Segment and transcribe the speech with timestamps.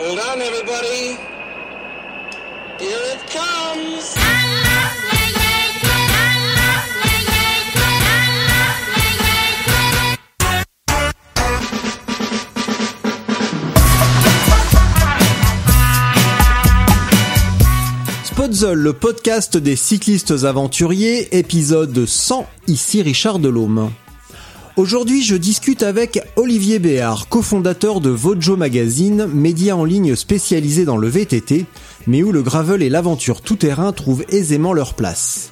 [0.00, 1.16] Hold on, everybody.
[2.78, 4.14] Here it comes.
[18.22, 23.90] Spotzel, le podcast des cyclistes aventuriers, épisode 100, ici Richard Delhomme.
[24.78, 30.96] Aujourd'hui, je discute avec Olivier Béard, cofondateur de Vojo Magazine, média en ligne spécialisé dans
[30.96, 31.66] le VTT,
[32.06, 35.50] mais où le gravel et l'aventure tout-terrain trouvent aisément leur place.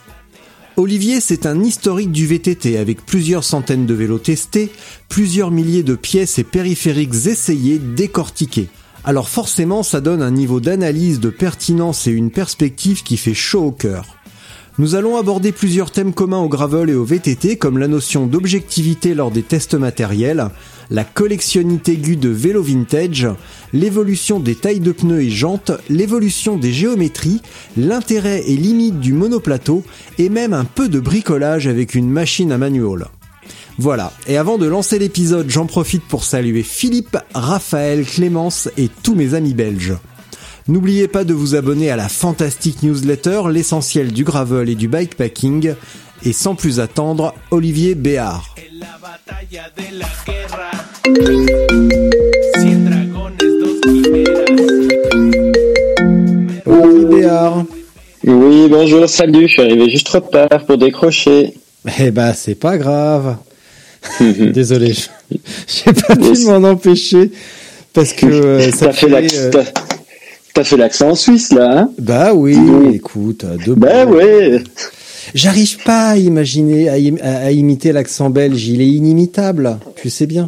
[0.77, 4.71] Olivier, c'est un historique du VTT avec plusieurs centaines de vélos testés,
[5.09, 8.69] plusieurs milliers de pièces et périphériques essayés, décortiqués.
[9.03, 13.65] Alors forcément, ça donne un niveau d'analyse, de pertinence et une perspective qui fait chaud
[13.65, 14.17] au cœur.
[14.79, 19.15] Nous allons aborder plusieurs thèmes communs au gravel et au VTT comme la notion d'objectivité
[19.15, 20.51] lors des tests matériels,
[20.91, 23.27] la collectionnite aiguë de vélo vintage,
[23.73, 27.41] l'évolution des tailles de pneus et jantes, l'évolution des géométries,
[27.79, 29.83] l'intérêt et limite du monoplateau
[30.19, 33.07] et même un peu de bricolage avec une machine à manuel.
[33.79, 39.15] Voilà, et avant de lancer l'épisode, j'en profite pour saluer Philippe, Raphaël, Clémence et tous
[39.15, 39.95] mes amis belges.
[40.69, 45.75] N'oubliez pas de vous abonner à la fantastique newsletter L'essentiel du gravel et du bikepacking.
[46.25, 48.55] Et sans plus attendre, Olivier Béard.
[48.81, 48.87] la
[49.99, 51.37] la.
[56.67, 57.65] Olivier Béard.
[58.25, 61.55] Oui, bonjour, salut, je suis arrivé juste trop tard pour décrocher.
[62.01, 63.37] Eh bah c'est pas grave.
[64.21, 65.37] Désolé, je-
[65.67, 67.31] j'ai pas pu m'en empêcher
[67.93, 69.63] parce que euh, ça fait fait, l'accent euh,
[70.57, 71.91] t'as- fait l'accent suisse là, hein?
[71.99, 72.95] Bah oui, Oui.
[72.95, 74.15] écoute, euh, de Ben bon.
[74.17, 74.63] ouais.
[75.35, 78.67] J'arrive pas à imaginer, à, im- à- à imiter l'accent belge.
[78.69, 79.79] Il est inimitable.
[79.97, 80.47] Tu sais bien.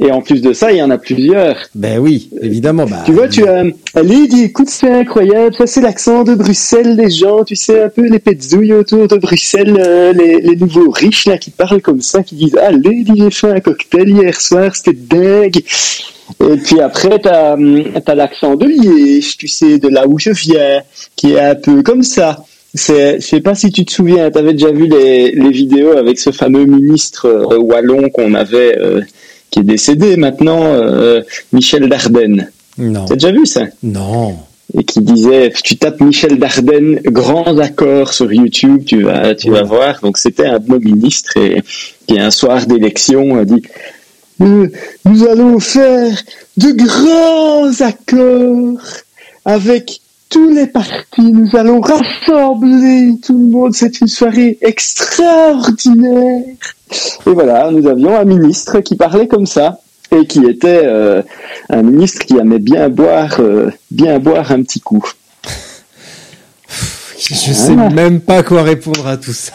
[0.00, 1.56] Et en plus de ça, il y en a plusieurs.
[1.74, 2.84] Ben oui, évidemment.
[2.84, 3.62] Bah, Tu vois, tu as
[3.94, 7.88] allez, dis, écoute, c'est incroyable, ça c'est l'accent de Bruxelles, les gens, tu sais, un
[7.88, 12.00] peu les petzouilles autour de Bruxelles, euh, les, les nouveaux riches là qui parlent comme
[12.00, 15.62] ça, qui disent, allez, dis, j'ai fait un cocktail hier soir, c'était dingue.
[16.40, 20.82] Et puis après, t'as as, l'accent de Liège, tu sais, de là où je viens,
[21.16, 22.44] qui est un peu comme ça.
[22.74, 26.18] C'est, je sais pas si tu te souviens, t'avais déjà vu les, les vidéos avec
[26.18, 29.00] ce fameux ministre euh, wallon qu'on avait, euh,
[29.54, 31.22] qui est décédé maintenant, euh,
[31.52, 32.50] Michel Dardenne.
[32.76, 33.66] Non, T'as déjà vu ça?
[33.84, 34.36] Non.
[34.76, 39.62] Et qui disait, tu tapes Michel Dardenne, grands accords sur YouTube, tu vas, tu vas
[39.62, 40.00] voir.
[40.02, 41.62] Donc c'était un de nos ministres et
[42.08, 43.62] qui un soir d'élection a dit,
[44.40, 44.66] Euh,
[45.04, 46.16] nous allons faire
[46.56, 48.82] de grands accords
[49.44, 50.00] avec
[50.34, 51.32] tous les partis.
[51.32, 53.72] Nous allons rassembler tout le monde.
[53.72, 56.42] C'est une soirée extraordinaire.
[57.24, 59.78] Et voilà, nous avions un ministre qui parlait comme ça
[60.10, 61.22] et qui était euh,
[61.70, 65.08] un ministre qui aimait bien boire, euh, bien boire un petit coup.
[67.26, 69.52] Je sais même pas quoi répondre à tout ça.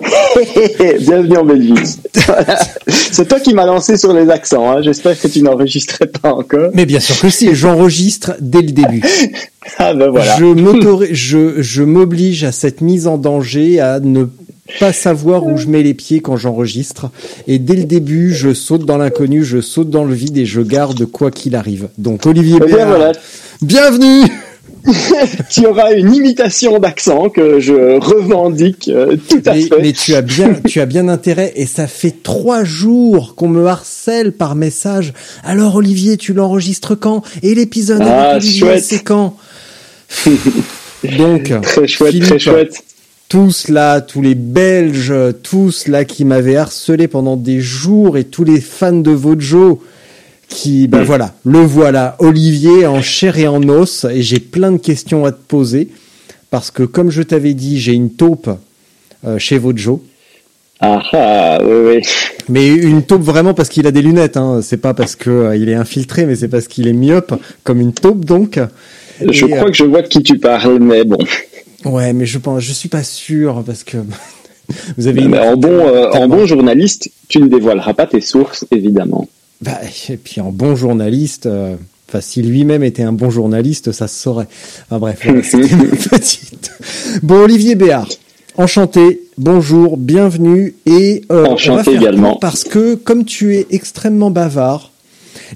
[1.00, 1.98] Bienvenue en Belgique.
[2.26, 2.58] Voilà.
[2.88, 4.70] C'est toi qui m'as lancé sur les accents.
[4.70, 4.80] Hein.
[4.82, 6.70] J'espère que tu n'enregistrais pas encore.
[6.72, 9.02] Mais bien sûr que si, j'enregistre dès le début.
[9.78, 10.36] Ah ben voilà.
[10.38, 14.24] Je m'autori- je, je m'oblige à cette mise en danger, à ne
[14.78, 17.10] pas savoir où je mets les pieds quand j'enregistre.
[17.46, 20.62] Et dès le début, je saute dans l'inconnu, je saute dans le vide et je
[20.62, 21.88] garde quoi qu'il arrive.
[21.98, 23.12] Donc Olivier Eh bien Béard, voilà,
[23.60, 24.22] bienvenue
[25.50, 29.82] tu auras une imitation d'accent que je revendique euh, tout à mais, fait.
[29.82, 33.66] mais tu as bien, tu as bien intérêt et ça fait trois jours qu'on me
[33.66, 35.12] harcèle par message.
[35.44, 37.22] Alors Olivier, tu l'enregistres quand?
[37.42, 38.38] Et l'épisode Ah,
[38.80, 39.36] c'est quand?
[41.18, 42.74] Donc, Très chouette, Philippe, très chouette.
[43.28, 48.44] tous là, tous les Belges, tous là qui m'avaient harcelé pendant des jours et tous
[48.44, 49.82] les fans de Vojo
[50.50, 54.78] qui, ben voilà, le voilà, Olivier en chair et en os et j'ai plein de
[54.78, 55.88] questions à te poser
[56.50, 58.50] parce que comme je t'avais dit, j'ai une taupe
[59.24, 60.04] euh, chez Vojo.
[60.80, 62.02] Ah ah, oui, oui.
[62.48, 64.60] Mais une taupe vraiment parce qu'il a des lunettes, hein.
[64.62, 67.80] c'est pas parce que euh, il est infiltré, mais c'est parce qu'il est myope, comme
[67.80, 68.58] une taupe donc.
[69.20, 71.18] Je Et, crois euh, que je vois de qui tu parles, mais bon.
[71.84, 73.98] Ouais, mais je pense, je suis pas sûr parce que
[74.96, 78.66] vous avez une en bon, euh, en bon journaliste, tu ne dévoileras pas tes sources,
[78.70, 79.28] évidemment.
[79.60, 79.78] Bah,
[80.08, 81.76] et puis en bon journaliste, euh,
[82.08, 84.46] enfin si lui-même était un bon journaliste, ça se saurait.
[84.86, 86.72] Enfin bref, voilà, c'était une petite.
[87.22, 88.08] Bon, Olivier Béard,
[88.56, 92.36] enchanté, bonjour, bienvenue et euh, on va Enchanté faire également.
[92.36, 94.92] Parce que comme tu es extrêmement bavard,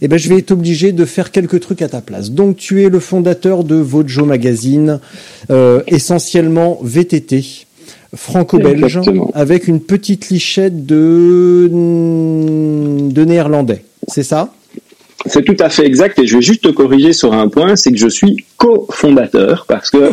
[0.02, 2.30] eh ben je vais être obligé de faire quelques trucs à ta place.
[2.30, 5.00] Donc tu es le fondateur de Vojo Magazine,
[5.50, 7.66] euh, essentiellement VTT.
[8.14, 9.00] Franco-belge,
[9.34, 13.82] avec une petite lichette de, de néerlandais.
[14.08, 14.52] C'est ça?
[15.26, 17.90] C'est tout à fait exact et je vais juste te corriger sur un point, c'est
[17.92, 20.10] que je suis cofondateur parce que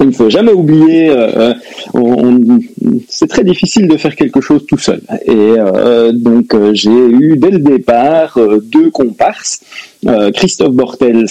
[0.00, 1.52] il ne faut jamais oublier, euh,
[1.92, 2.60] on-
[3.08, 5.00] c'est très difficile de faire quelque chose tout seul.
[5.26, 9.60] Et euh, donc euh, j'ai eu dès le départ euh, deux comparses,
[10.06, 11.26] euh, Christophe Bortels,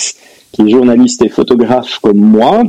[0.51, 2.63] qui est journaliste et photographe comme moi,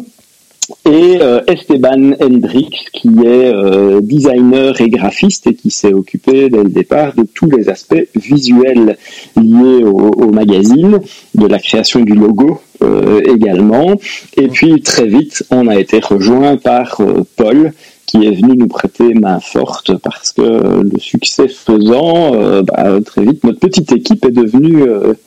[0.85, 6.63] et euh, Esteban Hendrix, qui est euh, designer et graphiste et qui s'est occupé dès
[6.63, 8.99] le départ de tous les aspects visuels
[9.37, 11.01] liés au, magazine,
[11.35, 13.95] de la création du logo euh, également.
[14.37, 17.01] Et puis très vite, on a été rejoint par
[17.37, 17.73] Paul,
[18.07, 23.45] qui est venu nous prêter main forte parce que le succès faisant, bah, très vite,
[23.45, 24.85] notre petite équipe est devenue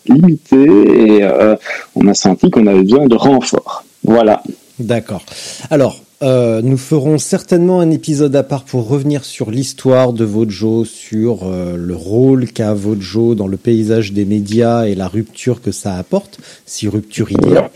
[0.07, 1.55] limitée et euh,
[1.95, 3.83] on a senti qu'on avait besoin de renfort.
[4.03, 4.41] Voilà.
[4.81, 5.23] D'accord.
[5.69, 10.85] Alors, euh, nous ferons certainement un épisode à part pour revenir sur l'histoire de Vojo,
[10.85, 15.71] sur euh, le rôle qu'a Vojo dans le paysage des médias et la rupture que
[15.71, 17.71] ça apporte, si rupture il y a.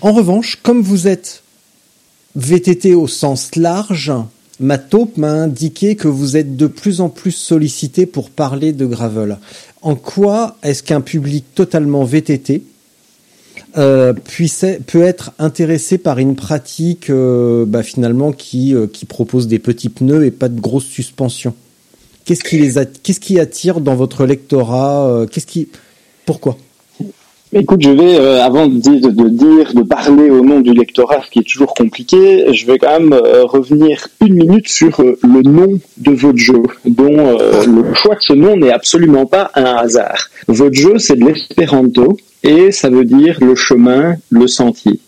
[0.00, 1.42] En revanche, comme vous êtes
[2.36, 4.12] VTT au sens large,
[4.60, 8.86] ma taupe m'a indiqué que vous êtes de plus en plus sollicité pour parler de
[8.86, 9.38] gravel.
[9.82, 12.62] En quoi est-ce qu'un public totalement VTT
[13.76, 19.48] euh, puisse, peut être intéressé par une pratique euh, bah, finalement qui, euh, qui propose
[19.48, 21.54] des petits pneus et pas de grosses suspensions.
[22.24, 25.68] Qu'est-ce qui les qu'est-ce qui attire dans votre lectorat Qu'est-ce qui
[26.24, 26.56] pourquoi?
[27.54, 31.48] Écoute, je vais, avant de de de parler au nom du lectorat, ce qui est
[31.48, 37.38] toujours compliqué, je vais quand même revenir une minute sur le nom de Vojo, dont
[37.38, 40.28] euh, le choix de ce nom n'est absolument pas un hasard.
[40.48, 45.00] Vojo, c'est de l'espéranto, et ça veut dire le chemin, le sentier.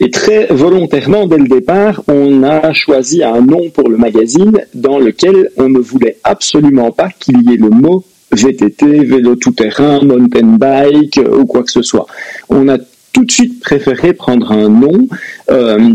[0.00, 4.98] Et très volontairement, dès le départ, on a choisi un nom pour le magazine dans
[4.98, 10.56] lequel on ne voulait absolument pas qu'il y ait le mot VTT, vélo tout-terrain, mountain
[10.56, 12.06] bike euh, ou quoi que ce soit.
[12.48, 12.78] On a
[13.12, 15.06] tout de suite préféré prendre un nom
[15.50, 15.94] euh,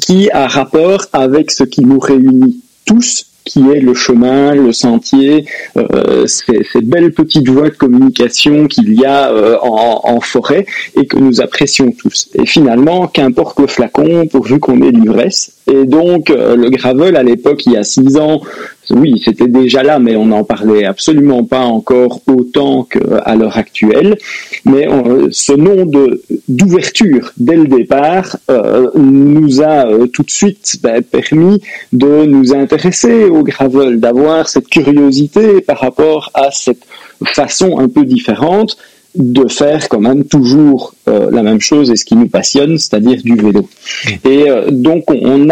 [0.00, 5.44] qui a rapport avec ce qui nous réunit tous qui est le chemin, le sentier,
[5.76, 11.06] euh, ces, ces belles petites voies de communication qu'il y a euh, en, forêt et
[11.06, 12.30] que nous apprécions tous.
[12.34, 15.52] Et finalement, qu'importe le flacon, pourvu qu'on ait l'ivresse.
[15.70, 18.40] Et donc, euh, le gravel, à l'époque, il y a six ans,
[18.90, 24.18] oui, c'était déjà là, mais on n'en parlait absolument pas encore autant qu'à l'heure actuelle.
[24.64, 30.30] Mais euh, ce nom de d'ouverture dès le départ euh, nous a euh, tout de
[30.30, 31.60] suite ben, permis
[31.92, 36.84] de nous intéresser au gravel, d'avoir cette curiosité par rapport à cette
[37.24, 38.76] façon un peu différente
[39.14, 43.22] de faire quand même toujours euh, la même chose et ce qui nous passionne, c'est-à-dire
[43.22, 43.68] du vélo.
[44.24, 45.50] Et donc on, on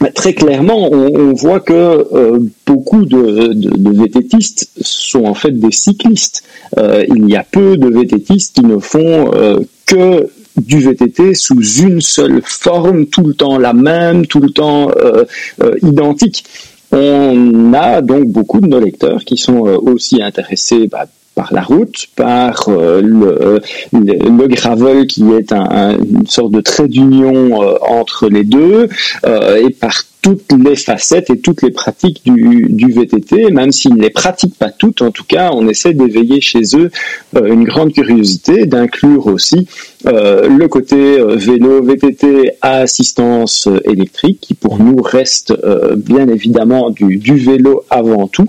[0.00, 5.34] a Très clairement, on, on voit que euh, beaucoup de, de, de VTTistes sont en
[5.34, 6.42] fait des cyclistes.
[6.78, 11.60] Euh, il y a peu de VTTistes qui ne font euh, que du VTT sous
[11.60, 15.24] une seule forme, tout le temps la même, tout le temps euh,
[15.62, 16.44] euh, identique.
[16.92, 21.62] On a donc beaucoup de nos lecteurs qui sont euh, aussi intéressés bah, par la
[21.62, 23.60] route, par euh, le,
[23.92, 28.88] le, gravel qui est un, une sorte de trait d'union euh, entre les deux,
[29.24, 33.94] euh, et par toutes les facettes et toutes les pratiques du, du VTT, même s'ils
[33.94, 36.90] ne les pratiquent pas toutes, en tout cas, on essaie d'éveiller chez eux
[37.36, 39.66] euh, une grande curiosité, d'inclure aussi
[40.06, 45.54] euh, le côté euh, vélo VTT à assistance électrique, qui pour nous reste
[45.96, 48.46] bien évidemment du, vélo avant tout.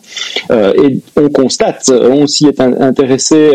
[0.50, 3.52] Et on constate, on s'y est intéressé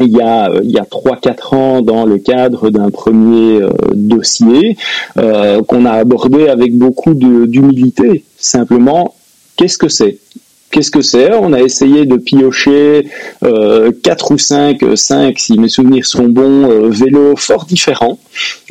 [0.00, 3.70] il y a il y a trois quatre ans dans le cadre d'un premier euh,
[3.94, 4.76] dossier
[5.18, 8.24] euh, qu'on a abordé avec beaucoup d'humilité.
[8.36, 9.14] Simplement,
[9.56, 10.18] qu'est-ce que c'est?
[10.74, 11.32] Qu'est-ce que c'est?
[11.32, 13.06] On a essayé de piocher
[13.44, 18.18] euh, quatre ou cinq, cinq si mes souvenirs sont bons, euh, vélos fort différents,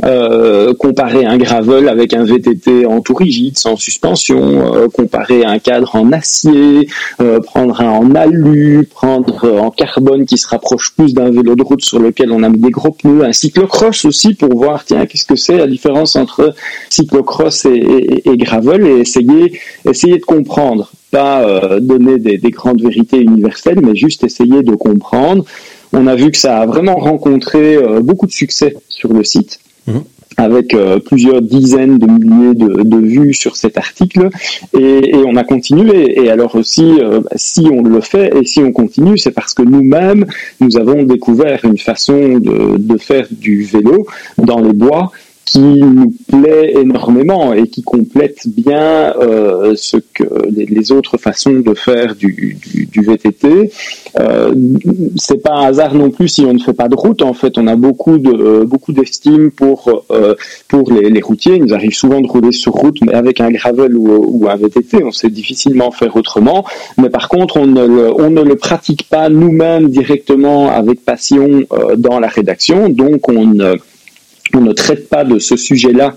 [0.04, 5.60] euh, comparer un gravel avec un VTT en tout rigide, sans suspension, euh, comparer un
[5.60, 6.90] cadre en acier,
[7.22, 11.64] euh, prendre un en alu, prendre en carbone qui se rapproche plus d'un vélo de
[11.64, 15.06] route sur lequel on a mis des gros pneus, un cyclocross aussi pour voir tiens
[15.06, 16.54] qu'est-ce que c'est la différence entre
[16.90, 20.92] cyclocross et, et, et gravel et essayer essayer de comprendre.
[21.14, 25.46] Pas euh, donner des, des, grandes vérités universelles, mais juste essayer de comprendre.
[25.94, 29.60] On a vu que ça a vraiment rencontré euh, beaucoup de succès sur le site.
[29.86, 30.04] Mhm.
[30.38, 34.30] avec euh, plusieurs dizaines de milliers de, de, vues sur cet article
[34.74, 38.60] et, et on a continué et alors aussi euh, si on le fait et si
[38.68, 40.26] on continue c'est parce que nous-mêmes
[40.62, 45.12] nous avons découvert une façon de, de faire du vélo dans les bois
[45.54, 51.76] qui nous plaît énormément et qui complète bien euh, ce que les, autres façons de
[51.76, 53.72] faire du, du, du VTT.
[54.20, 54.56] Euh,
[55.16, 57.22] c'est pas un hasard non plus si on ne fait pas de route.
[57.22, 60.34] En fait, on a beaucoup de beaucoup d'estime pour euh,
[60.68, 61.58] pour les, les, routiers.
[61.58, 64.56] Il nous arrive souvent de rouler sur route, mais avec un gravel ou, ou un
[64.56, 66.66] VTT, on sait difficilement faire autrement.
[66.98, 71.62] Mais par contre, on ne le, on ne le pratique pas nous-mêmes directement avec passion
[71.72, 73.60] euh, dans la rédaction, donc on
[74.54, 76.14] on ne traite pas de ce sujet-là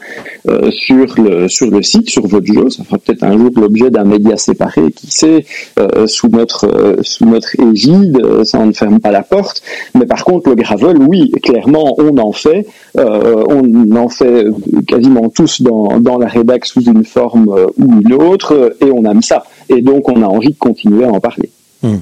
[0.49, 2.68] euh, sur le sur le site, sur votre jeu.
[2.71, 5.47] Ça fera peut-être un jour l'objet d'un média séparé, qui sait,
[5.78, 9.62] euh, sous notre euh, sous notre égide, ça on ne ferme pas la porte.
[9.95, 12.66] Mais par contre, le gravel, oui, clairement, on en fait.
[12.97, 14.47] on en fait
[14.87, 19.23] quasiment tous dans dans la rédac sous une forme ou une autre, et on aime
[19.23, 19.45] ça.
[19.68, 21.50] Et donc, on a envie de continuer à en parler.
[21.83, 22.00] Hum.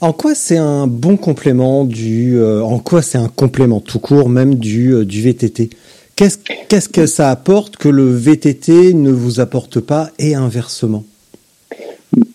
[0.00, 4.28] En quoi c'est un bon complément du, euh, en quoi c'est un complément tout court
[4.28, 5.70] même du, euh, du VTT
[6.16, 11.04] Qu'est-ce qu'est-ce que ça apporte que le VTT ne vous apporte pas et inversement?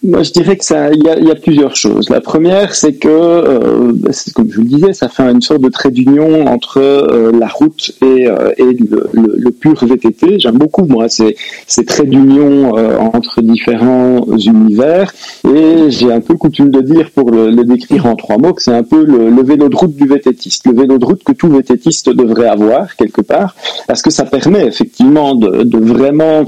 [0.04, 2.10] Moi, je dirais que ça, il y a, plusieurs choses.
[2.10, 3.94] La première, c'est que, euh,
[4.34, 7.48] comme je vous le disais, ça fait une sorte de trait d'union entre euh, la
[7.48, 10.40] route et, euh, et le, pur VTT.
[10.40, 11.36] J'aime beaucoup, moi, ces,
[11.68, 12.72] ces traits d'union
[13.14, 15.14] entre différents univers.
[15.46, 18.74] Et j'ai un peu coutume de dire, pour le, décrire en trois mots, que c'est
[18.74, 22.10] un peu le, vélo de route du VTTiste, le vélo de route que tout VTTiste
[22.10, 23.56] devrait avoir quelque part,
[23.88, 26.46] parce que ça permet effectivement de vraiment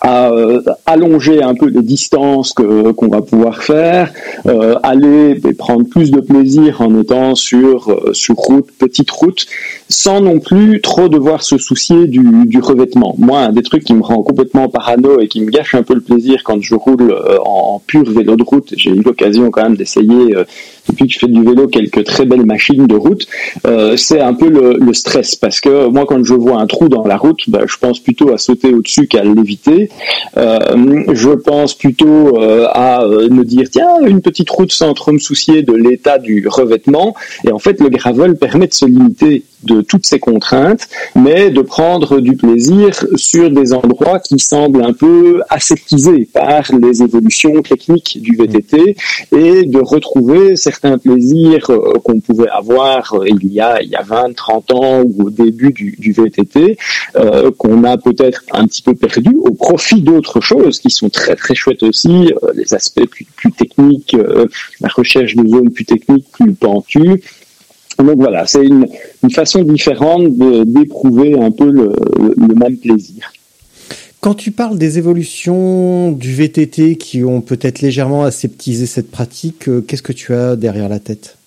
[0.00, 4.12] à euh, allonger un peu les distances que qu'on va pouvoir faire,
[4.46, 9.46] euh, aller et prendre plus de plaisir en étant sur euh, sur route, petite route,
[9.88, 13.14] sans non plus trop devoir se soucier du, du revêtement.
[13.18, 15.94] Moi, un des trucs qui me rend complètement parano et qui me gâche un peu
[15.94, 19.62] le plaisir quand je roule euh, en pur vélo de route, j'ai eu l'occasion quand
[19.62, 20.44] même d'essayer euh,
[20.88, 23.26] depuis que je fais du vélo quelques très belles machines de route,
[23.96, 27.16] c'est un peu le, stress parce que moi quand je vois un trou dans la
[27.16, 29.90] route, bah, je pense plutôt à sauter au-dessus qu'à l'éviter.
[30.36, 30.58] Euh,
[31.12, 35.18] je pense plutôt euh, à euh, me dire tiens une petite route sans trop me
[35.18, 37.14] soucier de l'état du revêtement
[37.44, 41.62] et en fait le gravel permet de se limiter de toutes ces contraintes, mais de
[41.62, 48.18] prendre du plaisir sur des endroits qui semblent un peu aseptisés par les évolutions techniques
[48.22, 48.96] du VTT
[49.36, 51.70] et de retrouver certains plaisirs
[52.04, 55.72] qu'on pouvait avoir il y a il y a 20, 30 ans ou au début
[55.72, 56.78] du, VTT
[57.16, 61.36] euh, qu'on a peut-être un petit peu perdu au profit d'autres choses qui sont très
[61.36, 64.46] très chouettes aussi, euh, les aspects plus, techniques, euh,
[64.80, 67.22] la recherche de zones plus techniques, plus pentues.
[67.98, 68.86] Donc voilà, c'est une,
[69.32, 71.92] façon différente d'éprouver un peu le,
[72.54, 73.32] même plaisir.
[74.20, 79.80] Quand tu parles des évolutions du VTT qui ont peut-être légèrement aseptisé cette pratique, euh,
[79.80, 81.37] qu'est-ce que tu as derrière la tête?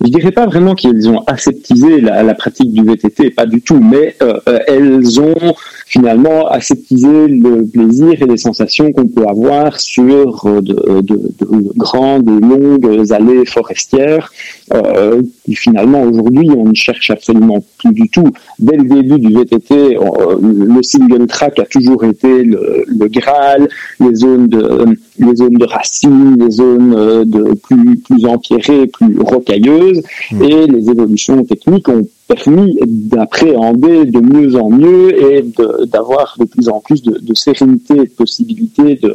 [0.00, 4.16] Je dirais pas vraiment qu'elles ont aseptisé la, pratique du VTT, pas du tout, mais
[4.22, 5.54] euh, elles ont
[5.86, 12.28] finalement aseptisé le plaisir et les sensations qu'on peut avoir sur de, de, de, grandes
[12.28, 14.32] longues allées forestières.
[14.72, 18.30] Euh, finalement aujourd'hui on ne cherche absolument plus du tout.
[18.58, 19.96] Dès le début du VTT,
[20.40, 23.68] le single track a toujours été le Graal,
[24.00, 30.02] les zones de les zones de racines, les zones de plus plus empierrées, plus rocailleuses,
[30.32, 30.42] mmh.
[30.42, 35.44] et les évolutions techniques ont permis d'appréhender de mieux en mieux et
[35.86, 39.14] d'avoir de, de, plus en plus de, de sérénité et de possibilités de,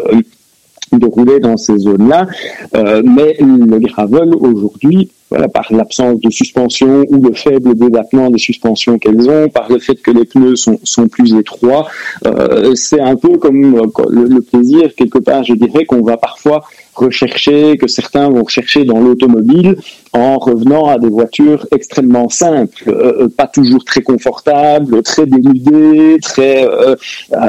[0.98, 2.28] de rouler dans ces zones-là.
[2.76, 8.40] Euh, mais le gravel aujourd'hui, voilà, par l'absence de suspension ou le faible débattement des
[8.40, 11.88] suspensions qu'elles ont, par le fait que les pneus sont, sont plus étroits,
[12.26, 15.44] euh, c'est un peu comme euh, le, le, plaisir quelque part.
[15.44, 16.64] Je dirais qu'on va parfois
[17.00, 19.76] rechercher, que certains vont rechercher dans l'automobile
[20.14, 26.68] en revenant à des voitures extrêmement simples, euh, pas toujours très confortables, très dénudées, très.
[26.68, 26.96] Euh,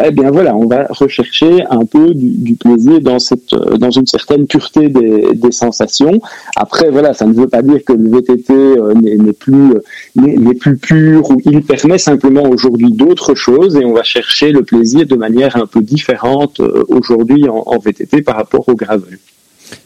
[0.04, 4.47] eh bien voilà, on va rechercher un peu du, plaisir dans cette, dans une certaine
[4.47, 6.21] pureté des, sensations.
[6.57, 9.75] Après voilà, ça ne veut pas dire que le VTT euh, n'est plus
[10.16, 14.62] n'est plus pur ou il permet simplement aujourd'hui d'autres choses et on va chercher le
[14.62, 19.19] plaisir de manière un peu différente euh, aujourd'hui en, en VTT par rapport au gravel.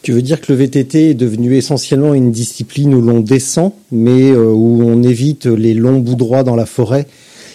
[0.02, 4.30] Tu veux dire que le VTT est devenu essentiellement une discipline où l'on descend, mais
[4.30, 7.06] euh, où on évite les longs bouts droits dans la forêt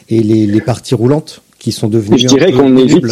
[0.10, 2.18] et les, les parties roulantes qui sont devenues.
[2.18, 3.06] Je dirais qu'on évite.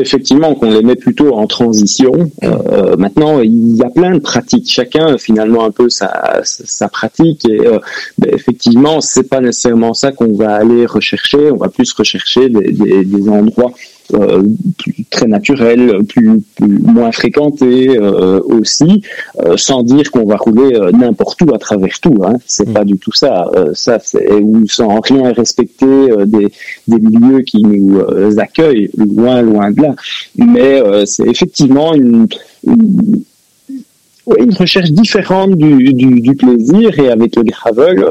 [0.00, 2.12] effectivement qu'on les met plutôt en transition.
[2.44, 4.70] Euh, maintenant, il y a plein de pratiques.
[4.70, 7.78] Chacun finalement un peu sa, sa pratique et euh,
[8.18, 11.50] ben, effectivement, c'est pas nécessairement ça qu'on va aller rechercher.
[11.50, 13.72] On va plus rechercher des, des, des endroits
[14.14, 14.42] euh,
[14.78, 19.02] plus, très naturel, plus, plus moins fréquenté euh, aussi,
[19.44, 22.22] euh, sans dire qu'on va rouler euh, n'importe où à travers tout.
[22.24, 22.34] Hein.
[22.46, 22.72] C'est Mm.
[22.72, 23.50] pas du tout ça.
[23.74, 25.86] Ça, c'est ou sans rien respecter
[26.26, 26.48] des,
[26.88, 28.00] des milieux qui nous
[28.38, 29.94] accueillent, loin, loin de là.
[30.36, 32.26] Mais c'est effectivement une,
[32.66, 38.04] une recherche différente du, du, du plaisir et avec le gravel,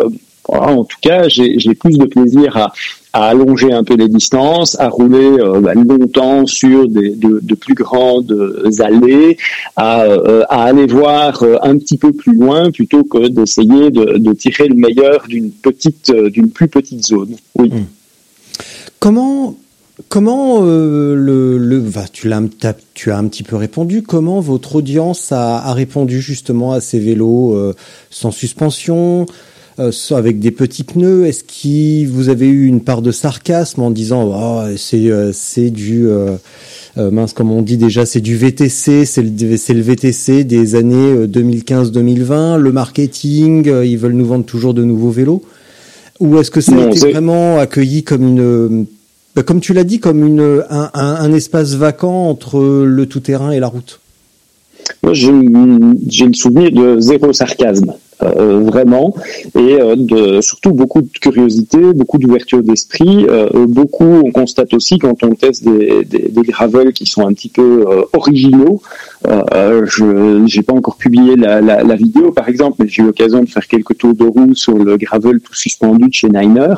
[0.48, 2.74] en tout cas, j'ai plus de plaisir à,
[3.14, 8.70] allonger un peu les distances, à rouler euh, bah, longtemps sur de, plus grandes euh,
[8.82, 9.38] allées,
[9.78, 14.68] à, euh, à aller voir un petit peu plus loin plutôt que d'essayer de, tirer
[14.68, 17.36] le meilleur d'une petite, d'une plus petite zone.
[17.58, 17.72] Oui.
[19.00, 19.56] Comment
[20.10, 22.42] comment euh, le, tu l'as
[22.94, 24.02] tu as un petit peu répondu.
[24.02, 27.74] Comment votre audience a, répondu justement à ces vélos
[28.10, 29.26] sans suspension,
[29.80, 31.26] euh, avec des petits pneus.
[31.26, 35.70] Est-ce que vous avez eu une part de sarcasme en disant oh, c'est euh, c'est
[35.70, 36.36] du euh,
[36.98, 40.76] euh, mince comme on dit déjà c'est du VTC, c'est le c'est le VTC des
[40.76, 45.44] années euh, 2015-2020, le marketing, euh, ils veulent nous vendre toujours de nouveaux vélos.
[46.22, 48.86] Ou est-ce que ça a été vraiment accueilli comme une,
[49.46, 53.60] comme tu l'as dit, comme une, un, un, un espace vacant entre le tout-terrain et
[53.60, 54.00] la route?
[55.04, 55.32] Moi, j'ai
[56.08, 59.14] j'ai le souvenir de zéro sarcasme, euh, vraiment,
[59.56, 63.26] et euh, de, surtout beaucoup de curiosité, beaucoup d'ouverture d'esprit.
[63.30, 67.34] Euh, beaucoup, on constate aussi quand on teste des, des, des gravels qui sont un
[67.34, 68.82] petit peu euh, originaux.
[69.28, 73.06] Euh, je j'ai pas encore publié la, la, la vidéo, par exemple, mais j'ai eu
[73.06, 76.76] l'occasion de faire quelques tours de roue sur le gravel tout suspendu de chez Niner.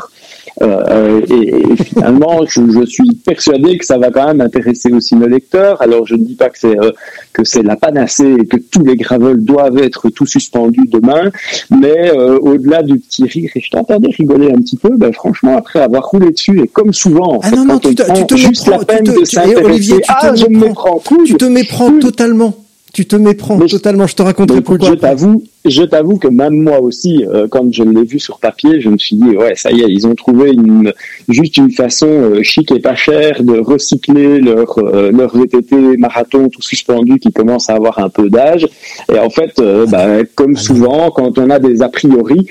[0.62, 5.16] Euh, et, et finalement, je, je suis persuadé que ça va quand même intéresser aussi
[5.16, 5.82] nos lecteurs.
[5.82, 6.92] Alors, je ne dis pas que c'est euh,
[7.34, 11.32] que c'est la panacée et que tous les gravels doivent être tout suspendus demain,
[11.70, 15.55] mais euh, au-delà du petit rire, et je t'entendais rigoler un petit peu, ben, franchement,
[15.57, 18.14] après avoir roulé dessus, et comme souvent, en Ah fait, non, non, tu on te-
[18.20, 20.36] tu te juste méprends, la peine tu te- de eh, Olivier, s'intéresser, tu te ah,
[20.36, 21.01] je me méprends.
[21.25, 22.53] Tu te méprends totalement.
[22.94, 24.07] Tu te méprends Mais totalement.
[24.07, 24.90] Je te raconterai pourquoi.
[24.90, 28.82] je t'avoue, je t'avoue que même moi aussi, euh, quand je l'ai vu sur papier,
[28.82, 30.94] je me suis dit ouais, ça y est, ils ont trouvé une
[31.30, 36.50] juste une façon euh, chic et pas chère de recycler leur euh, leur VTT marathon
[36.50, 38.68] tout suspendu qui commence à avoir un peu d'âge.
[39.14, 42.48] Et en fait, euh, bah, comme souvent, quand on a des a priori,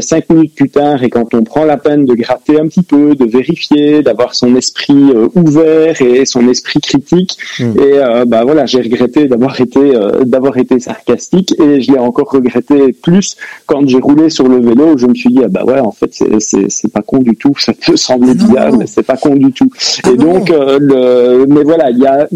[0.00, 3.14] cinq minutes plus tard, et quand on prend la peine de gratter un petit peu,
[3.14, 7.64] de vérifier, d'avoir son esprit ouvert et son esprit critique, et
[7.98, 9.80] euh, bah voilà, j'ai regretté d'avoir été
[10.24, 13.36] d'avoir été sarcastique et je l'ai encore regretté plus
[13.66, 14.96] quand j'ai roulé sur le vélo.
[14.96, 17.52] Je me suis dit ah bah ouais, en fait c'est pas con du tout.
[17.58, 18.78] Ça peut sembler non, bizarre, non.
[18.78, 19.70] mais c'est pas con du tout.
[20.04, 20.34] Ah et non.
[20.34, 22.28] donc euh, le mais voilà, il y a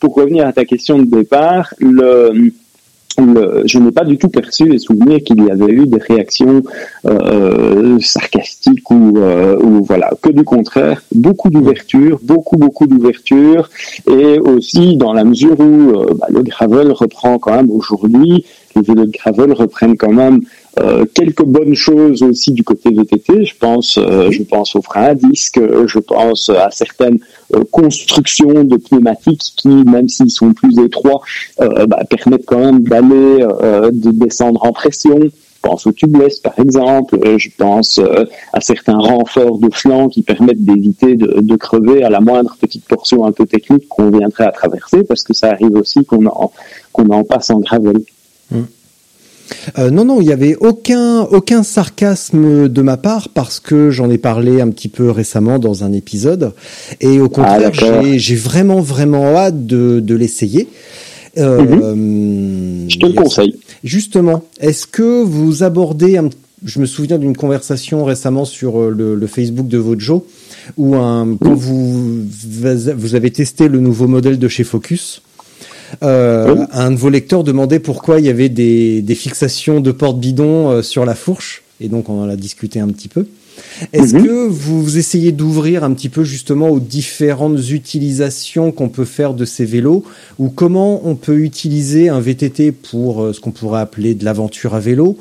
[0.00, 2.52] pour revenir à ta question de départ, le
[3.18, 6.62] le- je n'ai pas du tout perçu les souvenirs qu'il y avait eu des réactions
[7.06, 13.70] euh, sarcastiques ou, euh, ou voilà que du contraire beaucoup d'ouverture beaucoup beaucoup d'ouverture
[14.10, 15.64] et aussi dans la mesure où
[15.98, 18.44] euh, bah, le gravel reprend quand même aujourd'hui
[18.76, 20.40] les vélos de gravel reprennent quand même
[20.78, 23.44] euh, quelques bonnes choses aussi du côté VTT.
[23.44, 27.18] Je pense, euh, je pense aux freins à disque, euh, je pense à certaines
[27.54, 31.22] euh, constructions de pneumatiques qui, même s'ils sont plus étroits,
[31.62, 35.18] euh, bah, permettent quand même d'aller, euh, de descendre en pression.
[35.18, 40.08] Je pense au tubeless par exemple, Euh, je pense euh, à certains renforts de flanc
[40.08, 44.10] qui permettent d'éviter de, de crever à la moindre petite portion un peu technique qu'on
[44.10, 46.52] viendrait à traverser, parce que ça arrive aussi qu'on en,
[46.92, 47.98] qu'on en passe en gravel.
[49.78, 54.10] Euh, non, non, il y avait aucun aucun sarcasme de ma part parce que j'en
[54.10, 56.52] ai parlé un petit peu récemment dans un épisode
[57.00, 58.02] et au contraire, d'accord.
[58.02, 60.68] j'ai j'ai vraiment vraiment hâte de de l'essayer.
[61.38, 63.56] Euh, Je te le conseille.
[63.84, 66.30] Justement, est-ce que vous abordez un
[66.64, 70.26] je me souviens d'une conversation récemment sur euh, le, le Facebook de Vojo
[70.76, 75.22] où un, quand vous vous avez testé le nouveau modèle de chez Focus,
[76.02, 76.64] euh, Oui.
[76.72, 80.82] un de vos lecteurs demandait pourquoi il y avait des, des fixations de porte-bidon euh,
[80.82, 83.26] sur la fourche, et donc on en a discuté un petit peu.
[83.94, 84.24] Est-ce Mhm.
[84.26, 89.44] que vous essayez d'ouvrir un petit peu justement aux différentes utilisations qu'on peut faire de
[89.46, 90.04] ces vélos,
[90.38, 94.74] ou comment on peut utiliser un VTT pour euh, ce qu'on pourrait appeler de l'aventure
[94.74, 95.16] à vélo,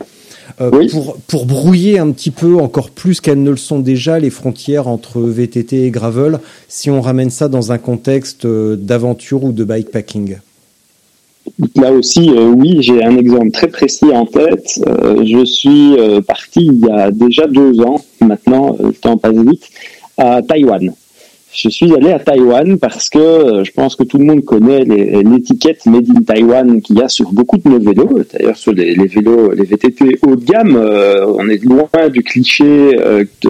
[0.61, 0.89] euh, Oui.
[0.89, 4.87] pour, pour brouiller un petit peu encore plus qu'elles ne le sont déjà les frontières
[4.89, 10.35] entre VTT et gravel, si on ramène ça dans un contexte d'aventure ou de bikepacking?
[11.75, 14.81] Là aussi, euh, oui, j'ai un exemple très précis en tête.
[14.87, 19.35] Euh, je suis euh, parti il y a déjà deux ans, maintenant, le temps passe
[19.35, 19.69] vite,
[20.17, 20.93] à Taïwan,
[21.53, 25.85] je suis allé à Taïwan parce que je pense que tout le monde connaît l'étiquette
[25.85, 28.19] Made in Taiwan qu'il y a sur beaucoup de nos vélos.
[28.33, 32.99] D'ailleurs, sur les, vélos, les VTT haut de gamme, on est loin du cliché
[33.41, 33.49] du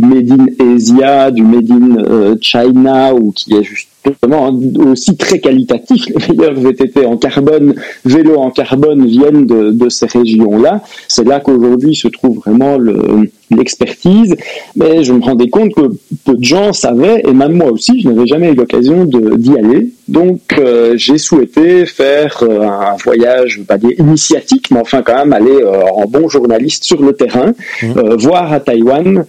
[0.00, 3.64] Made in Asia, du Made in China, ou qui est
[4.04, 4.50] justement
[4.86, 6.06] aussi très qualitatif.
[6.28, 10.82] Les meilleurs VTT en carbone, vélos en carbone viennent de, de ces régions-là.
[11.08, 14.34] C'est là qu'aujourd'hui se trouve vraiment le- l'expertise.
[14.76, 15.82] Mais je me rendais compte que
[16.24, 19.90] peu de gens savaient, et même moi aussi, je n'avais jamais eu l'occasion d'y aller.
[20.08, 25.32] Donc euh, j'ai souhaité faire euh, un voyage, pas dire initiatique, mais enfin quand même
[25.32, 27.52] aller euh, en bon journaliste sur le terrain,
[27.84, 29.24] euh, voir à Taïwan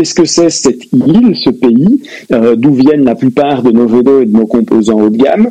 [0.00, 4.22] Qu'est-ce que c'est cette île, ce pays, euh, d'où viennent la plupart de nos vélos
[4.22, 5.50] et de nos composants haut de gamme?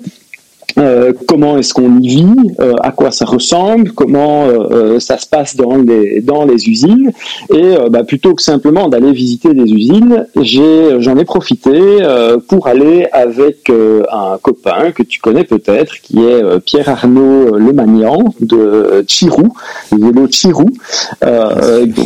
[0.77, 5.27] Euh, comment est-ce qu'on y vit, euh, à quoi ça ressemble, comment euh, ça se
[5.27, 7.12] passe dans les dans les usines?
[7.53, 13.08] Et bah, plutôt que simplement d'aller visiter des usines, j'en ai profité euh, pour aller
[13.12, 13.71] avec
[14.12, 19.49] un copain que tu connais peut-être qui est Pierre Arnaud Lemagnan de Chirou,
[19.91, 20.69] vélo Chirou,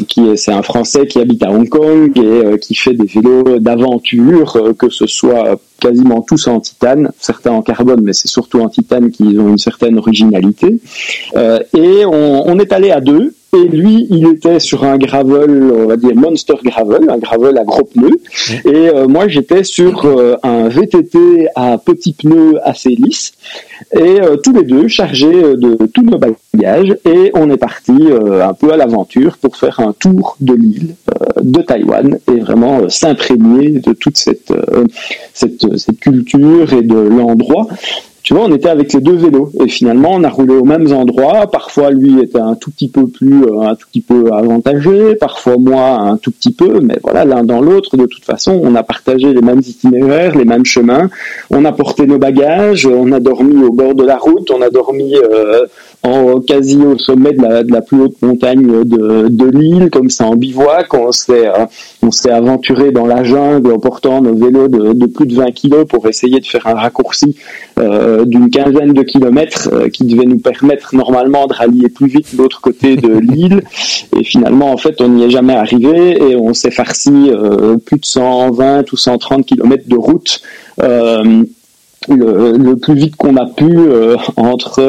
[0.07, 3.59] qui est c'est un Français qui habite à Hong Kong et qui fait des vélos
[3.59, 8.69] d'aventure, que ce soit quasiment tous en titane, certains en carbone, mais c'est surtout en
[8.69, 10.79] titane qui ont une certaine originalité.
[11.35, 13.33] Euh, et on est allé à deux.
[13.53, 17.63] Et lui, il était sur un gravel, on va dire monster gravel, un gravel à
[17.63, 18.19] gros pneus.
[18.65, 23.33] Et euh, moi, j'étais sur euh, un VTT à petits pneus assez lisses.
[23.95, 26.97] Et euh, tous les deux chargés de tous nos bagages.
[27.05, 30.95] Et on est parti un peu à l'aventure pour faire un tour de l'île
[31.41, 34.53] de Taïwan et vraiment s'imprégner de toute cette,
[35.33, 37.67] cette, cette culture et de l'endroit.
[38.23, 40.93] Tu vois, on était avec les deux vélos et finalement on a roulé aux mêmes
[40.93, 41.45] endroits.
[41.51, 45.57] Parfois lui était un tout petit peu plus, euh, un tout petit peu avantagé, parfois
[45.57, 48.83] moi un tout petit peu, mais voilà, l'un dans l'autre, de toute façon, on a
[48.83, 51.09] partagé les mêmes itinéraires, les mêmes chemins.
[51.49, 54.69] On a porté nos bagages, on a dormi au bord de la route, on a
[54.69, 55.65] dormi euh,
[56.03, 60.09] en quasi au sommet de la, de la plus haute montagne de, de l'île, comme
[60.09, 60.93] ça en bivouac.
[60.93, 61.65] On s'est euh,
[62.01, 65.51] on s'est aventuré dans la jungle en portant nos vélos de, de plus de 20
[65.51, 67.37] kilos pour essayer de faire un raccourci
[67.79, 72.33] euh, d'une quinzaine de kilomètres euh, qui devait nous permettre normalement de rallier plus vite
[72.37, 73.63] l'autre côté de l'île.
[74.17, 77.99] Et finalement, en fait, on n'y est jamais arrivé et on s'est farci euh, plus
[77.99, 80.41] de 120 ou 130 kilomètres de route.
[80.81, 81.43] Euh,
[82.09, 84.81] le, le plus vite qu'on a pu euh, entre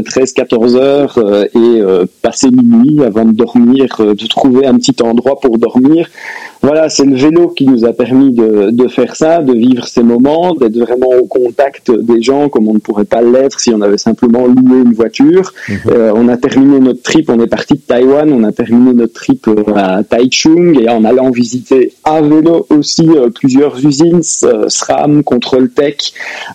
[0.00, 4.96] 13-14 heures euh, et euh, passer minuit avant de dormir, euh, de trouver un petit
[5.02, 6.08] endroit pour dormir.
[6.64, 10.02] Voilà, c'est le vélo qui nous a permis de, de faire ça, de vivre ces
[10.04, 13.80] moments, d'être vraiment au contact des gens comme on ne pourrait pas l'être si on
[13.80, 15.52] avait simplement loué une voiture.
[15.88, 19.12] Euh, on a terminé notre trip, on est parti de Taïwan, on a terminé notre
[19.12, 24.68] trip euh, à Taichung et en allant visiter à vélo aussi euh, plusieurs usines, euh,
[24.68, 25.96] SRAM, Control Tech,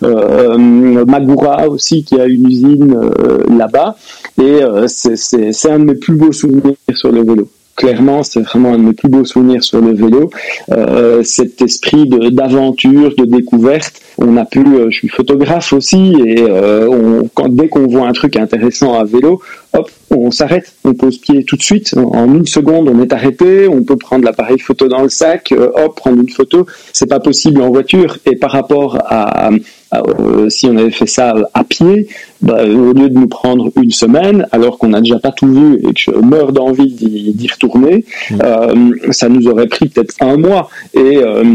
[0.04, 0.56] euh,
[1.04, 3.96] Magura aussi qui a une usine euh, là-bas
[4.40, 7.48] et euh, c'est- c'est c'est un de mes plus beaux souvenirs sur le vélo.
[7.78, 10.30] Clairement, c'est vraiment un de mes plus beaux souvenirs sur le vélo.
[10.72, 14.00] Euh, cet esprit de- d'aventure, de, découverte.
[14.18, 18.08] On a pu, euh, je suis photographe aussi, et euh, on, quand, dès qu'on voit
[18.08, 19.40] un truc intéressant à vélo,
[19.72, 21.94] hop, on s'arrête, on pose pied tout de suite.
[21.96, 23.68] En une seconde, on est arrêté.
[23.68, 26.66] On peut prendre l'appareil photo dans le sac, euh, hop, prendre une photo.
[26.92, 28.18] C'est pas possible en voiture.
[28.26, 29.50] Et par rapport à,
[29.92, 32.08] à, euh, si on avait fait ça à pied,
[32.40, 35.76] bah, au lieu de nous prendre une semaine, alors qu'on n'a déjà pas tout vu
[35.76, 38.04] et que je meurs d'envie d'y retourner,
[38.42, 40.70] euh, ça nous aurait pris peut-être un mois.
[40.94, 41.54] Et euh,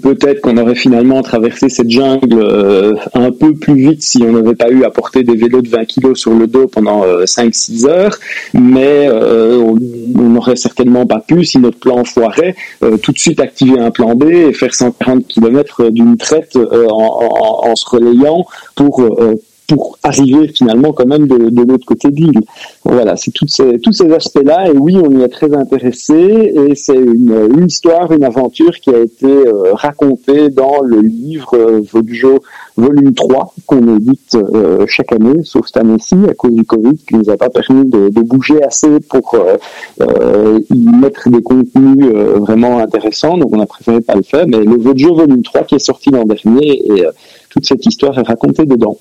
[0.00, 4.54] Peut-être qu'on aurait finalement traversé cette jungle euh, un peu plus vite si on n'avait
[4.54, 7.86] pas eu à porter des vélos de 20 kilos sur le dos pendant euh, 5-6
[7.86, 8.16] heures,
[8.54, 9.76] mais euh, on
[10.28, 14.14] n'aurait certainement pas pu, si notre plan foirait, euh, tout de suite activer un plan
[14.14, 19.34] B et faire 140 km d'une traite euh, en, en- en se relayant pour euh,
[19.72, 22.40] pour arriver finalement quand même de, de l'autre côté de l'île.
[22.84, 24.68] Voilà, c'est ces, tous ces aspects-là.
[24.70, 26.14] Et oui, on y est très intéressé.
[26.14, 31.54] Et c'est une, une histoire, une aventure qui a été euh, racontée dans le livre
[31.54, 32.40] euh, Vodjo
[32.76, 37.16] volume 3 qu'on édite euh, chaque année, sauf cette année-ci à cause du Covid qui
[37.16, 39.56] nous a pas permis de, de bouger assez pour euh,
[40.00, 43.36] euh, y mettre des contenus euh, vraiment intéressants.
[43.36, 44.46] Donc on a préféré pas le faire.
[44.46, 47.04] Mais le Vodjo volume 3 qui est sorti l'an dernier et
[47.50, 48.96] toute cette histoire est racontée dedans.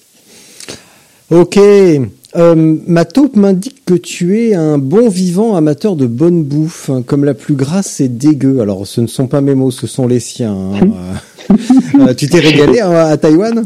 [1.32, 1.58] Ok.
[1.58, 7.04] Euh, ma taupe m'indique que tu es un bon vivant amateur de bonne bouffe, hein,
[7.06, 8.62] comme la plus grasse c'est dégueu.
[8.62, 10.56] Alors ce ne sont pas mes mots, ce sont les siens.
[10.76, 11.56] hein.
[12.00, 13.66] Euh, tu t'es régalé hein, à Taïwan?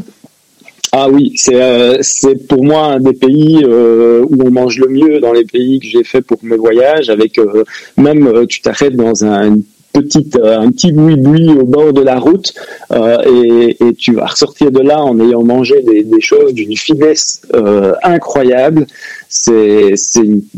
[0.92, 4.88] Ah oui, c'est euh, c'est pour moi un des pays euh, où on mange le
[4.88, 7.10] mieux dans les pays que j'ai fait pour mes voyages.
[7.10, 7.64] Avec euh,
[7.96, 9.62] même euh, tu t'arrêtes dans un, une
[9.96, 12.52] euh, un petit boui-boui au bord de la route
[12.92, 17.42] euh, et, tu vas ressortir de là en ayant mangé des, des choses d'une finesse
[17.54, 18.86] euh, incroyable.
[19.28, 19.94] C'est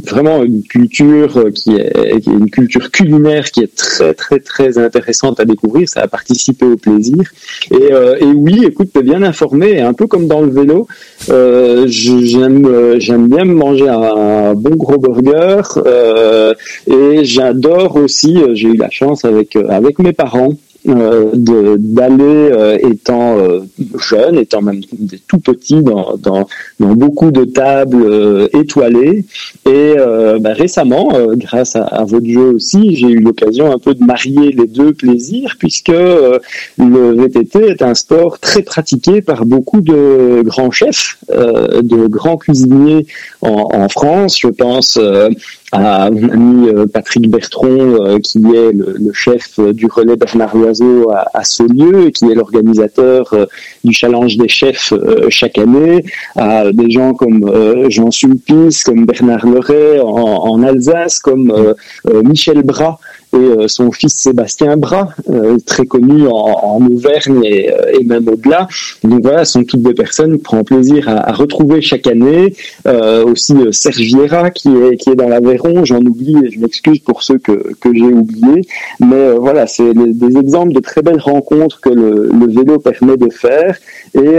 [0.05, 4.79] vraiment une culture qui est, qui est, une culture culinaire qui est très très très
[4.79, 5.89] intéressante à découvrir.
[5.89, 7.23] Ça a participé au plaisir.
[7.71, 9.81] Et, et oui, écoute, bien informé.
[9.81, 10.87] Un peu comme dans le vélo,
[11.87, 15.63] j'aime j'aime bien manger un, bon gros burger
[16.87, 18.39] et j'adore aussi.
[18.53, 23.61] J'ai eu la chance avec avec mes parents euh, d'aller euh, étant euh,
[23.99, 24.81] jeune, étant même
[25.27, 26.47] tout petit dans, dans,
[26.79, 29.25] dans beaucoup de tables euh, étoilées.
[29.67, 29.97] Et
[30.41, 34.53] bah, récemment, grâce à, à, votre jeu aussi, j'ai eu l'occasion un peu de marier
[34.53, 40.71] les deux plaisirs puisque le VTT est un sport très pratiqué par beaucoup de grands
[40.71, 43.07] chefs, de grands cuisiniers
[43.41, 44.39] en, France.
[44.41, 44.99] Je pense
[45.73, 51.11] à mon ami euh, Patrick Bertron, euh, qui est le, chef du relais Bernard Loiseau
[51.11, 53.47] à, à lieu et qui est l'organisateur euh,
[53.85, 54.93] du challenge des chefs
[55.29, 56.05] chaque année,
[56.37, 57.51] à des gens comme
[57.89, 61.75] Jean Sulpice, comme Bernard Leray en, en Alsace, comme
[62.25, 62.99] Michel Bras,
[63.33, 68.05] et euh, son fils Sébastien Bras, euh, très connu en, en Auvergne et, euh, et
[68.05, 68.69] même au-delà.
[69.05, 72.55] Donc voilà, ce sont toutes des personnes qui prennent plaisir à, à retrouver chaque année.
[73.25, 73.99] aussi Serge
[74.55, 77.95] qui est, qui est dans l'Aveyron, j'en oublie et je m'excuse pour ceux que, que
[77.95, 78.63] j'ai oubliés.
[79.01, 83.31] Mais voilà, c'est des exemples de très belles rencontres que le, le vélo permet de
[83.31, 83.77] faire
[84.15, 84.39] et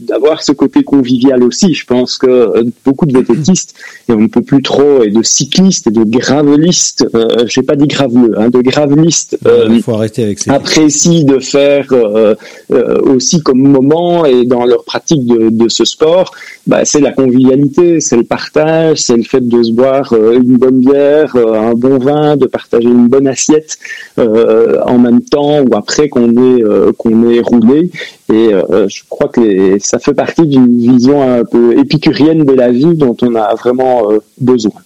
[0.00, 1.74] d'avoir de, ce côté convivial aussi.
[1.74, 3.74] Je pense que beaucoup de vététistes,
[4.08, 7.66] et on ne peut plus trop, et de cyclistes et de gravelistes, euh, je n'ai
[7.66, 12.34] pas dit graveleux, hein, de gravelistes, euh, faut arrêter avec apprécient de faire euh,
[12.72, 16.32] euh, aussi comme moment et dans leur pratique de, de ce sport,
[16.66, 20.56] bah, c'est la convivialité, c'est le partage, c'est le fait de se boire euh, une
[20.56, 23.78] bonne bière, un bon vin, de partager une bonne assiette
[24.16, 26.62] en même temps ou après qu'on est
[26.96, 27.90] qu'on est roulé.
[28.32, 28.50] Et
[28.88, 33.16] je crois que ça fait partie d'une vision un peu épicurienne de la vie dont
[33.22, 34.08] on a vraiment
[34.40, 34.80] besoin.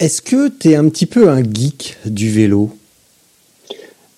[0.00, 2.70] Est-ce que tu es un petit peu un geek du vélo?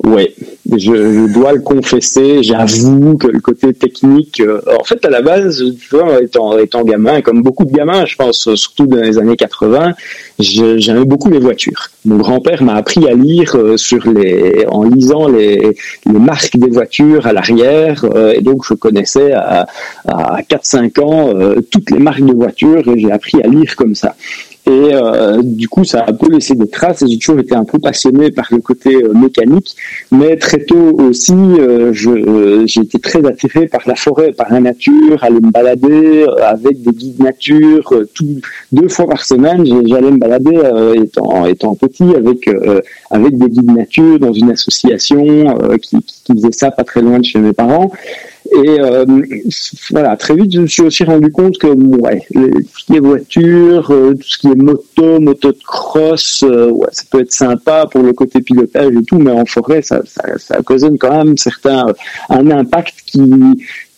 [0.03, 0.33] Ouais,
[0.71, 2.43] je, je, dois le confesser.
[2.43, 6.85] J'avoue que le côté technique, euh, en fait, à la base, tu vois, étant, étant
[6.85, 9.93] gamin, comme beaucoup de gamins, je pense, surtout dans les années 80,
[10.39, 11.89] j'aimais beaucoup les voitures.
[12.07, 16.71] Mon grand-père m'a appris à lire euh, sur les, en lisant les, les marques des
[16.71, 19.67] voitures à l'arrière, euh, et donc je connaissais à,
[20.09, 21.35] à 4-5 ans
[21.71, 24.15] toutes les marques de voitures, et j'ai appris à lire comme ça.
[24.67, 27.03] Et euh, du coup, ça a un peu laissé des traces.
[27.07, 29.75] J'ai toujours été un peu passionné par le côté euh, mécanique,
[30.13, 31.93] mais très tôt aussi, euh,
[32.67, 36.93] j'ai été très attiré par la forêt, par la nature, aller me balader avec des
[36.93, 37.95] guides nature.
[38.15, 40.61] tout, deux fois par semaine, j'allais me balader
[41.03, 42.49] étant, étant petit avec
[43.11, 47.25] avec des guides nature dans une association qui, qui faisait ça pas très loin de
[47.25, 47.91] chez mes parents.
[48.53, 49.05] Et euh,
[49.91, 53.01] voilà, très vite, je me suis aussi rendu compte que ouais, tout ce qui est
[53.01, 57.33] voiture, euh, tout ce qui est moto, moto de cross, euh, ouais, ça peut être
[57.33, 61.25] sympa pour le côté pilotage et tout, mais en forêt, ça, ça, ça occasionne quand
[61.25, 61.87] même certains,
[62.29, 63.23] un impact qui,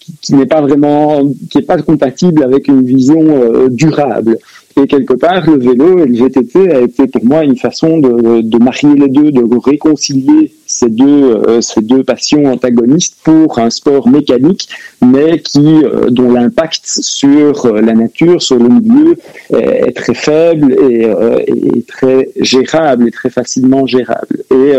[0.01, 4.37] qui, qui n'est pas vraiment, qui est pas compatible avec une vision durable.
[4.77, 8.41] Et quelque part, le vélo et le VTT a été pour moi une façon de,
[8.41, 13.71] de marier les deux, de réconcilier ces deux, euh, ces deux passions antagonistes pour un
[13.71, 14.69] sport mécanique,
[15.03, 19.17] mais qui, euh, dont l'impact sur euh, la nature, sur le milieu,
[19.53, 21.03] est, est très faible et,
[21.47, 24.43] et, très gérable et très facilement gérable.
[24.51, 24.73] Et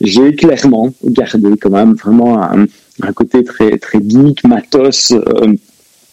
[0.00, 2.66] j'ai clairement gardé quand même vraiment un,
[3.02, 5.12] un côté très, très geek, matos,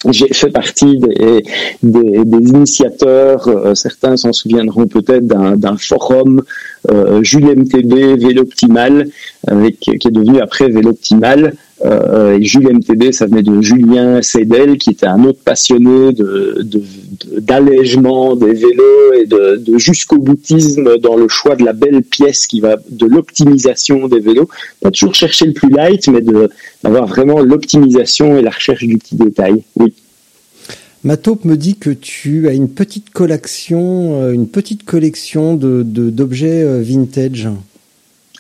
[0.08, 1.44] j'ai fait partie des,
[1.84, 6.42] des, des initiateurs, euh, certains s'en souviendront peut-être d'un forum
[6.90, 9.10] euh, Jules MTB Vélo Optimal,
[9.48, 11.54] avec, qui est devenu après Vélo Optimal,
[11.86, 16.14] euh, et Jules MTB, ça venait de Julien Seidel, qui était un autre passionné
[17.38, 22.02] d'allègement de, de, des vélos et de, jusqu'au boutisme dans le choix de la belle
[22.04, 24.50] pièce qui va de l'optimisation des vélos.
[24.82, 26.22] Pas toujours chercher le plus light, mais
[26.84, 29.64] d'avoir vraiment l'optimisation et la recherche du petit détail.
[29.76, 29.94] Oui.
[31.06, 35.82] Ma taupe me dit que tu as une petite collection, euh, une petite collection de
[35.82, 37.48] d'objets euh, vintage.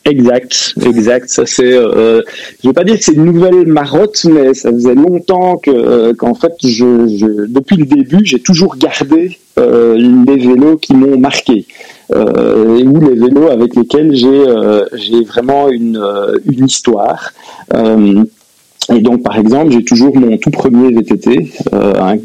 [0.10, 1.30] Exact, exact.
[1.30, 2.22] Ça c'est, euh,
[2.64, 6.14] je vais pas dire que c'est une nouvelle marotte, mais ça faisait longtemps que, euh,
[6.16, 11.68] qu'en fait, depuis le début, j'ai toujours gardé euh, les vélos qui m'ont marqué,
[12.12, 16.04] ou les vélos avec lesquels j'ai, vraiment une,
[16.46, 17.32] une histoire.
[17.72, 22.18] et donc, par exemple, j'ai toujours mon tout premier VTT, un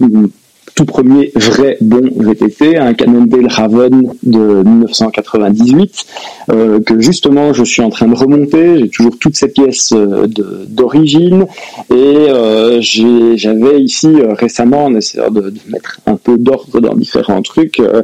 [0.74, 6.06] tout premier vrai bon VTT, un Cannondale Raven de 1998,
[6.50, 8.80] euh, que justement je suis en train de remonter.
[8.80, 10.26] J'ai toujours toutes ces pièces euh,
[10.68, 11.46] d'origine
[11.90, 16.94] et euh, j'avais ici euh, récemment, en essayant de, de mettre un peu d'ordre dans
[16.94, 18.02] différents trucs, euh,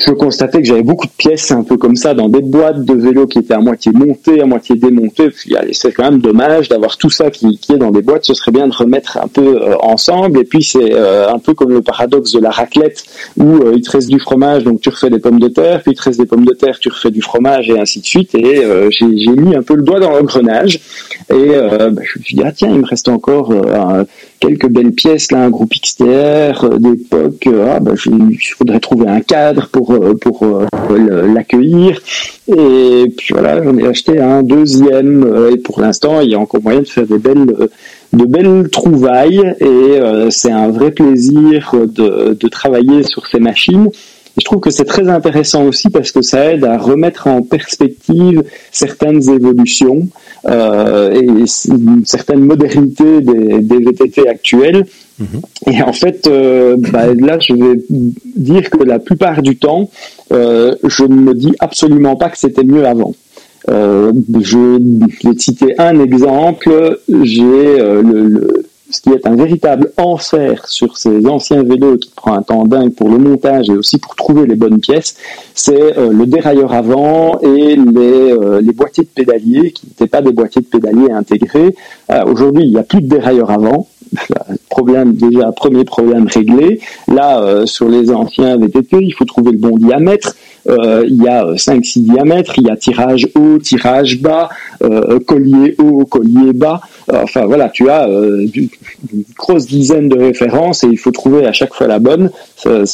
[0.00, 2.94] je constatais que j'avais beaucoup de pièces un peu comme ça dans des boîtes de
[2.94, 5.28] vélo qui étaient à moitié montées, à moitié démontées.
[5.72, 8.24] C'est quand même dommage d'avoir tout ça qui, est dans des boîtes.
[8.24, 10.40] Ce serait bien de remettre un peu euh, ensemble.
[10.40, 13.04] Et puis c'est euh, un peu comme le paradoxe de la raclette
[13.36, 15.92] où euh, il te reste du fromage, donc tu refais des pommes de terre, puis
[15.92, 18.34] il te reste des pommes de terre, tu refais du fromage et ainsi de suite.
[18.34, 20.80] Et j'ai mis un peu le doigt dans l'engrenage.
[21.30, 24.04] Et bah, je me suis dit ah tiens, il me reste encore un-
[24.40, 27.46] quelques belles pièces là, un groupe XTR euh, d'époque.
[27.46, 30.46] euh, ah bah il faudrait trouver un cadre pour euh, pour
[31.34, 32.00] l'accueillir.
[32.48, 35.50] Et puis voilà, j'en ai acheté un deuxième.
[35.52, 37.46] et pour l'instant, il y a encore moyen de faire des belles
[38.12, 39.54] de belles trouvailles.
[39.60, 43.88] Et c'est un vrai plaisir de, de travailler sur ces machines.
[44.36, 47.42] Et je trouve que c'est très intéressant aussi parce que ça aide à remettre en
[47.42, 48.42] perspective
[48.72, 50.08] certaines évolutions
[50.46, 51.24] euh, et
[51.68, 54.84] une certaine modernité des, des VTT actuels.
[55.70, 59.88] Et en fait, euh, bah, là, je vais dire que la plupart du temps,
[60.32, 63.14] euh, je ne me dis absolument pas que c'était mieux avant.
[63.70, 66.98] Euh, je vais te citer un exemple.
[67.22, 72.10] J'ai euh, le, le- ce qui est un véritable enfer sur ces anciens vélos qui
[72.14, 75.16] prend un temps dingue pour le montage et aussi pour trouver les bonnes pièces,
[75.52, 80.30] c'est euh, le dérailleur avant et les, euh, boîtiers de pédalier qui n'étaient pas des
[80.30, 81.74] boîtiers de pédalier intégrés.
[82.10, 83.88] Euh, Aujourd'hui, il n'y a plus de dérailleur avant.
[84.70, 86.80] Problème déjà premier problème réglé.
[87.08, 90.36] Là, sur les anciens VTT, il faut trouver le bon diamètre.
[90.66, 94.48] Il y a 5-6 diamètres, il y a tirage haut, tirage bas,
[95.26, 96.80] collier haut, collier bas.
[97.12, 101.52] Enfin voilà, tu as euh, une grosse dizaine de références et il faut trouver à
[101.52, 102.30] chaque fois la bonne.
[102.56, 102.84] Ça,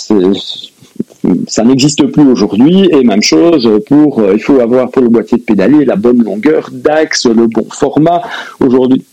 [1.46, 5.38] ça n'existe plus aujourd'hui et même chose pour euh, il faut avoir pour le boîtier
[5.38, 8.22] de pédalier la bonne longueur d'axe, le bon format.
[8.58, 9.04] Aujourd'hui,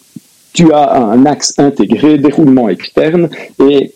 [0.53, 3.29] tu as un axe intégré, déroulement externe
[3.59, 3.93] et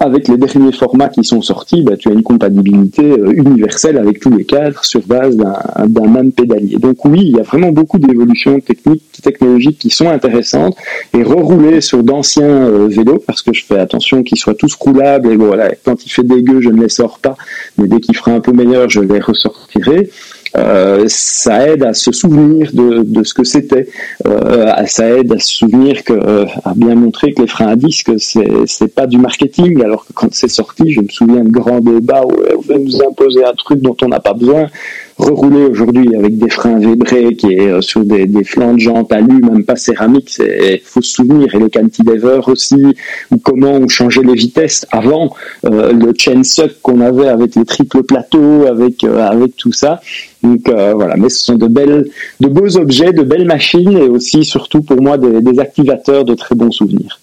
[0.00, 4.20] avec les derniers formats qui sont sortis, bah, tu as une compatibilité euh, universelle avec
[4.20, 6.76] tous les cadres sur base d'un même pédalier.
[6.76, 10.76] Donc oui, il y a vraiment beaucoup d'évolutions techniques, technologiques qui sont intéressantes
[11.14, 15.32] et rerouler sur d'anciens euh, vélos parce que je fais attention qu'ils soient tous roulables
[15.32, 17.36] et voilà, quand il fait dégueu, je ne les sors pas,
[17.76, 20.10] mais dès qu'il fera un peu meilleur, je les ressortirai.
[20.56, 23.88] Euh, ça aide à se souvenir de, ce que c'était.
[24.26, 27.76] Euh, ça aide à se souvenir que, euh, à bien montrer que les freins à
[27.76, 31.50] disque, c'est, c'est pas du marketing, alors que quand c'est sorti, je me souviens de
[31.50, 34.68] grands débats où on veut nous imposer un truc dont on n'a pas besoin.
[35.18, 39.12] Rerouler aujourd'hui avec des freins vébrés qui est euh, sur des, des flancs de jantes
[39.12, 41.52] alu, même pas céramique, c'est faut se souvenir.
[41.54, 42.82] Et les cantilevers aussi,
[43.32, 47.64] ou comment on changeait les vitesses avant, euh, le chain suck qu'on avait avec les
[47.64, 50.00] triples plateaux, avec euh, avec tout ça.
[50.44, 54.08] Donc euh, voilà, mais ce sont de belles, de beaux objets, de belles machines et
[54.08, 57.20] aussi surtout pour moi des, des activateurs de très bons souvenirs.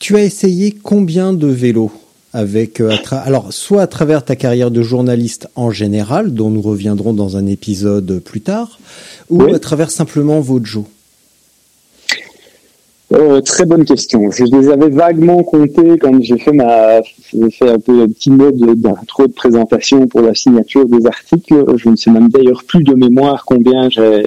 [0.00, 1.92] Tu as essayé combien de vélos?
[2.36, 2.92] Avec euh,
[3.24, 7.46] alors soit à travers ta carrière de journaliste en général, dont nous reviendrons dans un
[7.46, 8.78] épisode plus tard,
[9.30, 9.54] ou Oui.
[9.54, 10.84] à travers simplement Vojo.
[13.12, 14.30] Euh, très bonne question.
[14.32, 17.00] Je les avais vaguement comptés quand j'ai fait ma,
[17.32, 21.54] j'ai fait un peu un petit mode d'intro de présentation pour la signature des articles.
[21.76, 24.24] Je ne sais même d'ailleurs plus de mémoire combien j'ai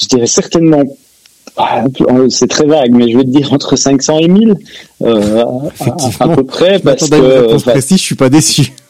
[0.00, 0.84] je dirais certainement.
[1.56, 1.84] Ah,
[2.28, 4.54] C'est très vague, mais je vais te dire entre 500 et 1000
[5.02, 5.44] euh,
[6.20, 8.72] à- peu près, parce Attendez une que précise, je suis pas déçu.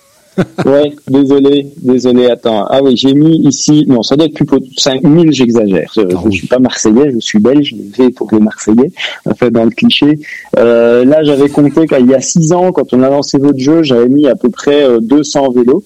[0.66, 2.66] Ouais, désolé, désolé, attends.
[2.68, 5.90] Ah oui, j'ai mis ici, non, ça doit être plus pour 5000, j'exagère.
[5.96, 6.36] Je, Ah je oui.
[6.36, 8.92] suis pas marseillais, je suis belge, je vais pour les marseillais,
[9.24, 10.18] enfin dans le cliché.
[10.58, 13.82] Euh, là, j'avais compté qu'il y a six ans, quand on a lancé votre jeu,
[13.82, 15.82] j'avais mis à peu près euh, 200 vélos.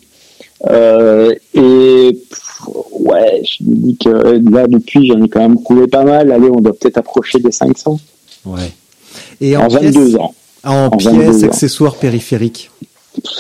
[0.69, 2.61] Euh, et pff,
[3.01, 4.09] ouais, je me dis que
[4.53, 6.31] là, depuis, j'en ai quand même roulé pas mal.
[6.33, 7.99] Allez, on doit peut-être approcher des 500
[8.47, 8.73] Ouais.
[9.41, 10.35] Et en, en, pièces, 22 ans.
[10.65, 12.71] en En 22 pièces, accessoires périphériques.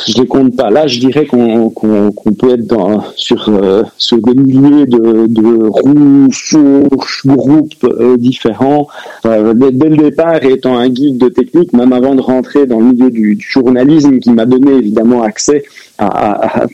[0.09, 0.71] je les compte pas.
[0.71, 5.67] Là, je dirais qu'on qu'on peut être dans, sur, euh, sur des milliers de, de
[5.69, 8.89] roues, fourches, groupes euh, différents.
[9.27, 12.79] Euh, dès, dès le départ, étant un guide de technique, même avant de rentrer dans
[12.81, 15.65] le milieu du, du journalisme, qui m'a donné évidemment accès
[15.99, 16.67] à, à- à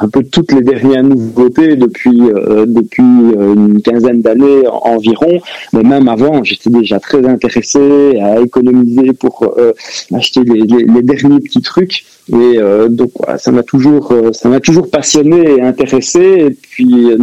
[0.00, 5.40] un peu toutes les dernières nouveautés depuis euh, depuis euh, une quinzaine d'années en- environ.
[5.72, 9.72] Mais même avant, j'étais déjà très intéressé à économiser pour euh,
[10.12, 12.04] acheter les, les, les derniers petits trucs.
[12.32, 16.20] Et euh, donc voilà, ça m'a toujours, euh, ça m'a toujours passionné et intéressé.
[16.20, 17.18] Et puis euh,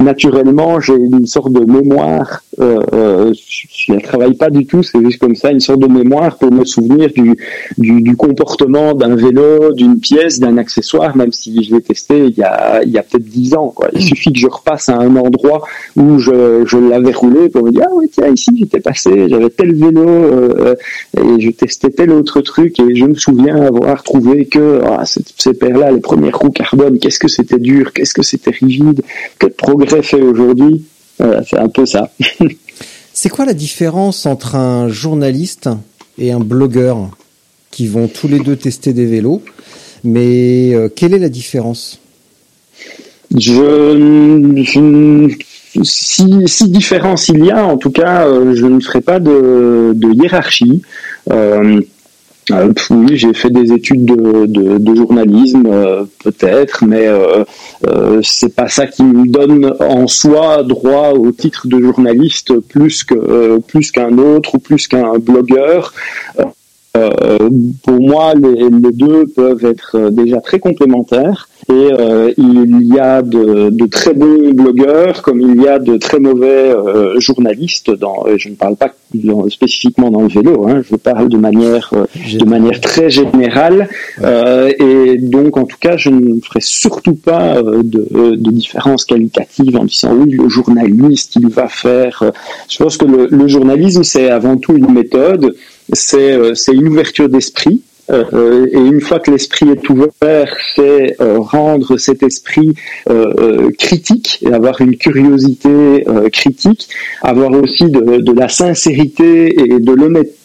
[0.00, 2.42] naturellement, j'ai une sorte de mémoire.
[2.60, 5.86] Euh, euh, je ne travaille pas du tout, c'est juste comme ça, une sorte de
[5.86, 7.36] mémoire pour me souvenir du,
[7.76, 12.42] du, comportement d'un vélo, d'une pièce, d'un accessoire, même si je l'ai testé il y
[12.42, 13.72] a, il y a peut-être dix ans.
[13.92, 15.62] Il suffit que je repasse à un endroit
[15.96, 19.50] où je, je l'avais roulé pour me dire ah oui tiens ici j'étais passé, j'avais
[19.50, 20.74] tel vélo euh,
[21.16, 25.54] et je testais tel autre truc et je me souviens avoir trouvé que ah, ces
[25.54, 29.02] paires-là, les premières roues carbone, qu'est-ce que c'était dur, qu'est-ce que c'était rigide,
[29.38, 29.52] que de
[29.88, 30.84] progrès fait aujourd'hui.
[31.18, 32.10] Voilà, c'est un peu ça.
[33.12, 35.68] C'est quoi la différence entre un journaliste
[36.18, 37.10] et un blogueur
[37.72, 39.42] qui vont tous les deux tester des vélos?
[40.04, 41.98] Mais euh, quelle est la différence?
[43.36, 45.34] Je, je-
[45.82, 49.92] si, si différence il y a, en tout cas, euh, je ne ferai pas de,
[49.94, 50.82] de hiérarchie.
[51.30, 51.80] Euh,
[52.50, 57.44] euh, oui, j'ai fait des études de, de, de journalisme, euh, peut-être, mais euh,
[57.86, 63.04] euh, c'est pas ça qui me donne en soi droit au titre de journaliste plus
[63.04, 65.92] que euh, plus qu'un autre ou plus qu'un blogueur.
[67.84, 73.20] Pour moi, les, les deux peuvent être déjà très complémentaires et euh, il y a
[73.22, 77.90] de, de très bons blogueurs comme il y a de très mauvais euh, journalistes.
[77.90, 81.36] Dans, et je ne parle pas dans- spécifiquement dans le vélo, hein, je parle de
[81.36, 82.06] manière euh,
[82.38, 83.88] de manière très générale.
[84.22, 89.04] Euh, et donc, en tout cas, je ne ferai surtout pas euh, de, de différence
[89.04, 92.20] qualitative en disant oui, le journaliste, il va faire.
[92.22, 92.30] euh,
[92.70, 95.54] Je pense que le, le journalisme, c'est avant tout une méthode,
[95.92, 97.82] c'est euh, c'est une ouverture d'esprit.
[98.10, 102.74] Euh, et une fois que l'esprit est ouvert, c'est euh, rendre cet esprit
[103.10, 106.88] euh, critique et avoir une curiosité critique,
[107.22, 110.38] avoir aussi de, la sincérité et de l'honnêteté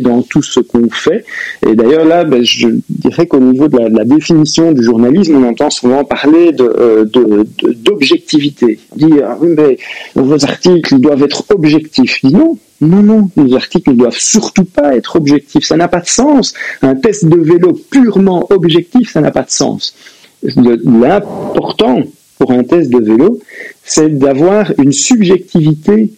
[0.00, 1.24] dans tout ce qu'on fait.
[1.66, 5.70] Et d'ailleurs là, ben, je dirais qu'au niveau de la, définition du journalisme, on entend
[5.70, 8.78] souvent parler euh, de- de- d'objectivité.
[9.24, 9.78] Ah mais
[10.14, 12.18] vos articles doivent être objectifs.
[12.22, 12.58] Je dis non.
[12.80, 15.64] Non, non, nos articles ne doivent surtout pas être objectifs.
[15.64, 16.54] Ça n'a pas de sens.
[16.80, 19.94] Un test de vélo purement objectif, ça n'a pas de sens.
[20.42, 22.02] L'important
[22.38, 23.38] pour un test de vélo,
[23.84, 26.10] c'est d'avoir une subjectivité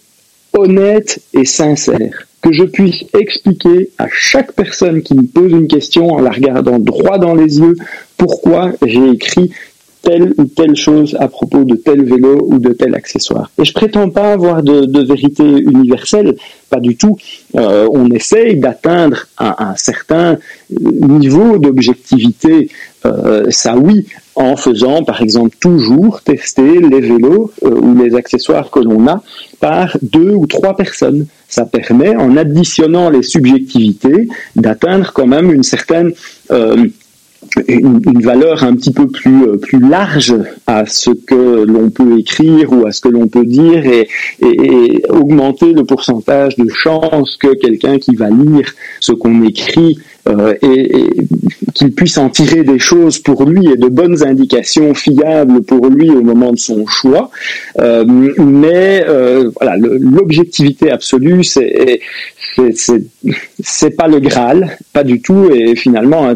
[0.53, 2.27] honnête et sincère.
[2.41, 6.79] Que je puisse expliquer à chaque personne qui me pose une question en la regardant
[6.79, 7.75] droit dans les yeux
[8.17, 9.51] pourquoi j'ai écrit
[10.03, 13.49] telle ou telle chose à propos de tel vélo ou de tel accessoire.
[13.59, 16.35] Et je prétends pas avoir de, vérité universelle,
[16.69, 17.17] pas du tout.
[17.55, 20.37] Euh, on essaye d'atteindre un, un certain
[20.69, 22.69] niveau d'objectivité,
[23.05, 28.71] euh, ça oui, en faisant par exemple toujours tester les vélos euh, ou les accessoires
[28.71, 29.21] que l'on a
[29.59, 31.25] par deux ou trois personnes.
[31.47, 36.11] Ça permet, en additionnant les subjectivités, d'atteindre quand même une certaine
[36.51, 36.87] euh,
[37.67, 40.35] une, valeur un petit peu plus euh, plus large
[40.67, 44.07] à ce que l'on peut écrire ou à ce que l'on peut dire et,
[44.41, 49.97] et, et augmenter le pourcentage de chances que quelqu'un qui va lire ce qu'on écrit
[50.27, 51.09] euh, et,
[51.73, 56.09] qu'il puisse en tirer des choses pour lui et de bonnes indications fiables pour lui
[56.11, 57.31] au moment de son choix.
[57.79, 61.99] Euh, mais euh, voilà, l'objectivité absolue, c'est
[62.75, 65.49] c'est- pas le Graal, pas du tout.
[65.51, 66.35] Et finalement, un,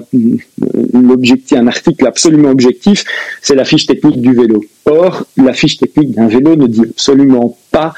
[0.93, 3.05] l'objectif, un article absolument objectif,
[3.41, 4.63] c'est la fiche technique du vélo.
[4.85, 7.93] Or, la fiche technique d'un vélo ne dit absolument pas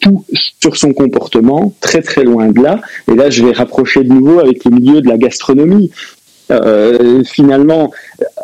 [0.00, 0.24] tout
[0.60, 2.80] sur son comportement, très très loin de là.
[3.10, 5.90] Et là, je vais rapprocher de nouveau avec le milieu de la gastronomie.
[6.50, 7.90] Euh, finalement,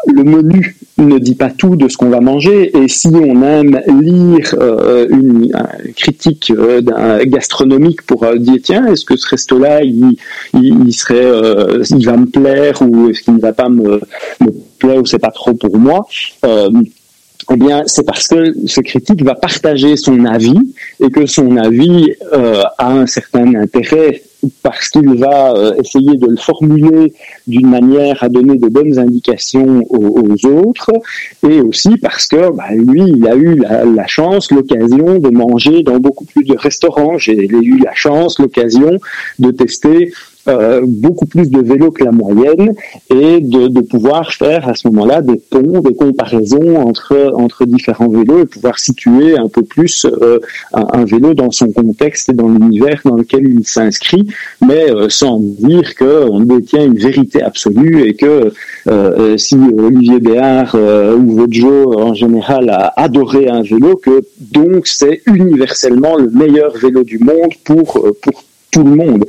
[0.06, 2.76] le menu ne dit pas tout de ce qu'on va manger.
[2.76, 5.52] Et si on aime lire euh, une,
[5.96, 6.80] critique euh,
[7.24, 10.16] gastronomique pour dire tiens, est-ce que ce resto-là, il,
[10.52, 14.00] va me plaire ou est-ce qu'il ne va pas me,
[14.78, 16.06] plaire ou c'est pas trop pour moi.
[17.48, 22.12] Eh bien, c'est parce que ce critique va partager son avis et que son avis
[22.32, 24.22] a un certain intérêt
[24.62, 27.12] parce qu'il va euh, essayer de le formuler
[27.46, 30.92] d'une manière à donner de bonnes indications aux, autres
[31.48, 35.98] et aussi parce que bah, lui, il a eu la chance, l'occasion de manger dans
[35.98, 37.18] beaucoup plus de restaurants.
[37.18, 38.98] J'ai eu la chance, l'occasion
[39.38, 40.12] de tester
[40.48, 42.72] euh, beaucoup plus de vélos que la moyenne
[43.10, 48.08] et de, de pouvoir faire à ce moment-là des ponts, des comparaisons entre, entre différents
[48.08, 50.38] vélos et pouvoir situer un peu plus euh,
[50.72, 54.26] un, vélo dans son contexte et dans l'univers dans lequel il s'inscrit,
[54.66, 58.52] mais euh, sans dire qu'on détient une vérité absolue et que
[58.88, 65.22] euh, si Olivier Béard ou Vojo en général a adoré un vélo, que donc c'est
[65.26, 67.86] universellement le meilleur vélo du monde pour,
[68.22, 69.24] pour tout le monde.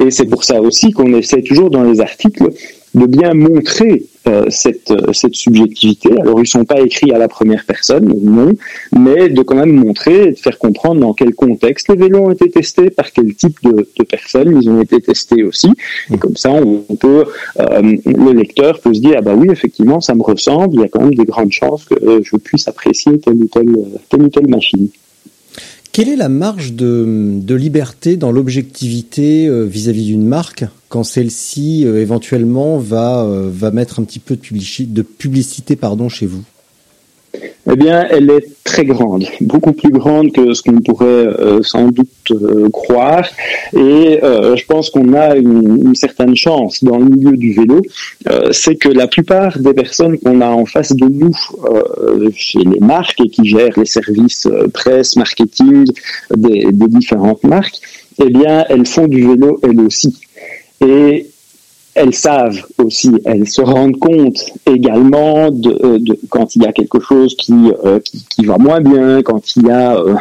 [0.00, 2.50] Et c'est pour ça aussi qu'on essaie toujours dans les articles
[2.94, 6.10] de bien montrer euh, cette, euh, cette subjectivité.
[6.20, 8.52] Alors ils sont pas écrits à la première personne, non,
[8.92, 12.30] mais de quand même montrer et de faire comprendre dans quel contexte les vélos ont
[12.32, 15.70] été testés, par quel type de, de personnes ils ont été testés aussi.
[16.12, 16.52] Et comme ça,
[16.98, 17.24] peut,
[17.60, 20.74] euh, le lecteur peut se dire ah bah oui effectivement ça me ressemble.
[20.74, 23.46] Il y a quand même des grandes chances que euh, je puisse apprécier telle ou
[23.46, 23.74] telle
[24.08, 24.88] telle ou telle machine.
[26.00, 32.00] Quelle est la marge de, liberté dans l'objectivité euh, vis-à-vis d'une marque quand celle-ci euh,
[32.00, 36.42] éventuellement va, euh, va mettre un petit peu de, de publicité pardon, chez vous?
[37.70, 41.88] Eh bien, elle est très grande, beaucoup plus grande que ce qu'on pourrait euh, sans
[41.88, 43.24] doute euh, croire.
[43.74, 47.82] Et euh, je pense qu'on a une, certaine chance dans le milieu du vélo,
[48.52, 51.36] c'est que la plupart des personnes qu'on a en face de nous
[52.34, 55.84] chez les marques et qui gèrent les services presse, marketing
[56.36, 57.80] des, différentes marques,
[58.22, 60.16] eh bien, elles font du vélo elles aussi.
[62.00, 65.98] Elles savent aussi, elles se rendent compte également de, euh,
[66.30, 69.66] quand il y a quelque chose qui, euh, qui, qui va moins bien, quand il
[69.66, 70.14] y a euh,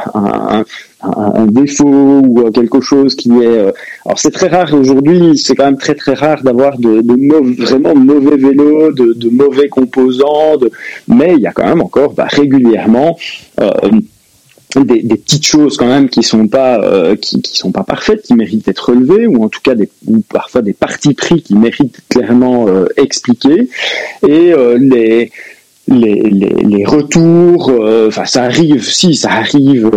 [1.01, 3.59] un, défaut ou quelque chose qui est.
[4.05, 7.53] alors c'est très rare aujourd'hui, c'est quand même très très rare d'avoir de, de mau-
[7.57, 10.57] vraiment mauvais vélos, de, mauvais composants,
[11.07, 13.17] mais il y a quand même encore bah, régulièrement.
[14.75, 18.35] Des, petites choses quand même qui sont pas euh, qui, qui sont pas parfaites, qui
[18.35, 22.01] méritent d'être relevées, ou en tout cas des, ou parfois des partis pris qui méritent
[22.09, 22.85] clairement euh.
[24.27, 25.31] Et euh, les,
[25.87, 29.89] les, les, les retours, euh, enfin ça arrive, si ça arrive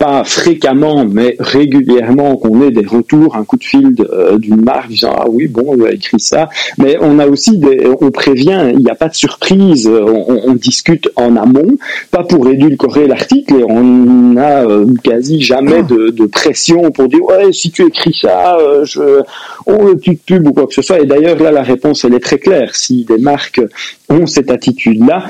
[0.00, 4.88] pas fréquemment, mais régulièrement qu'on ait des retours, un coup de fil euh, d'une marque
[4.88, 6.48] disant ah oui bon on a écrit ça,
[6.78, 10.54] mais on a aussi des, on prévient, il n'y a pas de surprise, on, on
[10.54, 11.76] discute en amont,
[12.10, 13.84] pas pour édulcorer l'article, et on
[14.32, 19.20] n'a euh, quasi jamais de, pression pour dire ouais si tu écris ça, euh, je,
[19.66, 21.00] on le pub ou quoi que ce soit.
[21.00, 22.74] Et d'ailleurs là la réponse elle est très claire.
[22.74, 23.60] Si des marques
[24.08, 25.24] ont cette attitude là,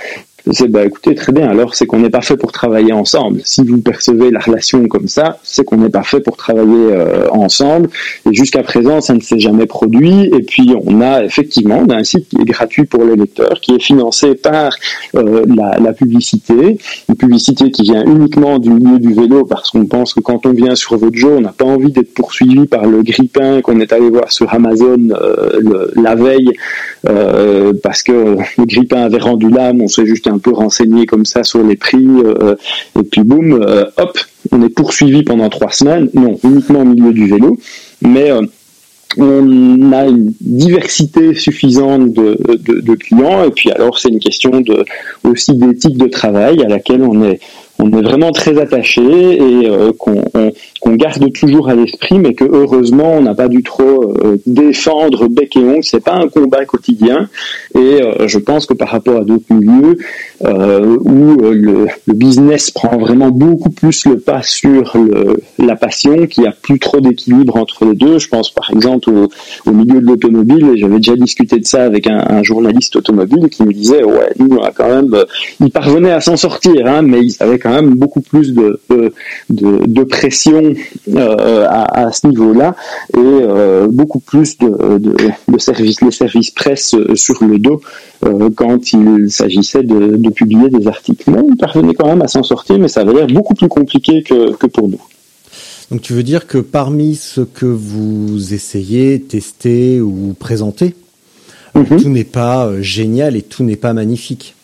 [0.53, 1.49] c'est bah écoutez très bien.
[1.49, 3.41] Alors c'est qu'on n'est pas fait pour travailler ensemble.
[3.45, 7.29] Si vous percevez la relation comme ça c'est qu'on n'est pas fait pour travailler euh,
[7.31, 7.89] ensemble.
[8.29, 10.25] Et jusqu'à présent ça ne s'est jamais produit.
[10.27, 13.83] Et puis on a effectivement un site qui est gratuit pour les lecteurs qui est
[13.83, 14.75] financé par
[15.15, 16.79] euh, la, publicité.
[17.09, 20.53] Une publicité qui vient uniquement du milieu du vélo parce qu'on pense que quand on
[20.53, 24.09] vient sur Vojo on n'a pas envie d'être poursuivi par le grippin qu'on est allé
[24.09, 26.53] voir sur Amazon euh, la veille
[27.83, 31.45] parce que le grippin avait rendu l'âme, on s'est juste un peu renseigné comme ça
[31.45, 32.57] sur les prix, euh,
[32.99, 34.19] et puis boum, euh, hop,
[34.53, 37.59] on est poursuivi pendant trois semaines, non, uniquement au milieu du vélo,
[38.03, 38.43] mais euh,
[39.17, 44.61] on a une diversité suffisante de, de, de clients, et puis alors c'est une question
[44.61, 44.85] de,
[45.25, 47.41] aussi d'éthique de travail à laquelle on est,
[47.81, 52.33] on est vraiment très attaché et euh, qu'on on- qu'on garde toujours à l'esprit, mais
[52.33, 55.85] que heureusement on n'a pas dû trop euh, défendre bec et ongle.
[55.85, 57.29] C'est pas un combat quotidien,
[57.75, 59.99] et euh, je pense que par rapport à d'autres milieux
[60.43, 64.97] où le, business prend vraiment beaucoup plus le pas sur
[65.59, 68.19] la passion, qu'il n'y a plus trop d'équilibre entre les deux.
[68.19, 69.11] Je pense par exemple
[69.67, 73.73] au, milieu de l'automobile, j'avais déjà discuté de ça avec un, journaliste automobile qui me
[73.73, 75.15] disait ouais nous on a quand même,
[75.61, 78.81] il parvenait à s'en sortir, hein, mais il avait quand même beaucoup plus de,
[79.51, 80.75] de, pression
[81.15, 82.75] euh, à, à ce niveau-là
[83.15, 85.15] et euh, beaucoup plus de, de,
[85.49, 87.81] de services, les services presse euh, sur le dos
[88.25, 91.31] euh, quand il s'agissait de, de publier des articles.
[91.31, 94.23] Mais il parvenait quand même à s'en sortir, mais ça avait l'air beaucoup plus compliqué
[94.23, 95.01] que, que pour nous.
[95.91, 100.95] Donc tu veux dire que parmi ce que vous essayez, testez ou présentez,
[101.75, 102.03] Mhm.
[102.03, 104.55] tout n'est pas génial et tout n'est pas magnifique.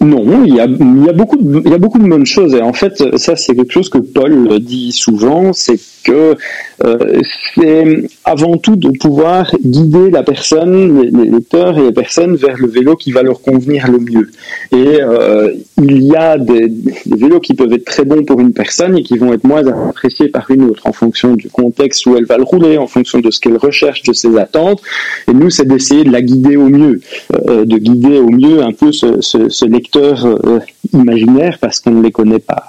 [0.00, 3.88] Non, il y a, beaucoup de, bonnes choses et en fait ça c'est quelque chose
[3.88, 6.36] que Paul dit souvent, c'est que
[6.84, 7.20] euh,
[7.54, 12.56] c'est avant tout de pouvoir guider la personne, les, les lecteurs et les personnes vers
[12.56, 14.30] le vélo qui va leur convenir le mieux.
[14.72, 15.52] Et euh,
[15.82, 19.02] il y a des, des vélos qui peuvent être très bons pour une personne et
[19.02, 22.36] qui vont être moins appréciés par une autre en fonction du contexte où elle va
[22.36, 24.80] le rouler, en fonction de ce qu'elle recherche, de ses attentes.
[25.28, 27.00] Et nous c'est d'essayer de la guider au mieux,
[27.48, 30.60] euh, de guider au mieux un peu ce, ce, ce lecteur euh,
[30.92, 32.62] imaginaire parce qu'on ne les connaît pas,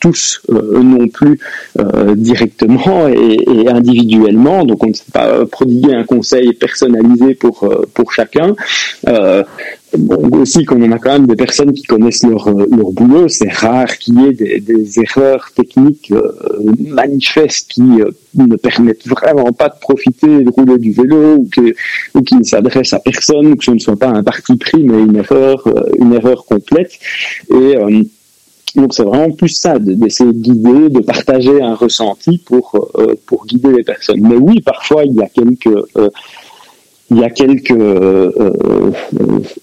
[0.00, 1.38] tous euh, non plus
[1.78, 8.54] euh, directement et, individuellement, donc on ne sait pas prodiguer un conseil personnalisé pour chacun.
[9.98, 13.28] Bon, aussi, comme on a quand même des personnes qui connaissent leur, euh, leur boulot,
[13.28, 16.32] c'est rare qu'il y ait des, des erreurs techniques euh,
[16.78, 21.74] manifestes qui euh, ne permettent vraiment pas de profiter de rouler du vélo ou, que,
[22.14, 24.82] ou qui ne s'adressent à personne ou que ce ne soit pas un parti pris
[24.82, 26.92] mais une erreur, euh, une erreur complète.
[27.50, 28.02] Et euh,
[28.74, 33.14] donc c'est vraiment plus ça, de- d'essayer de guider, de partager un ressenti pour, euh,
[33.26, 34.22] pour guider les personnes.
[34.22, 35.66] Mais oui, parfois il y a quelques...
[35.98, 36.08] euh,
[37.12, 38.90] il y a quelques euh, euh,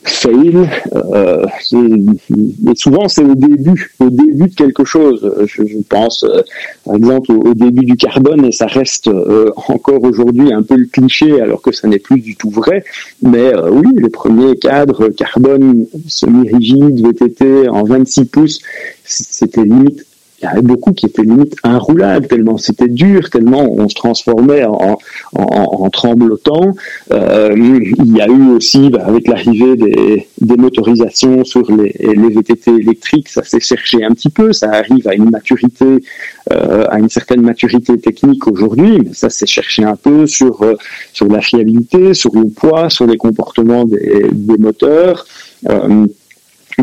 [0.03, 5.33] fails, euh, et, souvent c'est au début, au début de quelque chose.
[5.45, 6.41] Je, pense, euh,
[6.85, 10.75] par exemple, au, au début du carbone, et ça reste euh, encore aujourd'hui un peu
[10.75, 12.83] le cliché, alors que ça n'est plus du tout vrai.
[13.21, 18.61] Mais euh, oui, les premiers cadres carbone semi-rigides, VTT en 26 pouces,
[19.05, 20.05] c'était limite
[20.41, 24.63] il y avait beaucoup qui étaient limite inroulables, tellement c'était dur, tellement on se transformait
[24.65, 24.97] en,
[25.35, 26.71] en, en tremblotant.
[27.11, 32.29] Euh, il y a eu aussi, bah, avec l'arrivée des, des motorisations sur les, les
[32.29, 35.85] VTT électriques, ça s'est cherché un petit peu, ça arrive à une maturité,
[36.51, 40.75] euh, à une certaine maturité technique aujourd'hui, mais ça s'est cherché un peu sur, euh,
[41.13, 45.25] sur la fiabilité, sur le poids, sur les comportements des, des moteurs.
[45.67, 46.07] Euh,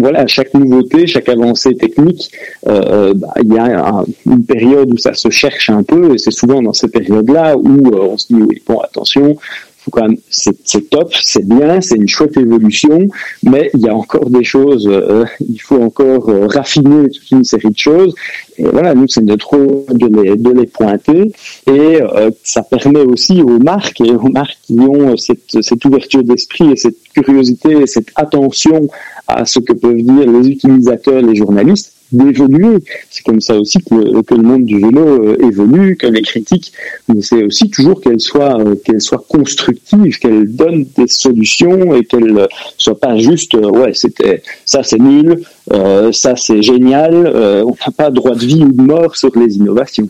[0.01, 2.31] voilà, chaque nouveauté, chaque avancée technique,
[2.69, 6.19] euh, bah, il y a un- une période où ça se cherche un peu, et
[6.19, 9.37] c'est souvent dans ces périodes-là où euh, on se dit oui, bon, attention,
[9.79, 13.07] faut quand même, c'est top, c'est bien, c'est une chouette évolution,
[13.45, 17.45] mais il y a encore des choses, euh, il faut encore euh, raffiner toute une
[17.45, 18.13] série de choses.
[18.59, 21.33] Et voilà, nous, c'est de les, de les pointer.
[21.67, 26.23] Et euh, ça permet aussi aux marques et aux marques qui ont cette, cette ouverture
[26.23, 28.89] d'esprit et cette curiosité et cette attention
[29.29, 32.79] à ce que peuvent dire les utilisateurs, les journalistes, d'évoluer.
[33.11, 36.73] C'est comme ça aussi que le, monde du vélo euh, évolue, que les critiques,
[37.09, 42.05] mais c'est aussi toujours qu'elles soient, euh, qu'elles soient constructives, qu'elles donnent des solutions et
[42.05, 42.47] qu'elles ne
[42.79, 45.43] soient pas juste, euh, ouais, c'était, ça c'est nul,
[45.73, 49.37] euh, ça c'est génial, euh, on n'a pas droit de vie ou de mort sur
[49.37, 50.09] les innovations.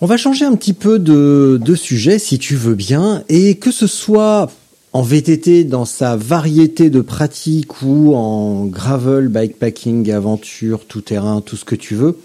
[0.00, 3.72] On va changer un petit peu de, de sujet, si tu veux bien, et que
[3.72, 4.48] ce soit
[4.92, 11.56] en VTT dans sa variété de pratiques ou en gravel, bikepacking, aventure, tout terrain, tout
[11.56, 12.16] ce que tu veux.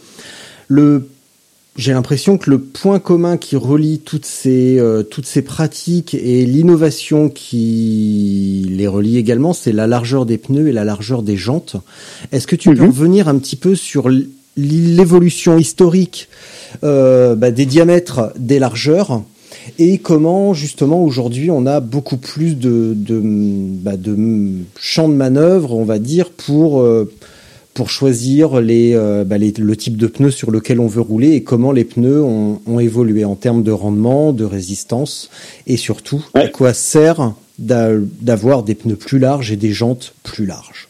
[0.69, 1.09] Le,
[1.75, 6.45] j'ai l'impression que le point commun qui relie toutes ces, euh, toutes ces pratiques et
[6.45, 11.75] l'innovation qui les relie également, c'est la largeur des pneus et la largeur des jantes.
[12.31, 12.87] Est-ce que tu peux Mhm.
[12.87, 14.09] revenir un petit peu sur
[14.55, 16.29] l'évolution historique
[16.83, 19.23] euh, bah, des diamètres des largeurs
[19.79, 24.15] et comment justement aujourd'hui on a beaucoup plus de, de, bah, de
[24.79, 27.11] champs de manœuvre, on va dire, pour, euh,
[27.73, 31.31] pour choisir les, euh, bah, les- le type de pneus sur lequel on veut rouler
[31.31, 35.29] et comment les pneus ont, ont évolué en termes de rendement, de résistance
[35.67, 37.91] et surtout à quoi sert d'a-
[38.21, 40.87] d'avoir des pneus plus larges et des jantes plus larges.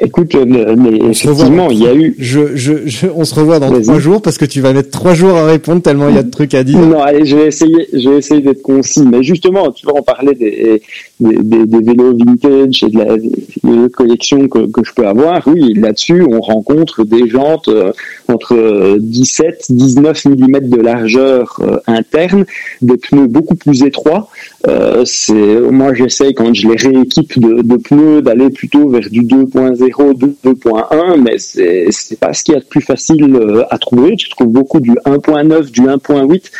[0.00, 0.44] Écoute, euh,
[0.76, 4.20] mais effectivement, il y a eu Je, je, je- on se revoit dans trois jours
[4.22, 6.54] parce que tu vas mettre trois jours à répondre tellement il y a de trucs
[6.54, 6.78] à dire.
[6.78, 9.02] Non, allez, je vais essayer, je vais essayer d'être concis.
[9.10, 10.82] Mais justement, tu vois, on parlait des,
[11.20, 15.42] des, des- des vélos vintage et de la des collection que, que je peux avoir.
[15.46, 17.92] Oui, là-dessus, on rencontre des jantes euh,
[18.30, 22.44] entre 17, 19 mm de largeur euh, interne,
[22.82, 24.28] des pneus beaucoup plus étroits.
[24.68, 29.22] Euh, c'est, moi, j'essaye quand je les rééquipe de, de pneus d'aller plutôt vers du
[29.22, 33.78] 2.0, 2.1, mais c'est, c'est pas ce qu'il y a de plus facile euh, à
[33.78, 34.16] trouver.
[34.16, 36.50] Tu trouves beaucoup du 1.9, du 1.8,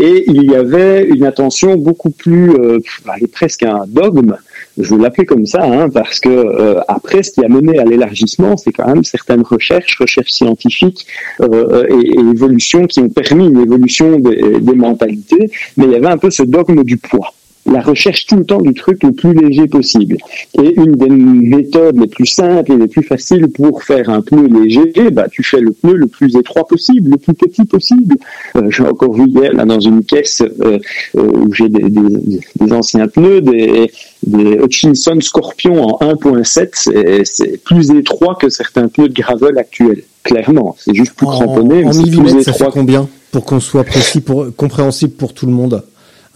[0.00, 2.78] et il y avait une attention beaucoup plus, euh,
[3.20, 4.36] est presque un dogme.
[4.78, 7.84] Je vais l'appeler comme ça, hein, parce que euh, après, ce qui a mené à
[7.84, 11.06] l'élargissement, c'est quand même certaines recherches, recherches scientifiques
[11.40, 16.08] euh, et, et évolutions qui ont permis une évolution des mentalités, mais il y avait
[16.08, 17.32] un peu ce dogme du poids
[17.70, 20.16] la recherche tout le temps du truc le plus léger possible.
[20.62, 24.46] Et une des méthodes les plus simples et les plus faciles pour faire un pneu
[24.46, 28.16] léger, bah, tu fais le pneu le plus étroit possible, le plus petit possible.
[28.56, 30.78] Euh, j'ai encore vu hier là dans une caisse euh,
[31.16, 33.90] euh, où j'ai des, des, des anciens pneus, des,
[34.26, 40.02] des Hutchinson Scorpion en 1.7, c'est, c'est plus étroit que certains pneus de gravel actuels.
[40.22, 43.60] Clairement, c'est juste plus cramponné, mais en c'est plus millimètres, ça fait combien pour qu'on
[43.60, 45.84] soit précis, pour compréhensible pour tout le monde?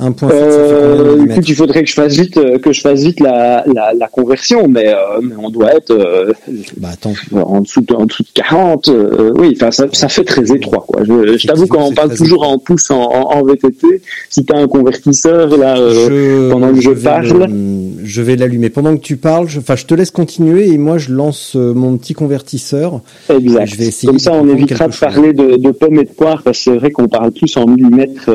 [0.00, 2.72] 1.7, ça fait combien de Euh, écoute, il faudrait que je fasse vite, euh, que
[2.72, 6.32] je fasse vite la, la, la conversion, mais, euh, mais on doit être euh,
[6.78, 8.88] Bah attends, en dessous de, en dessous de 40.
[8.88, 10.84] euh, oui, enfin ça, ça fait très étroit.
[10.86, 11.02] Quoi.
[11.04, 12.54] Je, je t'avoue quand on parle toujours étroit.
[12.54, 13.86] en pouces en, en, en VTT,
[14.28, 17.26] si tu as un convertisseur là, euh, pendant que je parle.
[17.28, 19.48] le- je vais l'allumer pendant que tu parles.
[19.48, 23.00] je- Enfin, je, te laisse continuer et moi je lance mon petit convertisseur.
[23.28, 23.66] Exact.
[23.66, 26.42] Je vais essayer Comme ça, on évitera de parler de, de pommes et de poires,
[26.42, 28.28] parce que c'est vrai qu'on parle plus en millimètres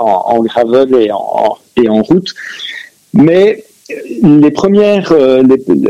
[0.00, 2.34] en, en gravel et en, et en route.
[3.12, 3.94] Mais euh,
[4.40, 5.42] les premières, euh,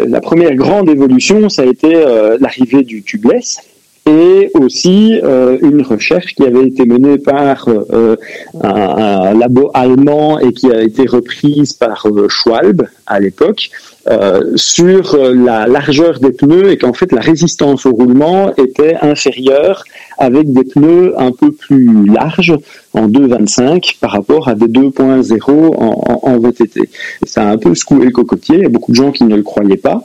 [0.06, 3.60] la première grande évolution, ça a été euh, l'arrivée du tubeless
[4.06, 5.18] et aussi
[5.62, 8.16] une recherche qui avait été menée par un,
[8.62, 13.70] un labo allemand et qui a été reprise par Schwalbe à l'époque,
[14.08, 18.96] euh, sur euh, la largeur des pneus et qu'en fait la résistance au roulement était
[19.00, 19.84] inférieure
[20.18, 22.54] avec des pneus un peu plus larges
[22.94, 26.80] en 2,25 par rapport à des 2.0 en, en, VTT.
[26.80, 26.88] Et
[27.24, 29.34] ça a un peu secoué le cocotier, il y a beaucoup de gens qui ne
[29.34, 30.04] le croyaient pas,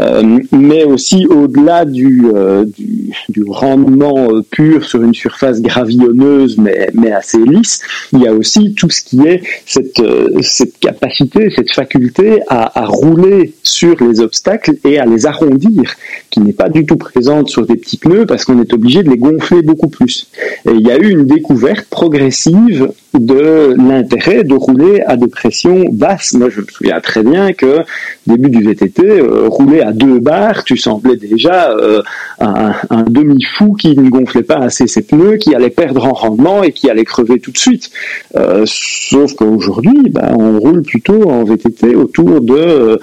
[0.00, 6.58] euh, mais aussi au-delà du, euh, du, du, rendement euh, pur sur une surface gravillonneuse
[6.58, 7.80] mais, mais assez lisse,
[8.12, 10.02] il y a aussi tout ce qui est cette,
[10.42, 15.94] cette capacité, cette faculté à, à rouler sur les obstacles et à les arrondir,
[16.30, 19.10] qui n'est pas du tout présente sur des petits pneus parce qu'on est obligé de
[19.10, 20.28] les gonfler beaucoup plus.
[20.66, 25.84] Et il y a eu une découverte progressive de l'intérêt de rouler à des pressions
[25.90, 26.34] basses.
[26.34, 27.80] Moi, je me souviens très bien que
[28.26, 32.02] début du VTT, euh, rouler à deux bars, tu semblais déjà euh,
[32.40, 36.72] un, demi-fou qui ne gonflait pas assez ses pneus, qui allait perdre en rendement et
[36.72, 37.90] qui allait crever tout de suite.
[38.36, 42.98] Euh, sauf qu'aujourd'hui, ben, on roule plutôt en VTT autour de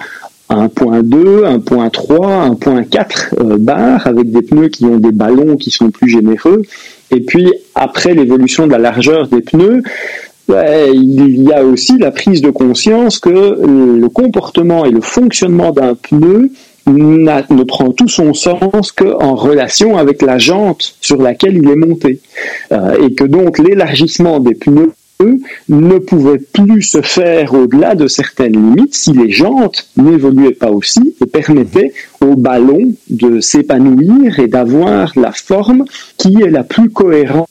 [0.50, 6.62] 1.2, 1.3, 1.4 bar avec des pneus qui ont des ballons qui sont plus généreux
[7.14, 9.82] et puis, après l'évolution de la largeur des pneus,
[10.48, 15.94] il y a aussi la prise de conscience que le comportement et le fonctionnement d'un
[15.94, 16.50] pneu
[16.86, 22.20] ne prend tout son sens qu'en relation avec la jante sur laquelle il est monté.
[22.72, 24.92] Euh, et que donc l'élargissement des pneus
[25.68, 31.14] ne pouvait plus se faire au-delà de certaines limites si les jantes n'évoluaient pas aussi
[31.22, 35.84] et permettaient au ballon de s'épanouir et d'avoir la forme
[36.18, 37.48] qui est la plus cohérente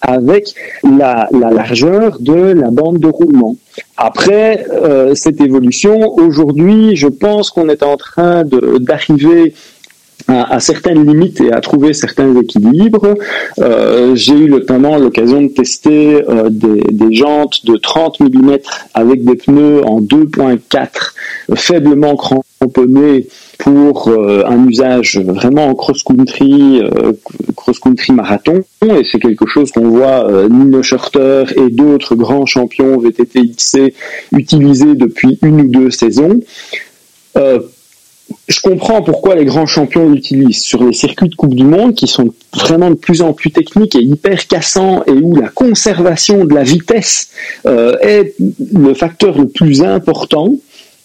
[0.00, 3.56] avec la, largeur de la bande de roulement.
[3.96, 9.54] Après euh, cette évolution, aujourd'hui, je pense qu'on est en train d'arriver
[10.28, 13.14] à, certaines limites et à trouver certains équilibres.
[13.58, 18.58] Euh, j'ai eu notamment l'occasion de tester euh, des, des, jantes de 30 mm
[18.94, 21.14] avec des pneus en 2.4
[21.54, 23.26] faiblement cramponnés
[23.60, 27.12] pour euh, un usage vraiment en cross-country, euh,
[27.56, 28.62] cross-country marathon.
[28.86, 33.94] Et c'est quelque chose qu'on voit euh, Nino Schurter et d'autres grands champions VTT XC
[34.32, 36.40] utiliser depuis une ou deux saisons
[38.48, 42.06] je comprends pourquoi les grands champions l'utilisent sur les circuits de Coupe du Monde qui
[42.06, 46.54] sont vraiment de plus en plus techniques et hyper cassants et où la conservation de
[46.54, 47.30] la vitesse
[47.64, 50.54] est le facteur le plus important.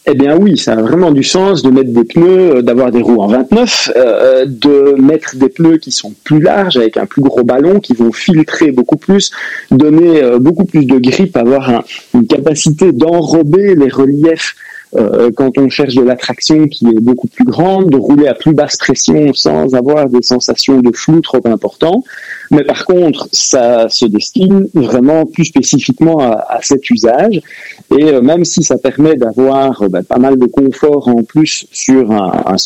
[0.07, 3.01] Eh bien oui, ça a vraiment du sens de mettre des pneus, euh, d'avoir des
[3.01, 7.23] roues en 29, euh, de mettre des pneus qui sont plus larges avec un plus
[7.23, 9.31] gros ballon, qui vont filtrer beaucoup plus,
[9.71, 11.83] donner beaucoup plus de grip, avoir
[12.13, 14.55] une capacité d'enrober les reliefs
[14.95, 18.53] euh, quand on cherche de l'attraction qui est beaucoup plus grande, de rouler à plus
[18.53, 22.03] basse pression sans avoir des sensations de flou trop importantes.
[22.51, 27.41] Mais par contre, ça se destine vraiment plus spécifiquement à, cet usage.
[27.97, 31.67] Et euh, même si ça permet d'avoir euh, ben, pas mal de confort en plus
[31.71, 32.57] sur un, un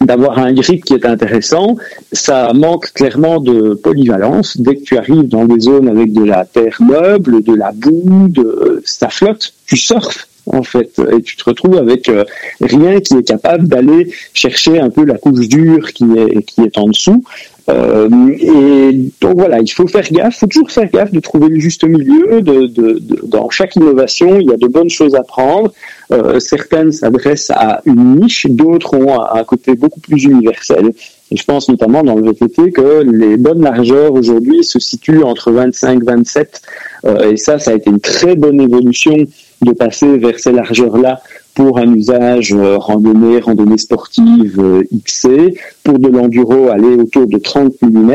[0.00, 1.76] d'avoir un grip qui est intéressant,
[2.12, 4.56] ça manque clairement de polyvalence.
[4.58, 8.28] Dès que tu arrives dans des zones avec de la terre meuble, de la boue,
[8.28, 12.24] de, ça flotte, tu surfes en fait, et tu te retrouves avec euh,
[12.60, 16.78] rien qui est capable d'aller chercher un peu la couche dure qui est qui est
[16.78, 17.24] en dessous.
[17.68, 18.08] Euh,
[18.38, 21.58] et donc voilà, il faut faire gaffe, il faut toujours faire gaffe de trouver le
[21.58, 22.40] juste milieu.
[22.40, 25.72] De, de, de, dans chaque innovation, il y a de bonnes choses à prendre.
[26.12, 30.92] Euh, certaines s'adressent à une niche, d'autres ont un côté beaucoup plus universel.
[31.32, 35.50] Et je pense notamment dans le VTT que les bonnes largeurs aujourd'hui se situent entre
[35.50, 36.62] 25 27.
[37.04, 39.16] Euh, et ça, ça a été une très bonne évolution
[39.62, 41.20] de passer vers ces largeurs-là
[41.56, 47.38] pour un usage euh, randonnée, randonnée sportive euh, XC, pour de l'enduro aller autour de
[47.38, 48.12] 30 mm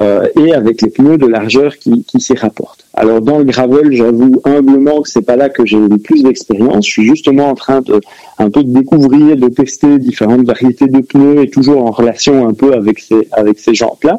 [0.00, 2.84] euh, et avec les pneus de largeur qui, qui s'y rapportent.
[2.92, 6.84] Alors dans le gravel, j'avoue humblement que c'est pas là que j'ai le plus d'expérience.
[6.84, 8.00] Je suis justement en train de
[8.38, 12.54] un peu de découvrir, de tester différentes variétés de pneus et toujours en relation un
[12.54, 14.18] peu avec ces avec ces jantes-là.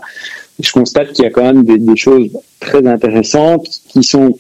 [0.62, 2.30] Je constate qu'il y a quand même des, des choses
[2.62, 4.38] très intéressantes qui sont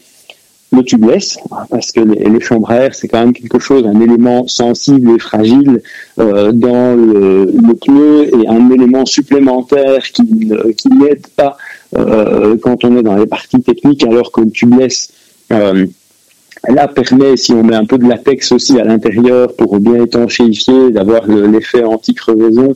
[0.75, 1.37] le tubeless,
[1.69, 5.19] parce que les, chambres à air, c'est quand même quelque chose, un élément sensible et
[5.19, 5.81] fragile
[6.19, 7.47] euh, dans le,
[7.81, 11.57] pneu et un élément supplémentaire qui, qui n'aide pas
[11.97, 15.11] euh, quand on est dans les parties techniques, alors que le tubeless
[15.51, 15.85] euh,
[16.67, 20.91] là permet, si on met un peu de latex aussi à l'intérieur pour bien étanchéifier,
[20.91, 22.73] d'avoir l'effet anti-crevaison,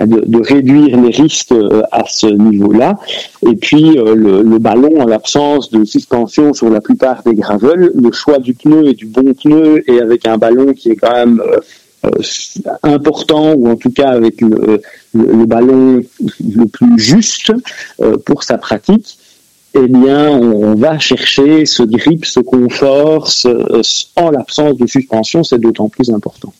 [0.00, 2.98] de, réduire les risques euh, à ce niveau-là.
[3.46, 8.12] Et puis euh, le, ballon, en l'absence de suspension sur la plupart des gravels, le
[8.12, 11.42] choix du pneu et du bon pneu et avec un ballon qui est quand même
[12.04, 12.10] euh,
[12.82, 14.80] important ou en tout cas avec le,
[15.46, 16.02] ballon
[16.40, 17.52] le plus juste
[18.24, 19.18] pour sa pratique,
[19.74, 23.30] eh bien, on, va chercher ce grip, ce confort,
[24.16, 26.52] en l'absence de suspension, c'est d'autant plus important.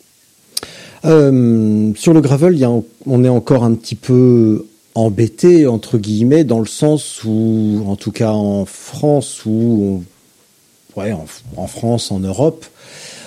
[1.05, 2.71] Euh, sur le gravel, y a
[3.07, 8.13] on est encore un petit peu embêté entre guillemets dans le sens où, en tout
[8.13, 11.25] cas en France, ouais, en,
[11.57, 12.67] en France, en Europe,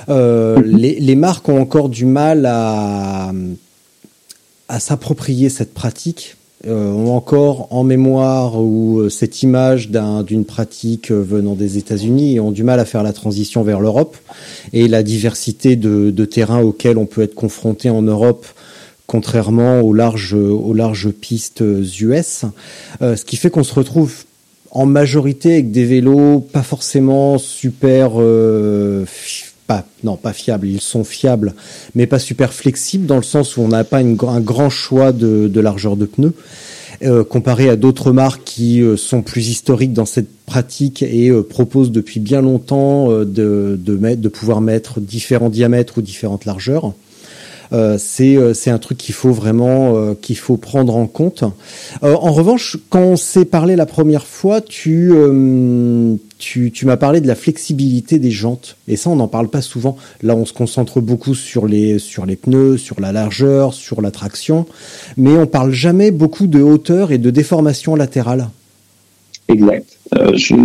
[0.09, 3.33] euh, les, les marques ont encore du mal à
[4.67, 6.34] à s'approprier cette pratique.
[6.67, 11.77] Euh, ont encore en mémoire ou euh, cette image d'un- d'une pratique euh, venant des
[11.77, 14.17] États-Unis et ont du mal à faire la transition vers l'Europe.
[14.73, 18.45] Et la diversité de, de terrains auxquels on peut être confronté en Europe
[19.05, 21.63] contrairement aux larges, aux larges pistes
[22.01, 22.45] US,
[23.03, 24.23] Euh, ce qui fait qu'on se retrouve
[24.71, 29.05] en majorité avec des vélos pas forcément super, euh,
[29.67, 31.53] pas, non pas fiables, ils sont fiables,
[31.95, 35.59] mais pas super flexibles dans le sens où on n'a pas un grand choix de,
[35.59, 36.33] largeur de pneus.
[37.03, 41.43] Euh, comparé à d'autres marques qui euh, sont plus historiques dans cette pratique et euh,
[41.43, 46.93] proposent depuis bien longtemps euh, de pouvoir mettre différents diamètres ou différentes largeurs.
[47.73, 51.43] Euh, c'est euh, c'est un truc qu'il faut vraiment euh, qu'il faut prendre en compte.
[52.01, 55.13] En revanche, quand on s'est parlé la première fois, tu
[56.37, 59.61] tu, tu m'as parlé de la flexibilité des jantes et ça on n'en parle pas
[59.61, 59.97] souvent.
[60.21, 64.11] Là, on se concentre beaucoup sur les sur les pneus, sur la largeur, sur la
[64.11, 64.65] traction,
[65.17, 68.49] mais on parle jamais beaucoup de hauteur et de déformation latérale.
[69.47, 69.85] Exact.
[70.17, 70.55] Euh, je-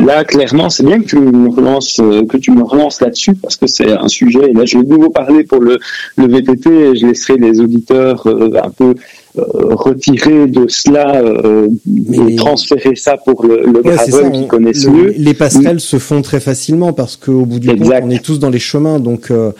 [0.00, 3.56] là, clairement, c'est bien que tu me relances, euh, que tu me relances là-dessus parce
[3.56, 4.50] que c'est un sujet.
[4.50, 5.78] Et là, je vais de nouveau parler pour le,
[6.16, 8.94] le VTT et je laisserai les auditeurs euh, un peu
[9.38, 9.42] euh,
[9.74, 14.46] retirer de cela euh, Mais- et transférer ça pour le, le Ouais, ça, qui on-
[14.46, 15.14] connaissent le- mieux.
[15.16, 18.04] Les passerelles se font très facilement parce qu'au bout du compte, Exact.
[18.06, 19.50] on est tous dans les chemins, donc euh,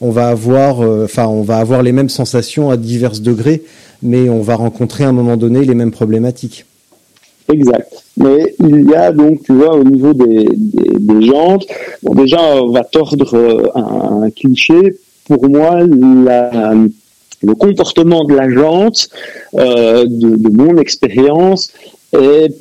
[0.00, 3.62] on va avoir, euh, enfin, on va avoir les mêmes sensations à divers degrés,
[4.02, 6.66] mais on va rencontrer à un moment donné les mêmes problématiques.
[7.52, 7.92] Exact.
[8.16, 11.66] Mais il y a donc, tu vois, au niveau des, des, des jantes,
[12.02, 14.96] bon, déjà, on va tordre euh, un, un cliché.
[15.26, 16.74] Pour moi, la,
[17.42, 19.08] le comportement de la jante,
[19.56, 21.72] euh, de, de mon expérience,
[22.12, 22.54] est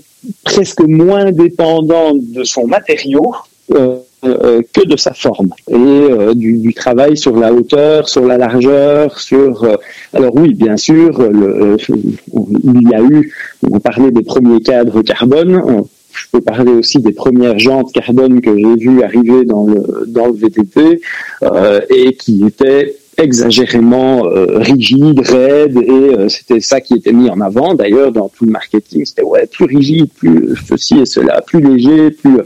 [0.43, 3.35] presque moins dépendant de son matériau
[3.71, 3.97] euh,
[4.73, 9.63] que de sa forme et euh, du, travail sur la hauteur, sur la largeur, sur.
[9.63, 9.75] euh,
[10.13, 13.33] alors oui, bien sûr, euh, il y a eu
[13.69, 15.61] on parlait des premiers cadres carbone.
[15.65, 19.81] On- Je peux parler aussi des premières jantes carbone que j'ai vues arriver dans le,
[20.07, 21.01] dans le VTT
[21.41, 27.29] euh, et qui étaient exagérément euh, rigides, raides et euh, c'était ça qui était mis
[27.29, 27.73] en avant.
[27.73, 32.11] D'ailleurs dans tout le marketing c'était ouais plus rigide plus ceci et cela plus léger
[32.11, 32.37] plus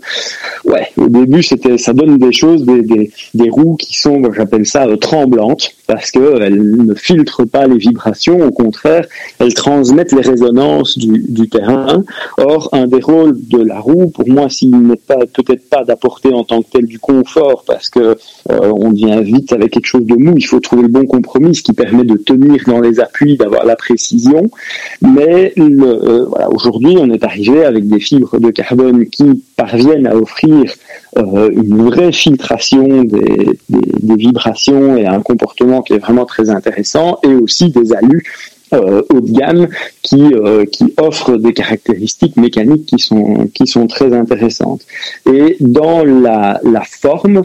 [0.65, 4.87] ouais au début c'était ça donne des choses des, des, roues qui sont j'appelle ça
[4.87, 9.07] euh, tremblantes parce que elles ne filtrent pas les vibrations au contraire
[9.39, 12.03] elles transmettent les résonances du, terrain.
[12.37, 16.33] Or, un des rôles de la roue, pour moi, s'il n'est pas peut-être pas d'apporter
[16.33, 20.05] en tant que tel du confort, parce que euh, on vient vite avec quelque chose
[20.05, 22.99] de mou, il faut trouver le bon compromis, ce qui permet de tenir dans les
[22.99, 24.49] appuis, d'avoir la précision.
[25.01, 30.73] Mais euh, aujourd'hui, on est arrivé avec des fibres de carbone qui parviennent à offrir
[31.17, 37.33] euh, une vraie filtration des vibrations et un comportement qui est vraiment très intéressant, et
[37.33, 38.23] aussi des alus
[38.73, 39.67] euh, haut de gamme
[40.01, 44.81] qui, euh, qui offrent des caractéristiques mécaniques qui sont, qui sont très intéressantes.
[45.25, 47.43] Et dans la forme,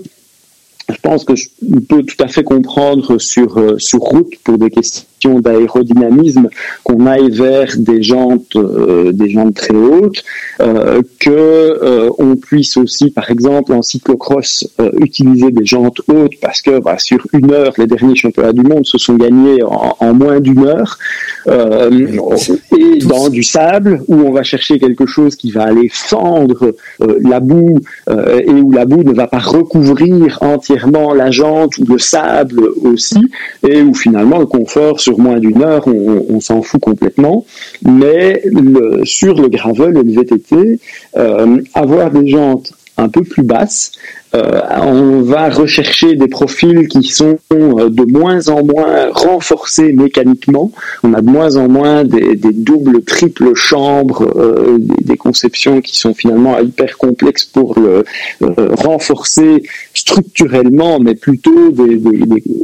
[0.93, 1.49] je pense que je
[1.89, 6.49] peux tout à fait comprendre sur, euh, sur route pour des questions d'aérodynamisme
[6.83, 10.25] qu'on aille vers des jantes, euh, des jantes très hautes,
[10.61, 14.67] euh, que euh, on puisse aussi, par exemple, en cyclocross,
[14.99, 18.87] utiliser des jantes hautes parce que bah, sur une heure, les derniers championnats du monde
[18.87, 20.99] se sont gagnés en, en moins d'une heure.
[21.47, 27.41] Et dans du sable où on va chercher quelque chose qui va aller fendre la
[27.41, 27.79] boue
[28.09, 30.82] et où la boue ne va pas recouvrir entièrement
[31.15, 33.21] la jante ou le sable aussi.
[33.67, 37.45] Et où finalement le confort sur moins d'une heure on, on s'en fout complètement.
[37.83, 40.81] Mais le, sur le gravel et le VTT
[41.17, 43.93] euh, avoir des jantes un peu plus basses
[44.35, 50.73] euh, on va rechercher des profils qui sont euh, de moins en moins renforcés mécaniquement.
[51.03, 55.83] On a de moins en moins des, des doubles, triples chambres, euh, des, des, conceptions
[55.83, 58.05] qui sont finalement hyper complexes pour le
[58.43, 62.01] euh, renforcer structurellement, mais plutôt des,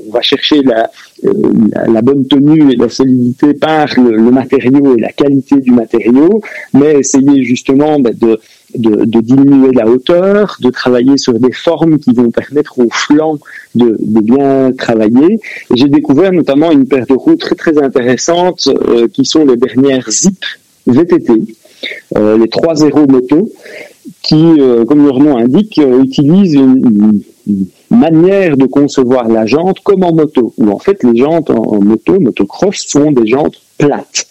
[0.08, 0.90] on va chercher la,
[1.24, 1.32] euh,
[1.74, 5.72] la, la, bonne tenue et la solidité par le, le, matériau et la qualité du
[5.72, 6.40] matériau,
[6.72, 8.40] mais essayer justement bah, de
[8.74, 13.38] de, diminuer la hauteur, de travailler sur des formes qui vont permettre aux flancs
[13.74, 15.40] de, bien travailler.
[15.74, 20.10] J'ai découvert notamment une paire de roues très très intéressantes euh, qui sont les dernières
[20.10, 20.44] Zip
[20.86, 21.32] VTT.
[22.16, 23.50] euh, les trois zéros moto,
[24.22, 27.22] qui, euh, comme leur nom indique, euh, utilisent une,
[27.90, 31.80] manière de concevoir la jante comme en moto, où en fait les jantes en, en
[31.80, 34.26] moto, motocross, sont des jantes plates.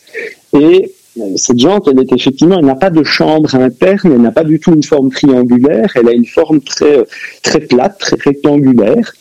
[0.53, 0.91] Et
[1.36, 4.59] cette jante, elle est effectivement, elle n'a pas de chambre interne, elle n'a pas du
[4.59, 7.05] tout une forme triangulaire, elle a une forme très,
[7.43, 9.13] très plate, très rectangulaire.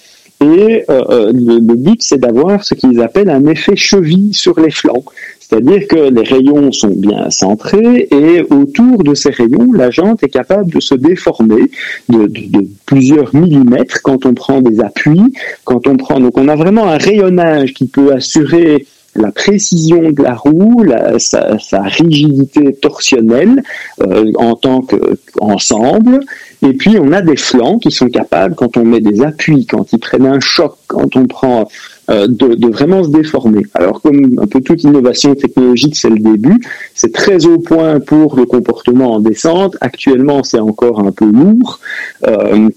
[0.43, 4.71] Et euh, euh, le, but, c'est d'avoir ce qu'ils appellent un effet cheville sur les
[4.71, 5.05] flancs.
[5.41, 10.29] C'est-à-dire que les rayons sont bien centrés et autour de ces rayons, la jante est
[10.29, 11.71] capable de se déformer
[12.09, 15.23] de- de plusieurs millimètres quand on prend des appuis,
[15.65, 16.19] quand on prend.
[16.21, 18.87] Donc on a vraiment un rayonnage qui peut assurer
[19.17, 20.85] la précision de la roue,
[21.19, 23.63] sa rigidité torsionnelle
[24.01, 26.21] euh, en tant qu'ensemble.
[26.63, 29.93] Et puis on a des flancs qui sont capables, quand on met des appuis, quand
[29.93, 31.69] ils prennent un choc, quand on prend
[32.11, 33.67] euh, de, de vraiment se déformer.
[33.75, 36.61] Alors comme un peu toute innovation technologique, c'est le début,
[36.95, 39.77] c'est très au point pour le comportement en descente.
[39.81, 41.81] Actuellement, c'est encore un peu lourd.
[42.27, 42.69] Euh,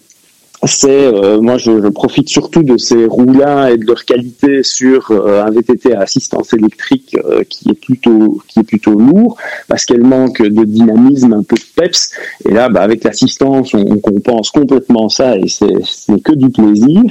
[0.65, 5.11] c'est euh, moi je, je profite surtout de ces roues-là et de leur qualité sur
[5.11, 9.37] euh, un VTT à assistance électrique euh, qui est plutôt qui est plutôt lourd
[9.67, 12.11] parce qu'elle manque de dynamisme, un peu de peps.
[12.45, 17.03] Et là, bah, avec l'assistance, on, on compense complètement ça et c'est que du plaisir.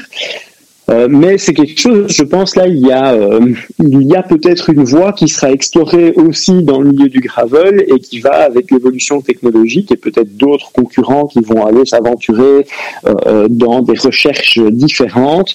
[0.91, 3.55] Euh, mais c'est quelque chose, je pense là, il y a, euh,
[4.17, 8.21] a peut-être une voie qui sera explorée aussi dans le milieu du gravel et qui
[8.21, 12.67] va avec l'évolution technologique et peut-être d'autres concurrents qui vont aller s'aventurer
[13.07, 15.55] euh, dans des recherches différentes,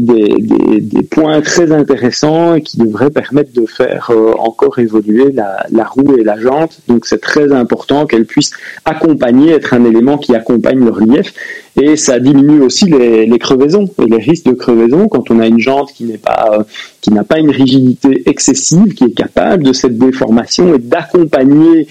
[0.00, 5.84] des, des, points très intéressants et qui devraient permettre de faire encore évoluer la, la
[5.84, 6.80] roue et la jante.
[6.88, 8.52] Donc c'est très important qu'elle puisse
[8.84, 11.32] accompagner, être un élément qui accompagne le relief
[11.80, 15.58] et ça diminue aussi les crevaisons et les risques de crevaison quand on a une
[15.58, 16.62] jante qui n'est pas euh,
[17.00, 21.88] qui n'a pas une rigidité excessive, qui est capable de cette déformation et d'accompagner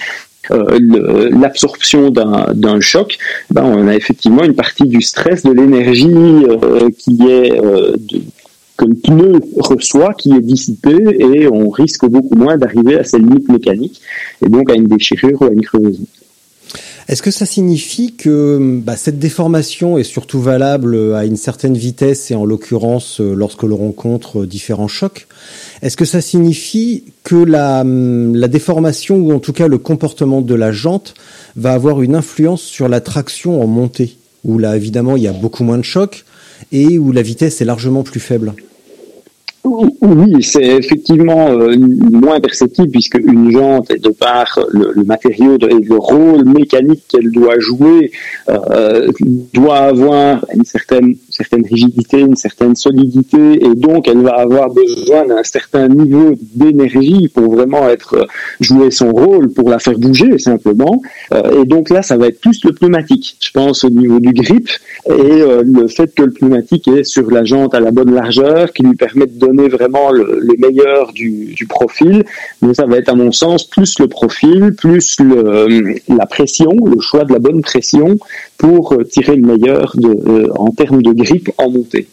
[0.51, 3.17] euh, l'absorption d'un choc,
[3.51, 7.59] ben on a effectivement une partie du stress, de l'énergie euh, qui est
[8.78, 13.20] que le pneu reçoit, qui est dissipée, et on risque beaucoup moins d'arriver à ses
[13.20, 14.01] limites mécaniques,
[14.43, 16.05] et donc à une déchirure ou à une crevaison.
[17.10, 22.30] Est-ce que ça signifie que bah, cette déformation est surtout valable à une certaine vitesse
[22.30, 25.26] et en l'occurrence euh, lorsque l'on rencontre euh, différents chocs?
[25.82, 30.41] Est-ce que ça signifie que la, hum, la déformation ou en tout cas le comportement
[30.41, 31.16] de la jante
[31.55, 35.34] va avoir une influence sur la traction en montée Où là évidemment il y a
[35.34, 36.26] beaucoup moins de chocs
[36.72, 38.53] et où la vitesse est largement plus faible?
[40.01, 45.97] Oui, c'est effectivement euh, moins perceptible puisque une jante, de par le, matériau et le
[45.97, 48.11] rôle mécanique qu'elle doit jouer,
[48.49, 49.11] euh,
[49.53, 55.22] doit avoir une certaine, certaine rigidité, une certaine solidité, et donc elle va avoir besoin
[55.32, 56.28] d'un certain niveau
[56.62, 58.28] d'énergie pour vraiment être
[58.68, 60.96] jouer son rôle, pour la faire bouger simplement.
[61.34, 64.34] Euh, et donc là, ça va être plus le pneumatique, je pense, au niveau du
[64.42, 64.68] grip
[65.08, 65.12] et
[65.42, 68.82] euh, le fait que le pneumatique est sur la jante à la bonne largeur, qui
[68.84, 72.16] lui permet de donner vraiment le, le meilleur du, du profil.
[72.62, 75.18] Mais ça va être à mon sens plus le profil, plus
[76.22, 78.18] la pression, le choix de la bonne pression
[78.60, 82.07] pour euh, tirer le meilleur de, euh, en termes de grip en montée.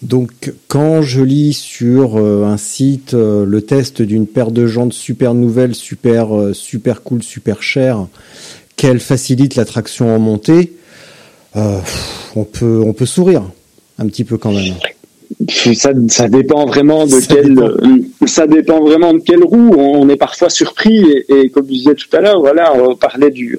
[0.00, 4.92] Donc, quand je lis sur euh, un site euh, le test d'une paire de jantes
[4.92, 8.06] super nouvelle, super euh, super cool, super chère,
[8.76, 10.72] qu'elle facilite la traction en montée,
[11.54, 13.42] on peut on peut sourire
[13.98, 14.74] un petit peu quand même.
[15.74, 18.26] Ça, ça dépend vraiment de Ça quelle, dépend.
[18.26, 19.72] ça dépend vraiment de quelle roue.
[19.76, 23.30] On est parfois surpris et, et comme je disais tout à l'heure, voilà, on parlait
[23.32, 23.58] du,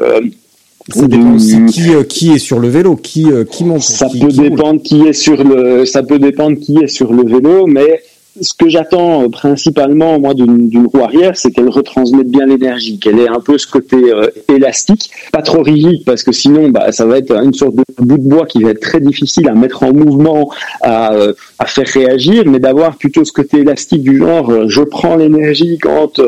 [0.94, 3.82] Ça dépend du- aussi qui euh, qui est sur le vélo, qui euh, qui monte.
[3.82, 7.14] Ça qui- peut qui dépendre qui est sur le, ça peut dépendre qui est sur
[7.14, 8.02] le vélo, mais
[8.42, 12.98] ce que j'attends euh, principalement moi d'une d'une roue arrière, c'est qu'elle retransmette bien l'énergie,
[12.98, 16.92] qu'elle ait un peu ce côté euh, élastique, pas trop rigide parce que sinon bah
[16.92, 19.56] ça va être une sorte de bout de bois qui va être très difficile à
[19.56, 20.50] mettre en mouvement,
[20.82, 24.82] à, euh, à faire réagir, mais d'avoir plutôt ce côté élastique du genre euh, je
[24.84, 26.22] prends l'énergie quand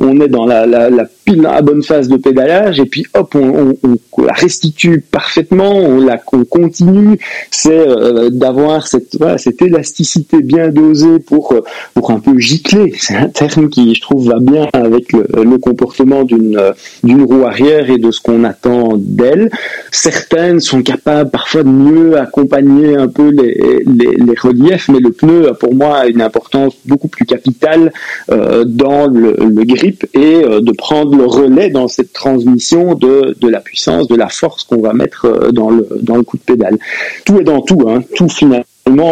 [0.00, 3.34] on est dans la, la, la pile à bonne phase de pédalage et puis hop
[3.34, 3.74] on,
[4.18, 7.18] la restitue parfaitement, on la on continue,
[7.50, 11.60] c'est euh, d'avoir cette voilà, cette élasticité bien dosée pour euh,
[11.94, 12.94] pour un peu gicler.
[12.98, 16.72] C'est un terme qui je trouve va bien avec le, comportement d'une euh,
[17.04, 19.50] d'une roue arrière et de ce qu'on attend d'elle.
[19.90, 25.48] Certaines sont capables parfois de mieux accompagner un peu les, les, reliefs, mais le pneu
[25.48, 27.92] a pour moi une importance beaucoup plus capitale
[28.28, 34.08] dans le, grip et de prendre le relais dans cette transmission de, de la puissance,
[34.08, 36.78] de la force qu'on va mettre euh, dans le, dans le coup de pédale.
[37.24, 38.02] Tout est dans tout, hein.
[38.14, 38.64] tout finalement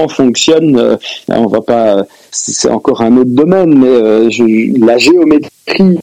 [0.09, 0.76] fonctionne.
[0.78, 0.96] euh,
[1.28, 4.28] on va pas, c'est encore un autre domaine, mais euh,
[4.78, 5.98] la géométrie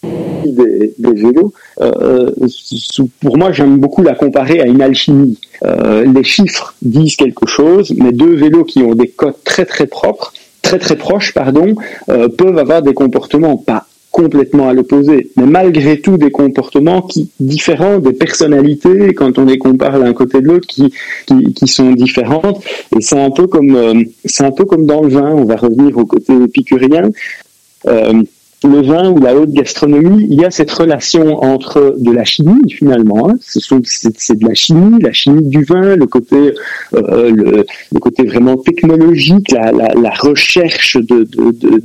[0.45, 2.32] des, vélos, euh,
[3.22, 5.38] pour moi, j'aime beaucoup la comparer à une alchimie.
[5.64, 10.34] Les chiffres disent quelque chose, mais deux vélos qui ont des codes très très propres,
[10.62, 11.76] très très proches, pardon,
[12.06, 13.87] peuvent avoir des comportements pas
[14.22, 19.59] complètement à l'opposé, mais malgré tout des comportements qui différents, des personnalités quand on les
[19.68, 20.86] compare l'un côté de l'autre qui,
[21.57, 22.59] qui sont différentes.
[22.95, 23.93] Et c'est un peu comme euh,
[24.26, 25.32] c'est un peu comme dans le vin.
[25.41, 27.05] On va revenir au côté épicurien.
[27.86, 28.24] Euh,
[28.63, 32.68] le vin ou la haute gastronomie, il y a cette relation entre de la chimie
[32.80, 33.30] finalement.
[33.30, 33.36] hein.
[33.41, 36.39] C'est, de la chimie, la chimie du vin, le côté
[36.95, 37.65] euh, le,
[37.95, 39.72] le côté vraiment technologique, la,
[40.05, 41.18] la, recherche de,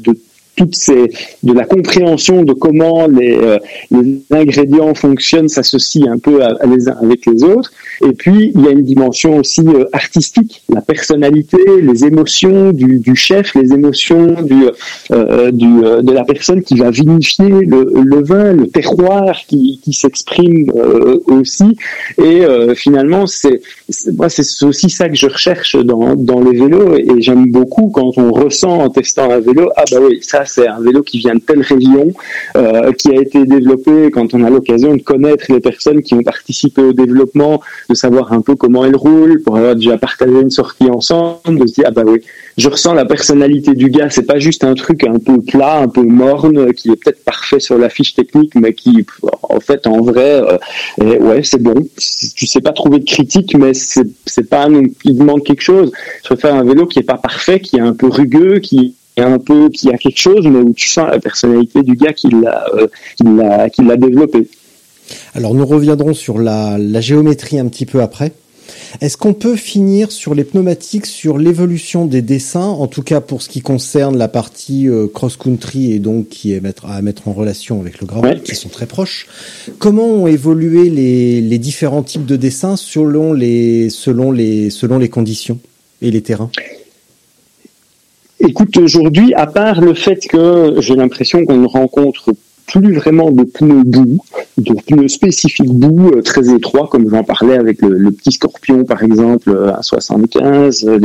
[0.06, 0.12] de
[0.56, 1.10] toutes ces
[1.42, 3.58] de la compréhension de comment les, euh,
[3.90, 7.72] les ingrédients fonctionnent, s'associent un peu à, à les uns avec les autres.
[8.04, 12.98] Et puis il y a une dimension aussi euh, artistique, la personnalité, les émotions du,
[12.98, 14.64] du chef, les émotions du,
[15.12, 19.80] euh, du euh, de la personne qui va vinifier le, le vin, le terroir qui,
[19.82, 21.76] qui s'exprime euh, aussi.
[22.18, 23.60] Et euh, finalement, c'est-
[24.16, 28.16] moi c'est aussi ça que je recherche dans, dans les vélos et j'aime beaucoup quand
[28.16, 31.34] on ressent en testant un vélo ah bah oui ça c'est un vélo qui vient
[31.34, 32.12] de telle région
[32.56, 36.22] euh, qui a été développé quand on a l'occasion de connaître les personnes qui ont
[36.22, 40.50] participé au développement de savoir un peu comment elles roulent pour avoir déjà partagé une
[40.50, 42.20] sortie ensemble de se dire ah bah oui
[42.58, 45.88] je ressens la personnalité du gars c'est pas juste un truc un peu plat un
[45.88, 49.06] peu morne qui est peut-être parfait sur la fiche technique mais qui
[49.42, 50.58] en fait en vrai euh,
[51.00, 51.74] et ouais, c'est bon.
[52.36, 55.92] Tu sais pas trouver de critique, mais c'est pas non- il demande quelque chose.
[56.22, 59.22] Je préfère un vélo qui est pas parfait, qui est un peu rugueux, qui est
[59.22, 62.28] un peu qui a quelque chose, mais où tu sens la personnalité du gars qui
[62.30, 62.86] l'a euh,
[63.16, 64.48] qui l'a qui l'a développé.
[65.34, 68.32] Alors nous reviendrons sur la, la géométrie un petit peu après.
[69.00, 73.42] Est-ce qu'on peut finir sur les pneumatiques, sur l'évolution des dessins, en tout cas pour
[73.42, 77.32] ce qui concerne la partie euh, cross-country et donc qui est mettre, à mettre en
[77.32, 78.42] relation avec le gravel, Ouais.
[78.42, 79.26] qui sont très proches.
[79.78, 85.08] Comment ont évolué les, les différents types de dessins selon les, selon les, selon les
[85.08, 85.58] conditions
[86.00, 86.50] et les terrains?
[88.40, 92.30] Écoute, aujourd'hui, à part le fait que j'ai l'impression qu'on ne rencontre
[92.72, 94.18] plus vraiment de pneus boue,
[94.56, 99.50] de pneus spécifiques boue très étroits, comme j'en parlais avec le, petit Scorpion par exemple
[99.50, 100.84] euh, à 75.
[100.86, 100.98] euh,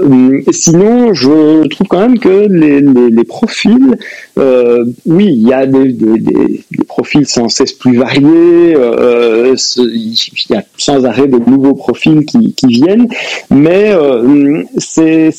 [0.00, 3.96] euh, sinon, je trouve quand même que les, profils,
[4.36, 11.26] oui, il y a des, profils sans cesse plus variés, il y a sans arrêt
[11.26, 13.08] de nouveaux profils qui, viennent,
[13.50, 13.92] mais
[14.76, 15.30] c'est-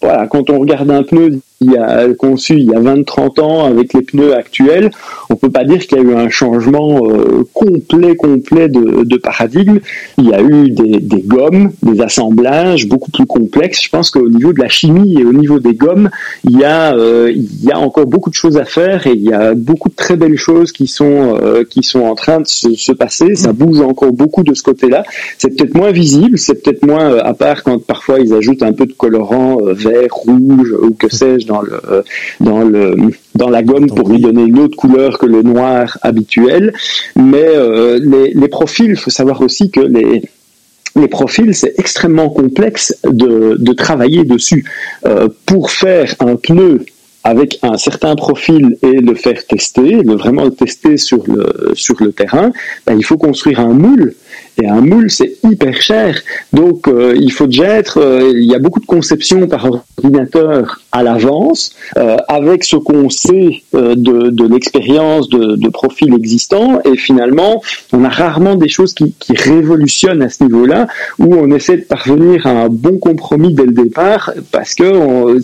[0.00, 3.64] voilà, quand on regarde un pneu il y a conçu il y a 20-30 ans
[3.64, 4.90] avec les pneus actuels,
[5.30, 9.16] on peut pas dire qu'il y a eu un changement euh, complet complet de, de
[9.16, 9.78] paradigme.
[10.18, 13.82] Il y a eu des, des gommes, des assemblages beaucoup plus complexes.
[13.82, 16.10] Je pense qu'au niveau de la chimie et au niveau des gommes,
[16.44, 19.22] il y a euh, il y a encore beaucoup de choses à faire et il
[19.22, 22.46] y a beaucoup de très belles choses qui sont euh, qui sont en train de
[22.46, 23.34] se, se passer.
[23.34, 25.02] Ça bouge encore beaucoup de ce côté-là.
[25.38, 28.72] C'est peut-être moins visible, c'est peut-être moins euh, à part quand parfois ils ajoutent un
[28.72, 31.78] peu de colorant euh, vert, rouge ou que sais-je dans le
[32.40, 32.84] dans le
[33.34, 36.72] dans la gomme pour lui donner une autre couleur que le noir habituel.
[37.16, 40.22] Mais euh, les, les profils, il faut savoir aussi que les
[41.02, 44.64] les profils, c'est extrêmement complexe de, de travailler dessus.
[45.06, 46.84] Euh, pour faire un pneu
[47.24, 52.12] avec un certain profil et le faire tester, le vraiment tester sur le, sur le
[52.12, 52.52] terrain,
[52.86, 54.14] ben, il faut construire un moule.
[54.60, 56.20] Et un moule, c'est hyper cher.
[56.52, 57.98] Donc, euh, il faut déjà être...
[58.00, 63.08] euh, il y a beaucoup de conceptions par ordinateur à l'avance, euh, avec ce qu'on
[63.10, 66.80] sait de, de l'expérience de, de profils existants.
[66.84, 67.62] Et finalement,
[67.92, 71.82] on a rarement des choses qui, qui révolutionnent à ce niveau-là, où on essaie de
[71.82, 75.38] parvenir à un bon compromis dès le départ, parce que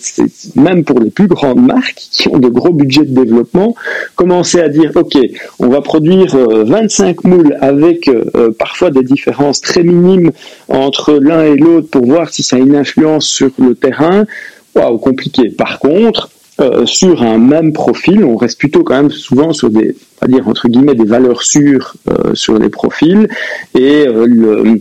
[0.58, 3.74] même pour les plus grandes marques qui ont de gros budgets de développement,
[4.16, 5.16] commencer à dire, OK,
[5.58, 8.50] on va produire euh, 25 moules avec euh,
[8.90, 10.32] des différences très minimes
[10.68, 14.24] entre l'un et l'autre pour voir si ça a une influence sur le terrain,
[14.74, 15.48] waouh, compliqué.
[15.50, 16.30] Par contre,
[16.60, 20.46] euh, sur un même profil, on reste plutôt quand même souvent sur des, va dire
[20.46, 23.28] entre guillemets, des valeurs sûres euh, sur les profils
[23.74, 24.80] et euh, le,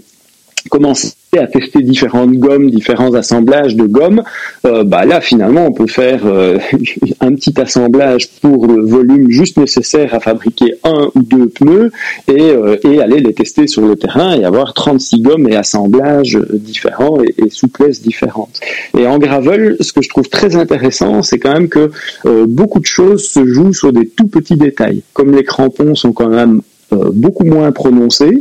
[0.70, 4.22] commencer à tester différentes gommes, différents assemblages de gommes,
[4.66, 6.60] euh, bah là finalement on peut faire euh,
[7.22, 11.92] un petit assemblage pour le volume juste nécessaire à fabriquer un ou deux pneus
[12.28, 16.38] et, euh, et aller les tester sur le terrain et avoir 36 gommes et assemblages
[16.52, 18.60] différents et, et souplesses différentes.
[18.98, 21.92] Et en gravel, ce que je trouve très intéressant, c'est quand même que
[22.26, 25.04] euh, beaucoup de choses se jouent sur des tout petits détails.
[25.14, 26.62] Comme les crampons sont quand même
[26.92, 28.40] euh, beaucoup moins prononcés,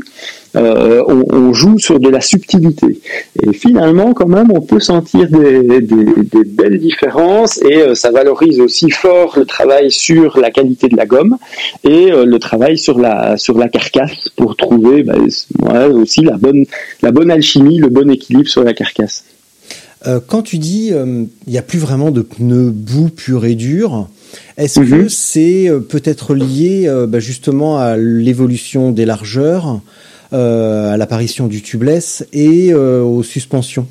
[0.56, 3.00] euh, on, on joue sur de la subtilité.
[3.42, 8.10] Et finalement, quand même, on peut sentir des, des- des belles différences et euh, ça
[8.10, 11.36] valorise aussi fort le travail sur la qualité de la gomme
[11.84, 16.36] et euh, le travail sur la sur la carcasse pour trouver bah, ouais, aussi la
[16.36, 16.64] bonne
[17.02, 19.24] la bonne alchimie, le bon équilibre sur la carcasse.
[20.26, 24.08] Quand tu dis il n'y a plus vraiment de pneus bout pur et dur,
[24.56, 24.90] est-ce Mhm.
[25.04, 29.80] que c'est peut-être lié bah, justement à l'évolution des largeurs,
[30.32, 33.86] à l'apparition du tubeless et euh, aux suspensions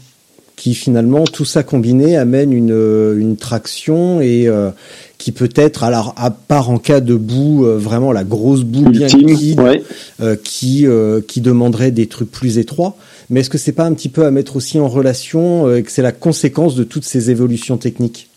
[0.61, 4.69] qui finalement tout ça combiné amène une, euh, une traction et euh,
[5.17, 8.87] qui peut être alors à part en cas de boue euh, vraiment la grosse boue
[8.89, 9.83] bien liquide ouais.
[10.21, 12.95] euh, qui euh, qui demanderait des trucs plus étroits.
[13.31, 15.83] Mais est-ce que c'est pas un petit peu à mettre aussi en relation euh, et
[15.83, 18.29] que c'est la conséquence de toutes ces évolutions techniques?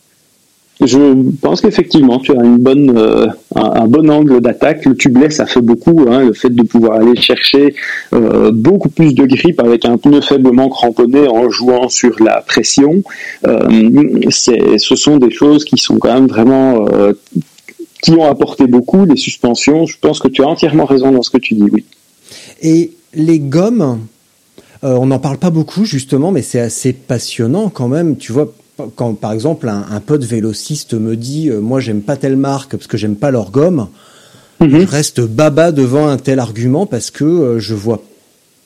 [0.80, 4.84] Je pense qu'effectivement, tu as une bonne, euh, un, bon angle d'attaque.
[4.84, 6.06] Le tubeless, ça fait beaucoup.
[6.08, 7.74] Hein, le fait de pouvoir aller chercher
[8.12, 13.04] euh, beaucoup plus de grip avec un pneu faiblement cramponné en jouant sur la pression,
[13.46, 13.60] euh,
[14.30, 16.86] ce sont des choses qui sont quand même vraiment
[18.02, 19.04] qui ont apporté beaucoup.
[19.04, 21.68] Les suspensions, je pense que tu as entièrement raison dans ce que tu dis.
[21.70, 21.84] Oui.
[22.62, 24.00] Et les gommes,
[24.82, 28.16] on n'en parle pas beaucoup justement, mais c'est assez passionnant quand même.
[28.16, 28.52] Tu vois,
[28.96, 32.72] quand par exemple un, un pote vélociste me dit, euh, moi j'aime pas telle marque
[32.72, 33.88] parce que j'aime pas leur gomme,
[34.60, 34.80] Mhm.
[34.82, 38.02] je reste baba devant un tel argument parce que euh, je vois,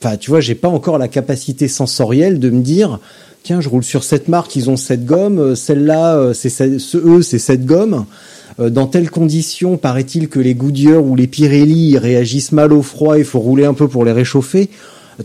[0.03, 3.01] enfin tu vois, j'ai pas encore la capacité sensorielle de me dire,
[3.43, 6.99] tiens, je roule sur cette marque, ils ont cette gomme, euh, celle-là, c'est ce- ce-
[6.99, 8.05] eux, c'est cette gomme.
[8.59, 13.25] Dans telles conditions, paraît-il que les Goodyear ou les Pirelli réagissent mal au froid, il
[13.25, 14.69] faut rouler un peu pour les réchauffer.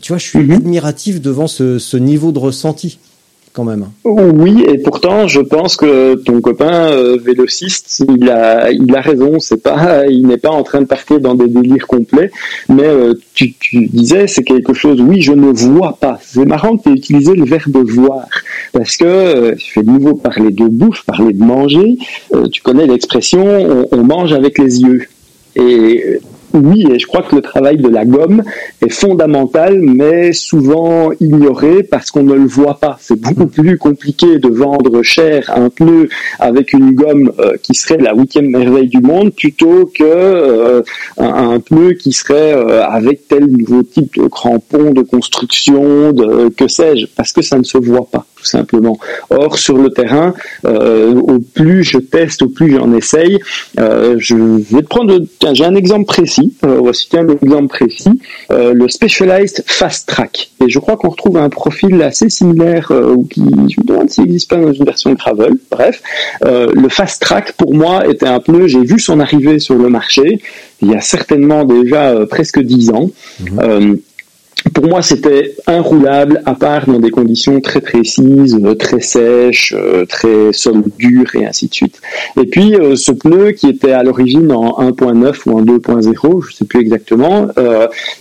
[0.01, 0.51] Tu vois, je suis Mhm.
[0.51, 2.99] admiratif devant ce, ce niveau de ressenti,
[3.53, 3.85] quand même.
[4.03, 9.39] Oui, et pourtant, je pense que ton copain euh, vélociste, il a, il a raison.
[9.39, 12.31] C'est pas, il n'est pas en train de partir dans des délires complets.
[12.67, 14.99] Mais euh, tu, disais, c'est quelque chose.
[15.01, 16.19] Oui, je ne vois pas.
[16.21, 18.27] C'est marrant que tu aies utilisé le verbe voir,
[18.71, 21.97] parce que euh, je fais de nouveau parler de bouffe, parler de manger.
[22.33, 25.07] Euh, tu connais l'expression, on, on mange avec les yeux.
[25.55, 26.19] Et euh,
[26.53, 28.43] oui, et je crois que le travail de la gomme
[28.81, 32.97] est fondamental, mais souvent ignoré parce qu'on ne le voit pas.
[33.01, 36.09] C'est beaucoup plus compliqué de vendre cher un pneu
[36.39, 40.81] avec une gomme euh, qui serait la huitième merveille du monde plutôt que euh,
[41.17, 46.49] un, un pneu qui serait euh, avec tel nouveau type de crampon, de construction, de
[46.49, 48.99] que sais-je, parce que ça ne se voit pas tout simplement.
[49.29, 50.33] Or sur le terrain,
[50.65, 53.39] euh, au plus je teste, au plus j'en essaye.
[53.79, 56.53] Euh, je vais te prendre, tiens, j'ai un exemple précis.
[56.65, 60.51] Euh, voici un exemple précis, le Specialized Fast Track.
[60.63, 64.23] Et je crois qu'on retrouve un profil assez similaire, ou qui, je me demande s'il
[64.25, 65.53] n'existe pas dans une version Travel.
[65.71, 66.01] Bref,
[66.43, 68.67] le Fast Track pour moi était un pneu.
[68.67, 70.41] J'ai vu son arrivée sur le marché
[70.81, 73.09] il y a certainement déjà presque dix ans.
[73.59, 73.95] Euh,
[74.73, 80.05] pour moi, c'était inroulable, à part dans des conditions très précises, euh, très sèches, euh,
[80.05, 82.01] très sol dur et ainsi de suite.
[82.41, 86.53] Et puis, euh, ce pneu qui était à l'origine en 1.9 ou en 2.0, je
[86.53, 87.47] sais plus exactement,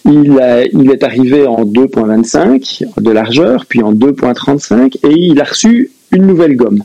[0.05, 6.27] il est arrivé en 2.25 de largeur, puis en 2.35, et il a reçu une
[6.27, 6.83] nouvelle gomme.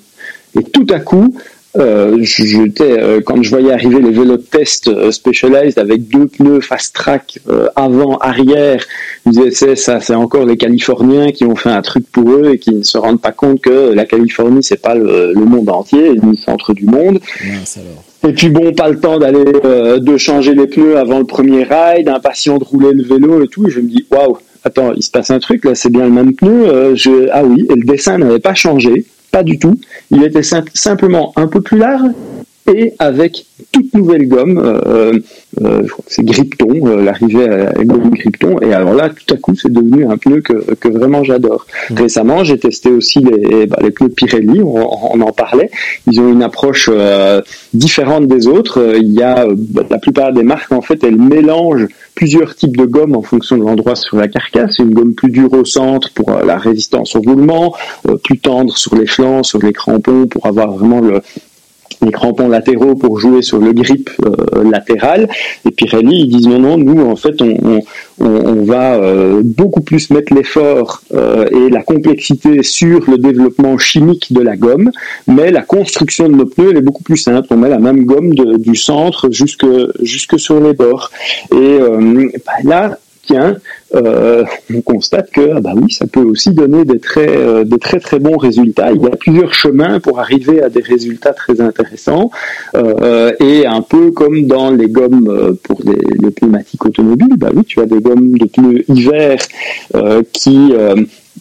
[0.57, 1.35] Et tout à coup,
[1.77, 6.27] euh, j'étais euh, quand je voyais arriver les vélos de test euh, Specialized avec deux
[6.27, 7.39] pneus fast track
[7.75, 8.83] avant arrière
[9.25, 12.29] je me disais c'est ça c'est encore les Californiens qui ont fait un truc pour
[12.31, 15.45] eux et qui ne se rendent pas compte que la Californie c'est pas le, le
[15.45, 18.31] monde entier ni le centre du monde alors.
[18.31, 22.09] et puis bon, pas le temps d'aller de changer les pneus avant le premier ride,
[22.09, 23.67] impatient de rouler le vélo et tout.
[23.67, 26.11] Et je me dis waouh, attends, il se passe un truc là, c'est bien le
[26.11, 26.95] même pneu.
[26.95, 27.29] je...
[27.31, 29.79] Ah oui, et le dessin n'avait pas changé, pas du tout.
[30.11, 32.11] Il était sim- simplement un peu plus large
[32.67, 34.57] et avec toute nouvelle gomme.
[34.57, 35.13] euh,
[35.61, 38.57] euh, je crois que c'est Gripton, euh, l'arrivée à gomme Gripton.
[38.61, 41.65] Et alors là, tout à coup, c'est devenu un pneu que, que vraiment j'adore.
[41.95, 45.71] Récemment, j'ai testé aussi les, bah, les pneus Pirelli, on, on en parlait.
[46.05, 47.41] Ils ont une approche euh,
[47.73, 48.79] différente des autres.
[48.81, 52.55] Euh, Il y a euh, bah, la plupart des marques, en fait, elles mélangent plusieurs
[52.55, 54.79] types de gomme en fonction de l'endroit sur la carcasse.
[54.79, 57.73] Une gomme plus dure au centre pour euh, la résistance au roulement,
[58.07, 61.21] euh, plus tendre sur les flancs, sur les crampons pour avoir vraiment le,
[62.01, 65.27] les crampons latéraux pour jouer sur le grip euh, latéral.
[65.65, 67.79] Et Pirelli, ils disent non, non, nous, en fait, on, on,
[68.25, 74.33] on- va euh, beaucoup plus mettre l'effort euh, et la complexité sur le développement chimique
[74.33, 74.91] de la gomme,
[75.27, 77.47] mais la construction de nos pneus, elle est beaucoup plus simple.
[77.51, 79.65] On met la même gomme de- du centre jusque,
[80.01, 81.11] jusque sur les bords.
[81.51, 82.97] Et euh, bah, là,
[83.31, 84.43] euh,
[84.73, 88.37] on constate que ah bah ça peut aussi donner des très, euh, des très bons
[88.37, 88.91] résultats.
[88.91, 92.31] Il y a plusieurs chemins pour arriver à des résultats très intéressants
[92.75, 97.79] euh, et un peu comme dans les gommes pour les, pneumatiques automobiles, bah oui, tu
[97.79, 99.39] as des gommes de pneus hiver
[100.33, 100.73] qui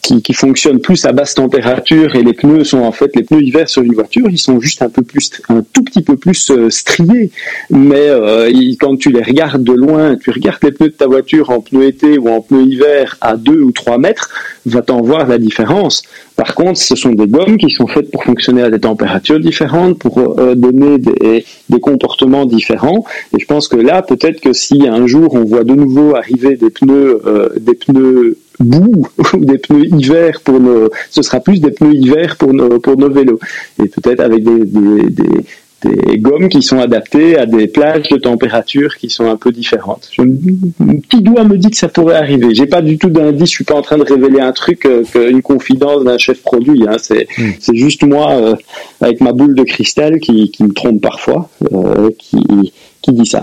[0.02, 3.42] qui, qui fonctionnent plus à basse température et les pneus sont en fait les pneus
[3.42, 6.50] hiver sur une voiture, ils sont juste un peu plus, un tout petit peu plus
[6.50, 7.30] euh, striés,
[7.70, 8.50] mais euh,
[8.80, 11.86] quand tu les regardes de loin, tu regardes les pneus de ta voiture en pneus
[11.86, 14.30] été ou en pneus hiver à 2 ou 3 mètres,
[14.66, 16.02] va t'en voir la différence.
[16.36, 19.98] Par contre, ce sont des gommes qui sont faites pour fonctionner à des températures différentes,
[19.98, 23.04] pour euh, donner des, des comportements différents.
[23.34, 26.56] Et je pense que là, peut-être que si un jour on voit de nouveau arriver
[26.56, 31.60] des pneus, euh, des pneus boue ou des pneus hiver pour nos, ce sera plus
[31.60, 33.40] des pneus hiver pour nos, pour nos vélos.
[33.82, 35.44] Et peut-être avec des, des, des,
[35.84, 40.08] des gommes qui sont adaptées à des plages de température qui sont un peu différentes.
[40.10, 42.54] Je, mon petit doigt me dit que ça pourrait arriver.
[42.54, 45.04] J'ai pas du tout d'indice, je suis pas en train de révéler un truc, euh,
[45.14, 46.86] une confidence d'un chef produit.
[46.88, 46.96] Hein.
[46.98, 47.28] C'est,
[47.60, 48.56] c'est juste moi euh,
[49.00, 52.72] avec ma boule de cristal qui, qui me trompe parfois, euh, qui,
[53.02, 53.42] qui dit ça.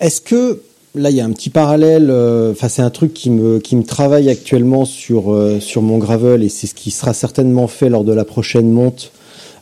[0.00, 0.60] Est-ce que
[0.94, 3.76] là il y a un petit parallèle euh, enfin c'est un truc qui me qui
[3.76, 7.88] me travaille actuellement sur euh, sur mon gravel et c'est ce qui sera certainement fait
[7.88, 9.12] lors de la prochaine monte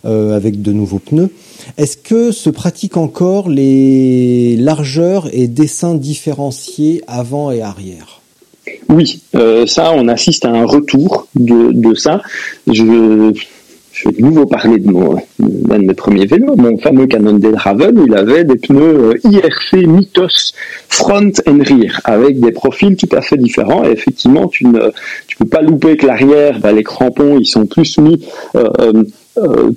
[0.05, 1.31] euh, avec de nouveaux pneus.
[1.77, 8.23] Est-ce que se pratiquent encore les largeurs et dessins différenciés avant et arrière?
[8.89, 9.21] Oui,
[9.67, 12.23] ça, on assiste à un retour de, de ça.
[12.67, 13.33] Je,
[14.01, 17.57] je vais de nouveau parler de mon, d'un de mes premiers vélos, mon fameux Cannondale
[17.57, 20.55] Raven, il avait des pneus euh, IRC Mythos
[20.89, 23.85] front and rear, avec des profils tout à fait différents.
[23.85, 24.91] Et effectivement, tu ne
[25.27, 28.27] tu peux pas louper que l'arrière, bah, les crampons, ils sont plus mis...
[28.57, 29.05] euh,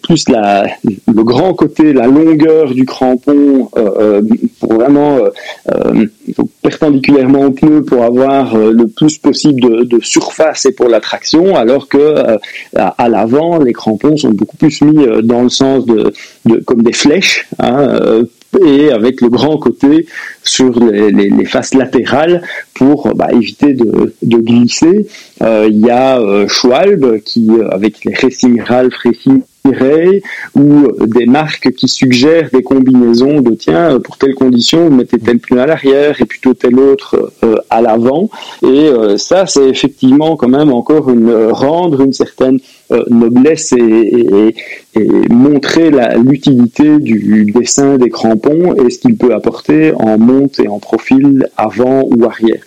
[0.02, 4.22] plus la, le grand côté, la longueur du crampon euh, euh,
[4.60, 5.30] pour vraiment euh,
[5.74, 6.06] euh,
[6.62, 11.00] perpendiculairement au pneu pour avoir euh, le plus possible de, de surface et pour la
[11.00, 12.38] traction, alors que
[12.76, 16.14] à, à l'avant, les crampons sont beaucoup plus mis dans le sens de,
[16.46, 18.24] de comme des flèches, hein,
[18.64, 20.06] et avec le grand côté
[20.44, 22.44] sur les, les, les faces latérales
[22.76, 25.08] pour bah, éviter de, de glisser.
[25.42, 29.42] Il y a euh, Schwalbe qui, avec les Racing Ralph Racing
[30.56, 35.40] Ou des marques qui suggèrent des combinaisons de tiens, pour telle condition, vous mettez tel
[35.40, 38.30] pneu à l'arrière et plutôt tel autre euh, à l'avant.
[38.62, 42.60] Et euh, ça, c'est effectivement quand même encore une, euh, rendre une certaine
[43.10, 44.56] noblesse et, et,
[44.96, 45.90] et montrer
[46.24, 51.48] l'utilité du dessin des crampons et ce qu'il peut apporter en monte et en profil
[51.58, 52.62] avant ou arrière.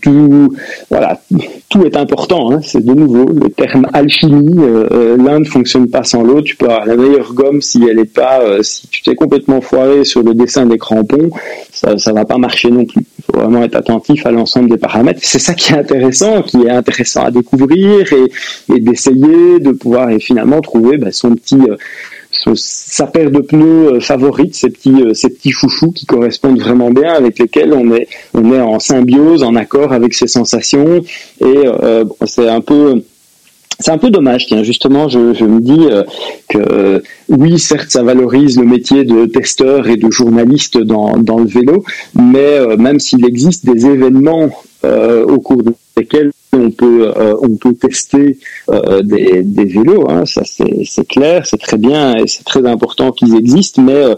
[0.00, 0.54] Tout,
[0.90, 1.20] voilà,
[1.68, 2.50] tout est important.
[2.50, 4.58] Hein, c'est de nouveau le terme alchimie.
[4.58, 6.46] euh, euh, L'un ne fonctionne pas sans l'autre.
[6.46, 9.60] Tu peux avoir la meilleure gomme si elle est pas, euh, si tu t'es complètement
[9.60, 11.30] foiré sur le dessin des crampons,
[11.72, 13.04] ça, ça va pas marcher non plus.
[13.30, 15.20] Faut vraiment être attentif à l'ensemble des paramètres.
[15.22, 20.18] C'est ça qui est intéressant, qui est intéressant à découvrir et, d'essayer de pouvoir et
[20.18, 21.76] finalement trouver bah, son petit euh,
[22.54, 26.90] sa paire de pneus euh, favorite, ces petits, euh, ces petits chouchous qui correspondent vraiment
[26.90, 31.02] bien, avec lesquels on est, on est en symbiose, en accord avec ses sensations.
[31.40, 31.64] Et
[32.26, 33.02] c'est un peu,
[33.80, 36.02] c'est un peu dommage, tiens, justement, je, me dis euh,
[36.48, 41.46] que euh, oui, certes, ça valorise le métier de testeur et de journaliste dans, le
[41.46, 41.84] vélo,
[42.14, 44.50] mais euh, même s'il existe des événements
[44.84, 45.62] au cours
[46.52, 48.38] on peut, euh, on peut tester
[48.70, 53.36] euh, des, vélos, hein, ça c'est clair, c'est très bien et c'est très important qu'ils
[53.36, 54.16] existent, mais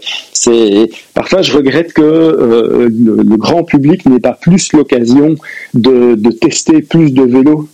[0.49, 5.35] euh, parfois je regrette que le, grand public n'ait pas plus l'occasion
[5.75, 7.69] de, tester plus de vélos,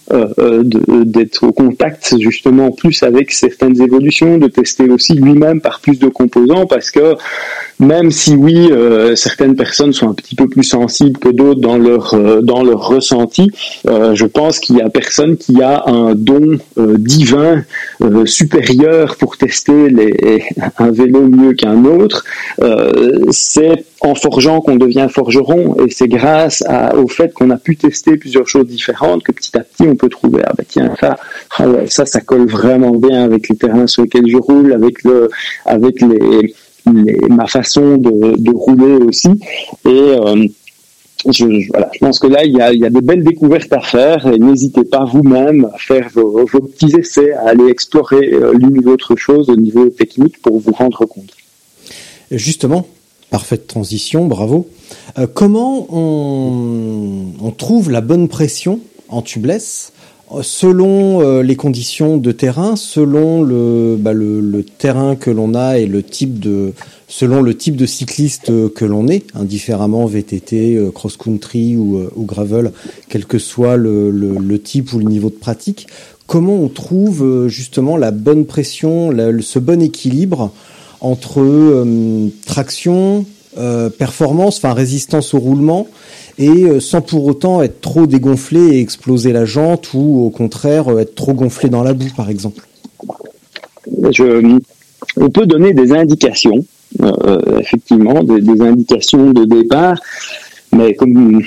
[1.05, 6.09] d'être au contact justement plus avec certaines évolutions, de tester aussi lui-même par plus de
[6.09, 7.15] composants, parce que
[7.79, 8.71] même si oui,
[9.17, 13.51] certaines personnes sont un petit peu plus sensibles que d'autres dans leur dans leur ressenti,
[13.97, 17.65] euh, je pense qu'il y a personne qui a un don euh, divin
[18.03, 19.73] euh, supérieur pour tester
[20.79, 22.25] un vélo mieux qu'un autre.
[23.31, 26.63] C'est en forgeant qu'on devient forgeron et c'est grâce
[26.95, 30.09] au fait qu'on a pu tester plusieurs choses différentes que petit à petit on peut
[30.09, 31.17] trouver ah bah tiens ça
[31.59, 35.03] ah ça ça colle vraiment bien avec les terrains sur lesquels je roule avec
[36.85, 39.31] ma façon de, de rouler aussi
[39.89, 40.15] et
[41.33, 45.05] je, pense que là, il y a, il belles découvertes à faire et n'hésitez pas
[45.05, 49.57] vous-même à faire vos, petits essais, à aller explorer euh, l'une ou l'autre chose au
[49.57, 51.31] niveau technique pour vous rendre compte.
[52.31, 52.87] Justement,
[53.31, 54.69] parfaite transition, bravo.
[55.19, 59.93] Euh, comment on, on trouve la bonne pression en tubeless
[60.43, 65.79] selon euh, les conditions de terrain, selon le, bah, le, le terrain que l'on a
[65.79, 66.73] et le type de,
[67.09, 72.25] selon le type de cycliste que l'on est, indifféremment VTT, euh, cross-country ou, euh, ou,
[72.25, 72.73] gravel,
[73.09, 75.87] quel que soit le, le, le, type ou le niveau de pratique,
[76.27, 80.53] comment on trouve justement la bonne pression, la, ce bon équilibre
[81.01, 83.25] entre euh, traction,
[83.99, 85.89] performance, enfin résistance au roulement
[86.39, 90.89] et euh, sans pour autant être trop dégonflé et exploser la jante ou au contraire
[90.89, 92.63] euh, être trop gonflé dans la boue par exemple.
[95.19, 96.65] On peut donner des indications,
[97.01, 99.99] euh, effectivement, des, indications de départ,
[100.73, 101.43] mais comme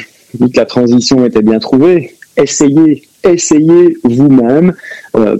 [0.56, 4.74] la transition était bien trouvée, essayez, essayez vous-même,
[5.16, 5.38] euh,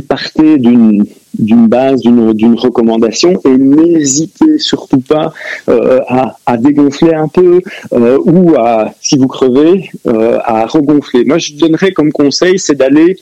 [0.00, 1.04] partez d'une
[1.38, 5.32] d'une base, d'une recommandation, et n'hésitez surtout pas
[5.68, 7.62] euh, à, à, dégonfler un peu
[7.94, 11.24] euh, ou à, si vous crevez, euh, à regonfler.
[11.24, 13.16] Moi, je donnerais comme conseil, c'est d'aller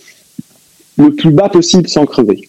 [0.97, 2.49] le plus bas possible sans crever.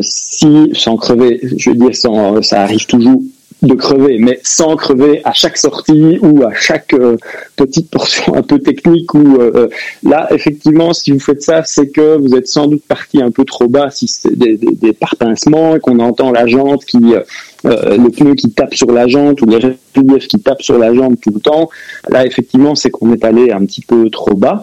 [0.00, 3.20] Si sans crever, je veux dire, sans, ça arrive toujours
[3.62, 7.16] de crever, mais sans crever à chaque sortie ou à chaque euh,
[7.56, 9.12] petite portion un peu technique.
[9.14, 9.68] Ou euh, euh,
[10.04, 13.44] là, effectivement, si vous faites ça, c'est que vous êtes sans doute parti un peu
[13.44, 13.90] trop bas.
[13.90, 16.98] Si c'est des, des, des parpincements et qu'on entend la jante qui,
[17.64, 19.58] le pneu qui tape sur la jante ou les
[19.96, 21.68] reliefs qui tapent sur la jante tout le temps,
[22.08, 24.62] là, effectivement, c'est qu'on est allé un petit peu trop bas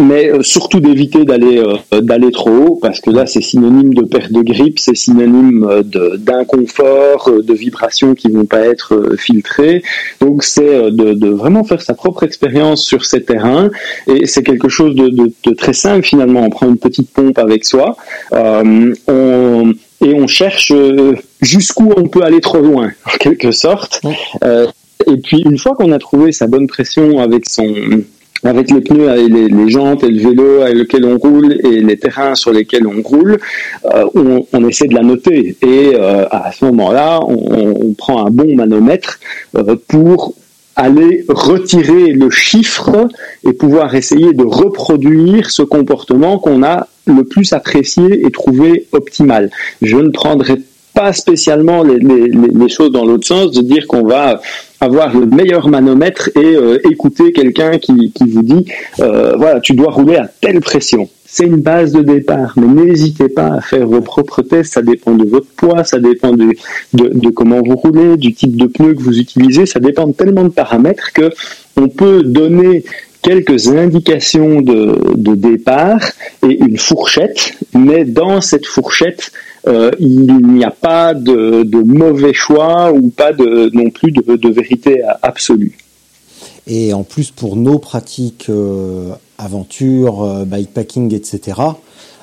[0.00, 4.02] mais euh, surtout d'éviter d'aller euh, d'aller trop haut parce que là c'est synonyme de
[4.02, 5.82] perte de grippe, c'est synonyme euh,
[6.18, 9.82] d'inconfort, de, de, vibrations qui vont pas être filtrées.
[10.20, 13.70] Donc c'est de, de, vraiment faire sa propre expérience sur ces terrains
[14.06, 16.40] et c'est quelque chose de, de, très simple finalement.
[16.40, 17.96] On prend une petite pompe avec soi,
[18.32, 19.72] euh, on,
[20.04, 20.72] et on cherche
[21.40, 24.00] jusqu'où on peut aller trop loin en quelque sorte.
[24.42, 24.66] Euh,
[25.06, 27.74] et puis une fois qu'on a trouvé sa bonne pression avec son
[28.44, 31.96] avec les pneus, et les, jantes et le vélo avec lequel on roule et les
[31.96, 33.38] terrains sur lesquels on roule,
[33.86, 35.56] euh, on, on, essaie de la noter.
[35.62, 39.18] Et euh, à ce moment-là, on, on, prend un bon manomètre
[39.56, 40.34] euh, pour
[40.76, 43.08] aller retirer le chiffre
[43.46, 49.50] et pouvoir essayer de reproduire ce comportement qu'on a le plus apprécié et trouvé optimal.
[49.82, 50.56] Je ne prendrai
[50.94, 54.40] pas spécialement les, les, les choses dans l'autre sens, de dire qu'on va
[54.80, 58.66] avoir le meilleur manomètre et euh, écouter quelqu'un qui, qui, vous dit
[59.00, 61.08] euh, voilà tu dois rouler à telle pression.
[61.26, 64.74] C'est une base de départ mais n'hésitez pas à faire vos propres tests.
[64.74, 66.52] Ça dépend de votre poids ça dépend de,
[66.92, 69.66] de, comment vous roulez du type de pneu que vous utilisez.
[69.66, 71.30] Ça dépend de tellement de paramètres que
[71.76, 72.84] on peut donner
[73.22, 76.00] quelques indications de, de départ
[76.46, 79.32] et une fourchette mais dans cette fourchette
[79.66, 84.36] euh, il n'y a pas de, de, mauvais choix ou pas de, non plus de,
[84.36, 85.78] de, vérité absolue.
[86.66, 91.60] Et en plus, pour nos pratiques euh, aventure, euh, bikepacking, etc.,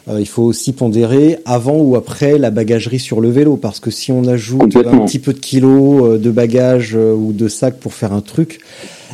[0.10, 3.92] euh, il faut aussi pondérer avant ou après la bagagerie sur le vélo, parce que
[3.92, 8.12] si on ajoute un petit peu de kilos de bagages ou de sacs pour faire
[8.12, 8.62] un truc,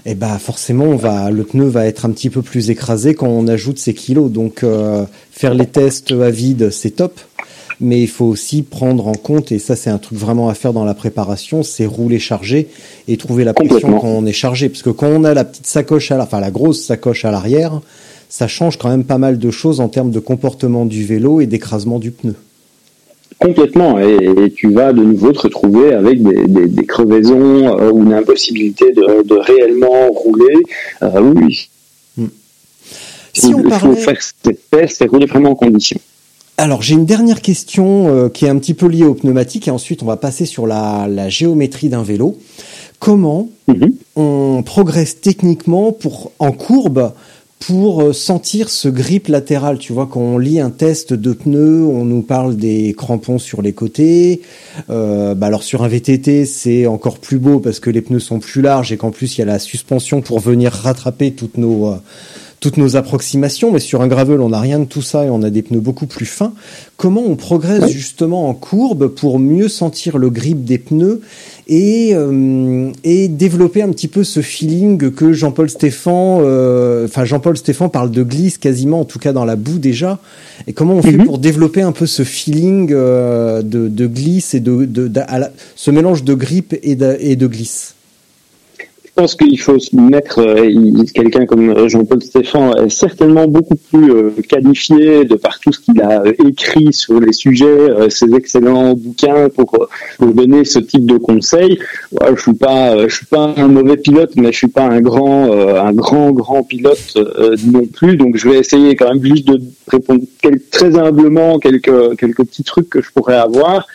[0.05, 3.27] eh ben forcément, on va, le pneu va être un petit peu plus écrasé quand
[3.27, 4.31] on ajoute ces kilos.
[4.31, 4.63] Donc,
[5.29, 7.19] faire les tests à vide, c'est top
[7.79, 10.73] mais il faut aussi prendre en compte, et ça c'est un truc vraiment à faire
[10.73, 12.67] dans la préparation, c'est rouler chargé
[13.07, 14.69] et trouver la pression quand on est chargé.
[14.69, 17.31] Parce que quand on a la petite sacoche, à la, enfin la grosse sacoche à
[17.31, 17.81] l'arrière,
[18.29, 21.45] ça change quand même pas mal de choses en termes de comportement du vélo et
[21.45, 22.35] d'écrasement du pneu.
[23.39, 27.91] Complètement, et, et, tu vas de nouveau te retrouver avec des, des, des crevaisons euh,
[27.91, 30.57] ou une impossibilité de, de réellement rouler.
[31.03, 31.69] Euh, oui.
[32.17, 32.27] Hmm.
[33.33, 33.77] Si il on parlait...
[33.77, 35.99] faut faire ces tests et rouler vraiment en condition.
[36.59, 39.71] Alors j'ai une dernière question euh, qui est un petit peu liée aux pneumatiques et
[39.71, 42.35] ensuite on va passer sur la, la géométrie d'un vélo.
[42.99, 43.91] Comment mm -hmm.
[44.15, 47.11] on progresse techniquement pour en courbe
[47.59, 49.77] pour euh, sentir ce grip latéral?
[49.77, 53.61] Tu vois, quand on lit un test de pneus, on nous parle des crampons sur
[53.61, 54.41] les côtés.
[54.89, 58.39] Euh, bah alors sur un VTT, c'est encore plus beau parce que les pneus sont
[58.39, 61.79] plus larges et qu'en plus il y a la suspension pour venir rattraper toutes nos
[61.87, 61.97] euh,
[62.59, 65.43] toutes nos approximations, mais sur un gravel, on n'a rien de tout ça et on
[65.43, 66.53] a des pneus beaucoup plus fins.
[66.97, 71.21] Comment on progresse justement en courbe pour mieux sentir le grip des pneus
[71.67, 77.57] et, euh, et développer un petit peu ce feeling que Jean-Paul Stéphan, euh, enfin Jean-Paul
[77.57, 80.19] Stéphan parle de glisse quasiment, en tout cas dans la boue déjà.
[80.65, 81.25] Et comment on fait mm -hmm.
[81.25, 85.51] pour développer un peu ce feeling euh, de, de, glisse et de, de, de la,
[85.75, 87.96] ce mélange de grip et de, et de glisse?
[89.17, 95.33] Pense qu'il faut mettre, euh, quelqu'un comme Jean-Paul Stéphane certainement beaucoup plus euh, qualifié de
[95.33, 99.87] par tout ce qu'il a euh, écrit sur les sujets, ses excellents bouquins pour,
[100.19, 101.79] pour donner ce type de conseils.
[102.35, 105.51] Je suis pas, je suis pas un mauvais pilote, mais je suis pas un grand,
[105.51, 107.17] un grand, grand pilote
[107.65, 108.17] non plus.
[108.17, 110.21] Donc je vais essayer quand même juste de répondre
[110.69, 113.87] très humblement quelques quelques petits trucs que je pourrais avoir.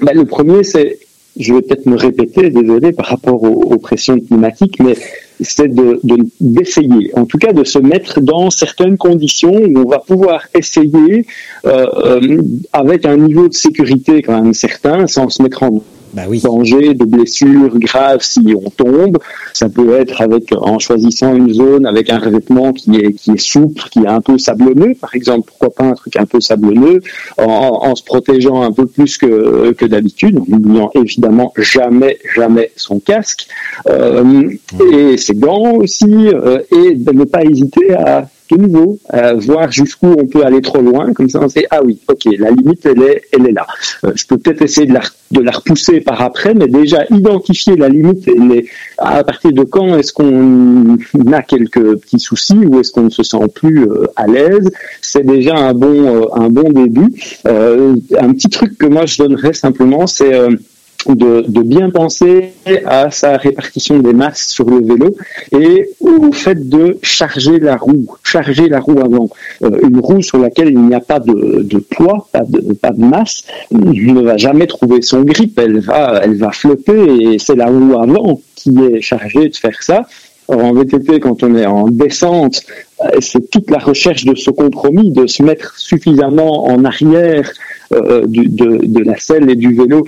[0.00, 1.00] Bah, le premier, c'est,
[1.38, 4.94] je vais peut-être me répéter, désolé, par rapport aux, pressions climatiques, mais
[5.40, 9.88] c'est de, de- d'essayer, en tout cas de se mettre dans certaines conditions où on
[9.88, 11.26] va pouvoir essayer
[11.64, 12.42] euh, euh,
[12.72, 15.82] avec un niveau de sécurité quand même certain, sans se mettre en
[16.12, 16.40] Bah oui.
[16.40, 19.18] danger de blessures graves si on tombe.
[19.52, 23.40] Ça peut être avec en choisissant une zone avec un revêtement qui est qui est
[23.40, 25.48] souple, qui est un peu sablonneux, par exemple.
[25.48, 27.00] Pourquoi pas un truc un peu sablonneux,
[27.36, 32.70] en, en se protégeant un peu plus que que d'habitude, en n'oubliant évidemment jamais jamais
[32.76, 33.48] son casque
[33.88, 34.50] euh,
[34.92, 39.70] et ses gants aussi, euh, et de ne pas hésiter à de nouveau, à voir
[39.70, 42.84] jusqu'où on peut aller trop loin, comme ça on sait, ah oui, ok, la limite,
[42.86, 43.66] elle est, elle est là.
[44.04, 47.76] Euh, je peux peut-être essayer de la, de la repousser par après, mais déjà identifier
[47.76, 48.28] la limite,
[48.98, 50.96] à partir de quand est-ce qu'on
[51.32, 54.70] a quelques petits soucis ou est-ce qu'on ne se sent plus euh, à l'aise,
[55.00, 57.12] c'est déjà un bon, euh, un bon début.
[57.46, 60.50] Euh, un petit truc que moi je donnerais simplement, c'est euh,
[61.14, 62.52] de, bien penser
[62.86, 65.16] à sa répartition des masses sur le vélo
[65.52, 69.28] et au fait de charger la roue, charger la roue avant.
[69.62, 74.20] Euh, une roue sur laquelle il n'y a pas de, poids, pas de, masse, ne
[74.22, 78.40] va jamais trouver son grip, elle va, elle va flotter et c'est la roue avant
[78.54, 80.06] qui est chargée de faire ça.
[80.48, 82.62] En VTT, quand on est en descente,
[83.02, 87.52] euh, c'est toute la recherche de ce compromis, de se mettre suffisamment en arrière
[87.92, 90.06] euh, de, la selle et du vélo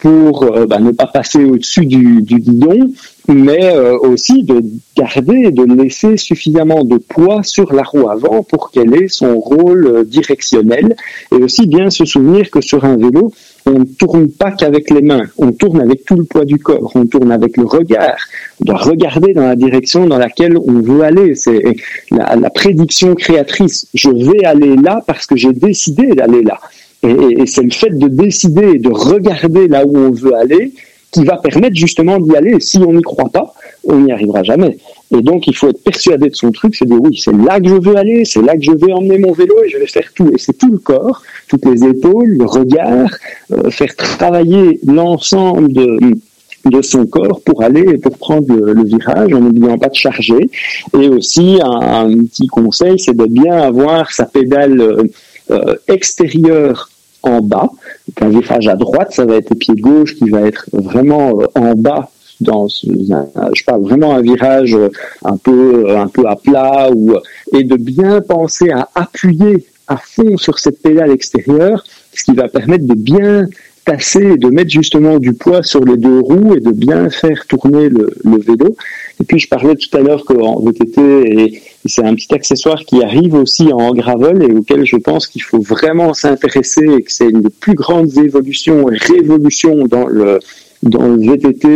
[0.00, 2.90] pour euh, bah, ne pas passer au-dessus du, du guidon,
[3.28, 4.60] mais euh, aussi de
[4.96, 9.86] garder, de laisser suffisamment de poids sur la roue avant pour qu'elle ait son rôle
[9.86, 10.96] euh, directionnel,
[11.32, 13.32] et aussi bien se souvenir que sur un vélo,
[13.66, 16.90] on ne tourne pas qu'avec les mains, on tourne avec tout le poids du corps,
[16.94, 18.16] on tourne avec le regard,
[18.60, 21.62] on doit regarder dans la direction dans laquelle on veut aller, c'est
[22.10, 26.58] la, la prédiction créatrice, je vais aller là parce que j'ai décidé d'aller là.
[27.06, 30.34] Et, et- et c'est le fait de décider et de regarder là où on veut
[30.34, 30.72] aller
[31.12, 32.60] qui va permettre justement d'y aller.
[32.60, 33.54] Si on n'y croit pas,
[33.84, 34.76] on n'y arrivera jamais.
[35.16, 37.68] Et donc, il faut être persuadé de son truc, c'est dire oui, c'est là que
[37.68, 40.10] je veux aller, c'est là que je vais emmener mon vélo et je vais faire
[40.14, 40.28] tout.
[40.34, 43.08] Et c'est tout le corps, toutes les épaules, le regard,
[43.52, 49.40] euh, faire travailler l'ensemble de, son corps pour aller et pour prendre le, virage en
[49.40, 50.50] n'oubliant pas de charger.
[51.00, 55.04] Et aussi, un, un petit conseil, c'est de bien avoir sa pédale euh,
[55.52, 56.90] euh, extérieure
[57.26, 57.68] en bas.
[58.08, 61.40] Donc, un virage à droite, ça va être le pied gauche qui va être vraiment
[61.40, 62.10] euh, en bas.
[62.40, 64.90] Dans ce- je parle vraiment un virage euh,
[65.24, 67.14] un peu un peu à plat ou
[67.56, 71.82] et de bien penser à appuyer à fond sur cette pédale extérieure,
[72.12, 73.46] ce qui va permettre de bien
[73.86, 77.46] tasser et de mettre justement du poids sur les deux roues et de bien faire
[77.46, 78.76] tourner le, le vélo.
[79.20, 81.00] Et puis je parlais tout à l'heure qu'en VTT,
[81.40, 85.42] et c'est un petit accessoire qui arrive aussi en gravel et auquel je pense qu'il
[85.42, 90.40] faut vraiment s'intéresser et que c'est une des plus grandes évolutions et révolutions dans le,
[90.82, 91.68] dans le VTT.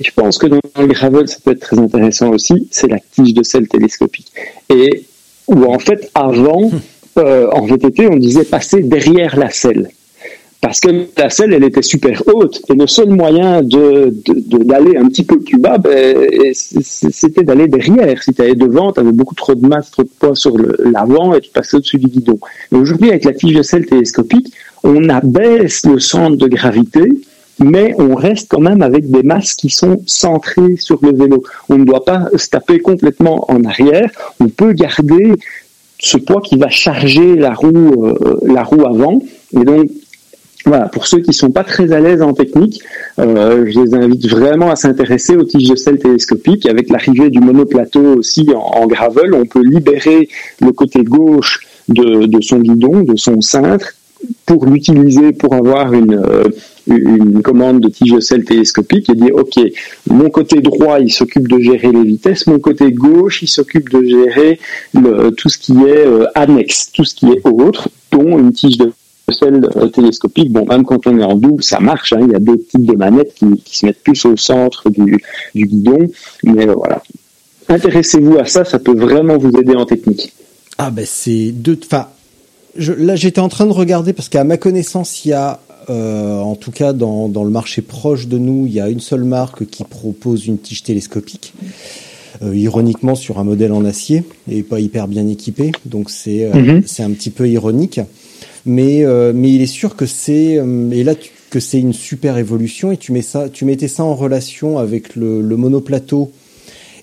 [0.00, 2.98] Et je pense que dans le gravel, ça peut être très intéressant aussi, c'est la
[2.98, 4.32] tige de selle télescopique.
[4.68, 5.04] Et
[5.48, 6.70] où en fait, avant,
[7.18, 9.90] euh, en VTT, on disait passer derrière la selle
[10.62, 14.14] parce que la selle, elle était super haute, et le seul moyen de,
[14.62, 16.16] d'aller un petit peu plus bas, ben,
[16.54, 18.22] c'était d'aller derrière.
[18.22, 21.34] Si tu allais devant, tu avais beaucoup trop de masse, trop de poids sur l'avant,
[21.34, 22.38] et tu passais au-dessus du guidon.
[22.70, 27.08] Mais aujourd'hui, avec la tige de selle télescopique, on abaisse le centre de gravité,
[27.58, 31.42] mais on reste quand même avec des masses qui sont centrées sur le vélo.
[31.70, 35.32] On ne doit pas se taper complètement en arrière, on peut garder
[35.98, 39.20] ce poids qui va charger la roue, euh, la roue avant,
[39.54, 39.88] et donc
[40.64, 42.82] voilà, pour ceux qui sont pas très à l'aise en technique,
[43.18, 46.66] euh, je les invite vraiment à s'intéresser aux tiges de selle télescopiques.
[46.66, 50.28] Avec l'arrivée du monoplateau aussi en, gravel, on peut libérer
[50.60, 53.94] le côté gauche de, de son guidon, de son cintre,
[54.46, 56.44] pour l'utiliser pour avoir une, euh,
[56.86, 59.60] une commande de tige de selle télescopique et dire ok
[60.08, 64.04] mon côté droit il s'occupe de gérer les vitesses mon côté gauche il s'occupe de
[64.04, 64.60] gérer
[64.94, 68.78] le, tout ce qui est euh, annexe tout ce qui est autre dont une tige
[68.78, 68.92] de
[69.28, 72.34] selle euh, télescopique bon même quand on est en double ça marche hein, il y
[72.34, 75.22] a d'autres types de manettes qui, qui se mettent plus au centre du,
[75.54, 76.08] du guidon
[76.44, 77.02] mais euh, voilà
[77.68, 80.32] intéressez-vous à ça ça peut vraiment vous aider en technique
[80.78, 81.78] Ah ben c'est deux.
[81.84, 82.08] Enfin,
[82.76, 86.38] je, là j'étais en train de regarder parce qu'à ma connaissance il y a euh,
[86.38, 89.24] en tout cas dans, dans le marché proche de nous, il y a une seule
[89.24, 91.54] marque qui propose une tige télescopique.
[92.42, 96.52] Euh, ironiquement sur un modèle en acier et pas hyper bien équipé, donc c'est euh,
[96.54, 96.82] Mhm.
[96.86, 98.00] c'est un petit peu ironique.
[98.64, 101.92] Mais euh, mais il est sûr que c'est euh, et là tu- que c'est une
[101.92, 106.30] super évolution et tu mets ça tu mettais ça en relation avec le, le monoplateau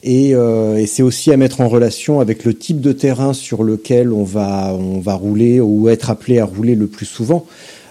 [0.01, 3.63] et, euh, et c'est aussi à mettre en relation avec le type de terrain sur
[3.63, 7.45] lequel on va on va rouler ou être appelé à rouler le plus souvent.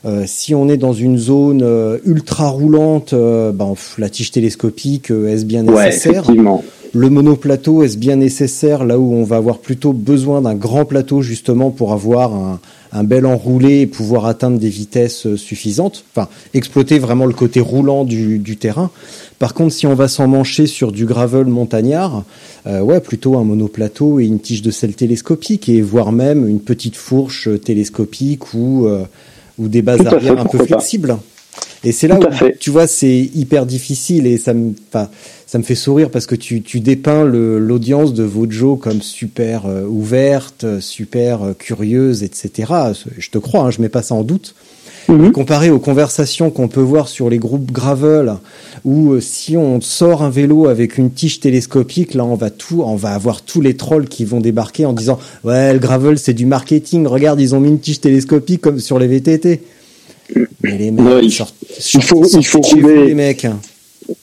[0.06, 5.10] Euh, si on est dans une zone euh, ultra roulante, euh, ben, la tige télescopique
[5.10, 6.22] euh, est-ce bien Ouais, nécessaire?
[6.22, 6.64] effectivement.
[6.94, 8.84] Le monoplateau est-ce bien nécessaire?
[8.86, 12.60] Là où on va avoir plutôt besoin d'un grand plateau justement pour avoir un,
[12.92, 17.60] un bel enroulé et pouvoir atteindre des vitesses euh, suffisantes, enfin exploiter vraiment le côté
[17.60, 18.90] roulant du, du terrain.
[19.38, 22.24] Par contre, si on va s'emmancher sur du gravel montagnard,
[22.66, 26.60] euh, ouais, plutôt un monoplateau et une tige de sel télescopique et voire même une
[26.60, 29.04] petite fourche euh, télescopique ou euh,
[29.58, 30.78] ou des bases arrière un peu pas.
[31.84, 32.56] Et c'est là où fait.
[32.58, 34.72] tu vois c'est hyper difficile et ça me
[35.46, 39.66] ça me fait sourire parce que tu tu dépeins le- l'audience de Vojo comme super
[39.66, 42.72] euh, ouverte, super euh, curieuse, etc.
[43.16, 44.54] Je te crois, hein, je mets pas ça en doute.
[45.08, 45.32] Mhm.
[45.32, 48.34] Comparé aux conversations qu'on peut voir sur les groupes gravel,
[48.84, 52.82] où euh, si on sort un vélo avec une tige télescopique, là on va tout,
[52.84, 56.34] on va avoir tous les trolls qui vont débarquer en disant ouais le gravel c'est
[56.34, 59.62] du marketing, regarde ils ont mis une tige télescopique comme sur les VTT.
[60.62, 61.54] Mais les mecs, Non, il- sortent-
[61.94, 63.06] il faut- il rouler.
[63.06, 63.46] les mecs.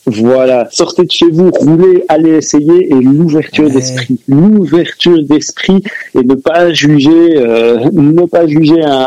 [0.08, 3.72] Voilà, sortez de chez vous, roulez, allez essayer et l'ouverture Ouais.
[3.72, 5.84] d'esprit, l'ouverture d'esprit
[6.16, 9.06] et ne pas juger, euh, ne pas juger un,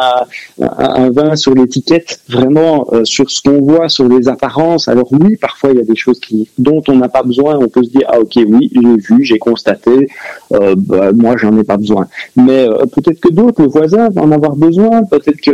[0.60, 4.86] un, un vin sur l'étiquette, vraiment euh, sur ce qu'on voit, sur les apparences.
[4.86, 7.58] Alors oui, parfois il y a des choses qui, dont on n'a pas besoin.
[7.60, 10.08] On peut se dire ah ok oui, j'ai vu, j'ai constaté,
[10.52, 12.06] euh, bah, moi j'en ai pas besoin.
[12.36, 15.02] Mais euh, peut-être que d'autres, le voisin va en avoir besoin.
[15.04, 15.50] Peut-être que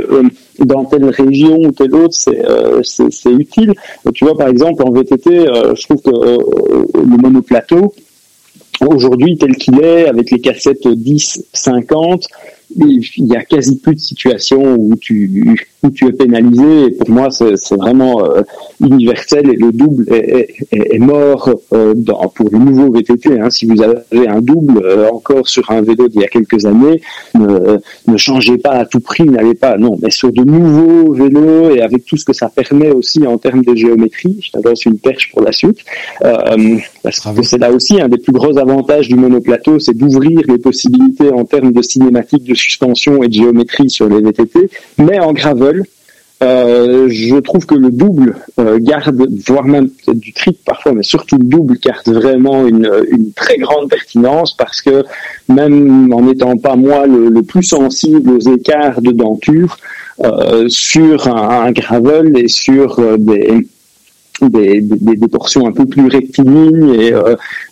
[0.60, 2.82] dans telle région ou telle autre, c'est euh,
[3.39, 3.74] utile.
[4.14, 7.94] Tu vois, par exemple, en VTT, euh, je trouve que euh, le monoplateau,
[8.86, 12.28] aujourd'hui, tel qu'il est, avec les cassettes 10, 50,
[12.76, 16.86] il y a quasi plus de situations où tu, où tu es pénalisé.
[16.86, 18.43] Et pour moi, c'est vraiment euh,
[18.81, 23.39] universel et le double est, est- est mort euh, dans, pour le nouveau VTT.
[23.40, 23.51] Hein.
[23.51, 27.01] Si vous avez un double euh, encore sur un vélo d'il y a quelques années,
[27.35, 29.77] ne, ne changez pas à tout prix, n'allez pas.
[29.77, 33.39] Non, mais sur de nouveaux vélos et avec tout ce que ça permet aussi en
[33.39, 35.78] termes de géométrie, je t'adresse une perche pour la suite.
[37.02, 40.59] Parce que c'est là aussi un des plus gros avantages du monoplateau, c'est d'ouvrir les
[40.59, 45.32] possibilités en termes de cinématique, de suspension et de géométrie sur les VTT, mais en
[45.32, 45.73] gravel.
[46.44, 51.02] Euh, je trouve que le double euh, garde, voire même peut-être du triple parfois, mais
[51.02, 52.88] surtout le double garde vraiment une,
[53.34, 55.04] très grande pertinence parce que
[55.48, 59.78] même en n'étant pas moi le, plus sensible aux écarts de denture,
[60.22, 63.66] euh, sur un, un gravel et sur des,
[64.40, 67.12] des, portions un peu plus rectilignes et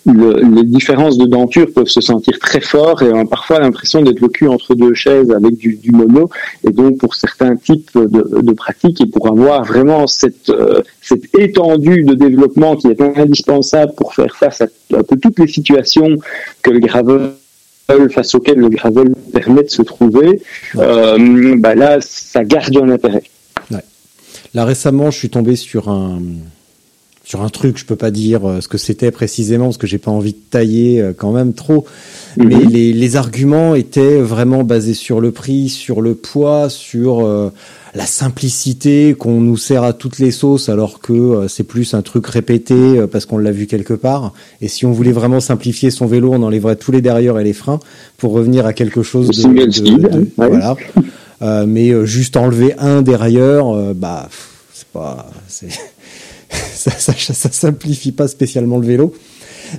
[0.05, 4.01] le- les différences de denture peuvent se sentir très fort et on a parfois l'impression
[4.01, 6.29] d'être le cul entre deux chaises avec du, du mono.
[6.67, 11.33] Et donc pour certains types de, de pratiques et pour avoir vraiment cette, euh, cette
[11.37, 14.67] étendue de développement qui est indispensable pour faire face à
[15.21, 16.17] toutes les situations
[16.61, 17.31] que le gravel
[18.09, 20.41] face auxquelles le gravel permet de se trouver,
[20.77, 23.23] euh, bah là ça garde un intérêt.
[24.55, 26.19] Là récemment, je suis tombé sur un
[27.25, 29.97] sur un truc, je peux pas dire euh, ce que c'était précisément parce que j'ai
[29.97, 31.85] pas envie de tailler euh, quand même trop,
[32.37, 32.47] Mhm.
[32.47, 37.51] mais les, les arguments étaient vraiment basés sur le prix, sur le poids, sur euh,
[37.95, 42.01] la simplicité qu'on nous sert à toutes les sauces alors que euh, c'est plus un
[42.01, 44.33] truc répété euh, parce qu'on l'a vu quelque part.
[44.61, 47.53] Et si on voulait vraiment simplifier son vélo, on enlèverait tous les derrieurs et les
[47.53, 47.79] freins
[48.17, 50.27] pour revenir à quelque chose de, de- de- ouais.
[50.49, 50.75] voilà.
[51.67, 54.29] Mais juste enlever un euh, bah
[54.73, 55.67] c'est pas, c'est
[56.91, 59.13] ça, ça, ça simplifie pas spécialement le vélo.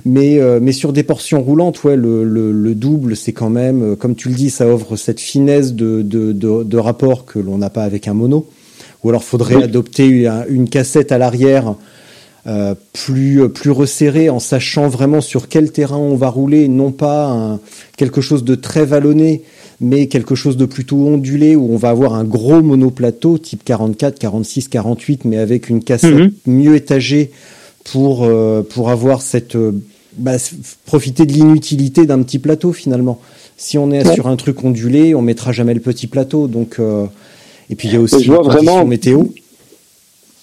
[0.03, 3.83] Mais, euh, mais sur des portions roulantes, ouais, le, le, le double, c'est quand même,
[3.83, 7.39] euh, comme tu le dis, ça offre cette finesse de, de, de, de rapport que
[7.39, 8.47] l'on n'a pas avec un mono.
[9.03, 9.63] Ou alors faudrait Oui.
[9.63, 11.75] adopter une, une cassette à l'arrière
[12.47, 17.25] euh, plus plus resserrée, en sachant vraiment sur quel terrain on va rouler, non pas
[17.27, 17.59] un,
[17.97, 19.41] quelque chose de très vallonné,
[19.81, 24.19] mais quelque chose de plutôt ondulé où on va avoir un gros monoplateau type 44,
[24.19, 26.31] 46, 48, mais avec une cassette Mhm.
[26.45, 27.31] mieux étagée
[27.83, 29.71] pour euh, pour avoir cette euh,
[30.17, 30.37] bah,
[30.85, 33.19] profiter de l'inutilité d'un petit plateau finalement.
[33.57, 34.13] Si on est Ouais.
[34.13, 36.47] sur un truc ondulé, on mettra jamais le petit plateau.
[36.47, 37.05] Donc euh,
[37.69, 39.23] et puis il y a aussi vraiment- météo.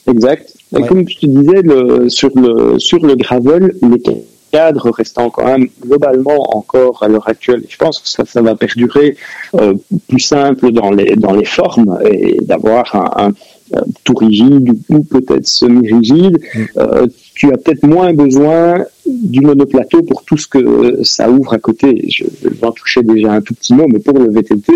[0.08, 0.51] Exact.
[0.72, 0.86] Ouais.
[0.86, 4.02] comme je te disais, le, sur, le, sur le gravel, les
[4.50, 8.54] cadres restant quand même globalement encore à l'heure actuelle, je pense que ça, ça va
[8.54, 9.16] perdurer
[9.54, 9.74] euh,
[10.08, 13.32] plus simple dans les, dans les formes et d'avoir un, un,
[13.74, 16.38] euh, tout rigide ou peut-être semi-rigide,
[16.76, 21.58] euh, tu as peut-être moins besoin du monoplateau pour tout ce que ça ouvre à
[21.58, 22.04] côté.
[22.08, 24.72] Je vais en toucher déjà un tout petit mot, mais pour le VTT,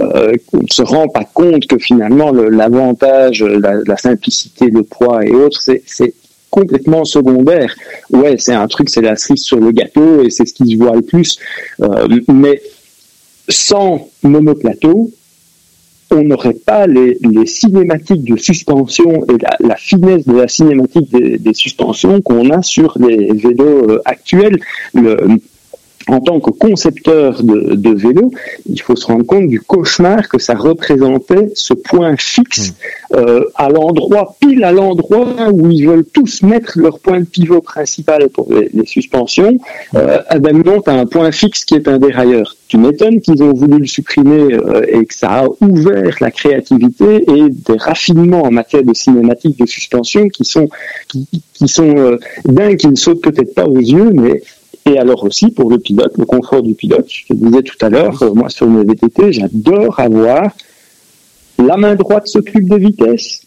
[0.00, 4.82] euh, on ne se rend pas compte que finalement le- l'avantage, la, la simplicité, le
[4.82, 6.14] poids et autres, c'est c'est
[6.50, 7.74] complètement secondaire.
[8.10, 10.76] Ouais, c'est un truc, c'est la cerise sur le gâteau et c'est ce qui se
[10.76, 11.38] voit le plus.
[11.80, 12.60] Euh, mais
[13.48, 15.10] sans monoplateau,
[16.10, 21.54] on n'aurait pas les, cinématiques de suspension et la, la finesse de la cinématique des,
[21.54, 24.58] suspensions qu'on a sur les vélos euh, actuels.
[26.10, 28.32] En tant que concepteur de, de vélo,
[28.68, 32.74] il faut se rendre compte du cauchemar que ça représentait ce point fixe
[33.14, 37.60] euh, à l'endroit, pile à l'endroit où ils veulent tous mettre leur point de pivot
[37.60, 39.58] principal pour les, les suspensions.
[39.94, 40.18] Euh,
[40.52, 42.56] non, tu as un point fixe qui est un dérailleur.
[42.68, 47.24] Tu m'étonnes qu'ils ont voulu le supprimer euh, et que ça a ouvert la créativité
[47.28, 50.68] et des raffinements en matière de cinématique de suspension qui sont
[51.08, 54.42] qui, qui sont euh, dingues, qui ne sautent peut-être pas aux yeux, mais
[54.86, 57.06] et alors aussi pour le pilote, le confort du pilote.
[57.08, 60.50] Je te disais tout à l'heure, euh, moi sur mes VTT, j'adore avoir
[61.58, 63.42] la main droite s'occupe des vitesses,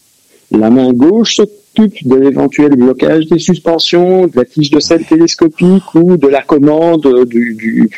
[0.50, 5.92] la main gauche s'occupe de l'éventuel blocage des suspensions, de la tige de selle télescopique
[5.96, 7.90] ou de la commande du,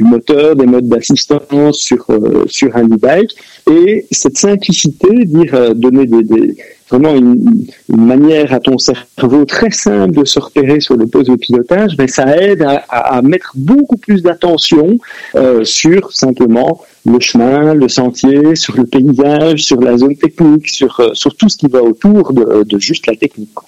[0.00, 3.34] moteur, des modes d'assistance sur, euh, sur un e-bike.
[3.70, 6.56] Et cette simplicité, dire euh, donner des-
[6.90, 11.36] vraiment une, manière à ton cerveau très simple de se repérer sur le poste de
[11.36, 14.98] pilotage, mais ça aide à, mettre beaucoup plus d'attention
[15.34, 21.00] euh, sur simplement le chemin, le sentier, sur le paysage, sur la zone technique, sur,
[21.00, 23.54] euh, tout ce qui va autour de, juste la technique.
[23.54, 23.66] quoi.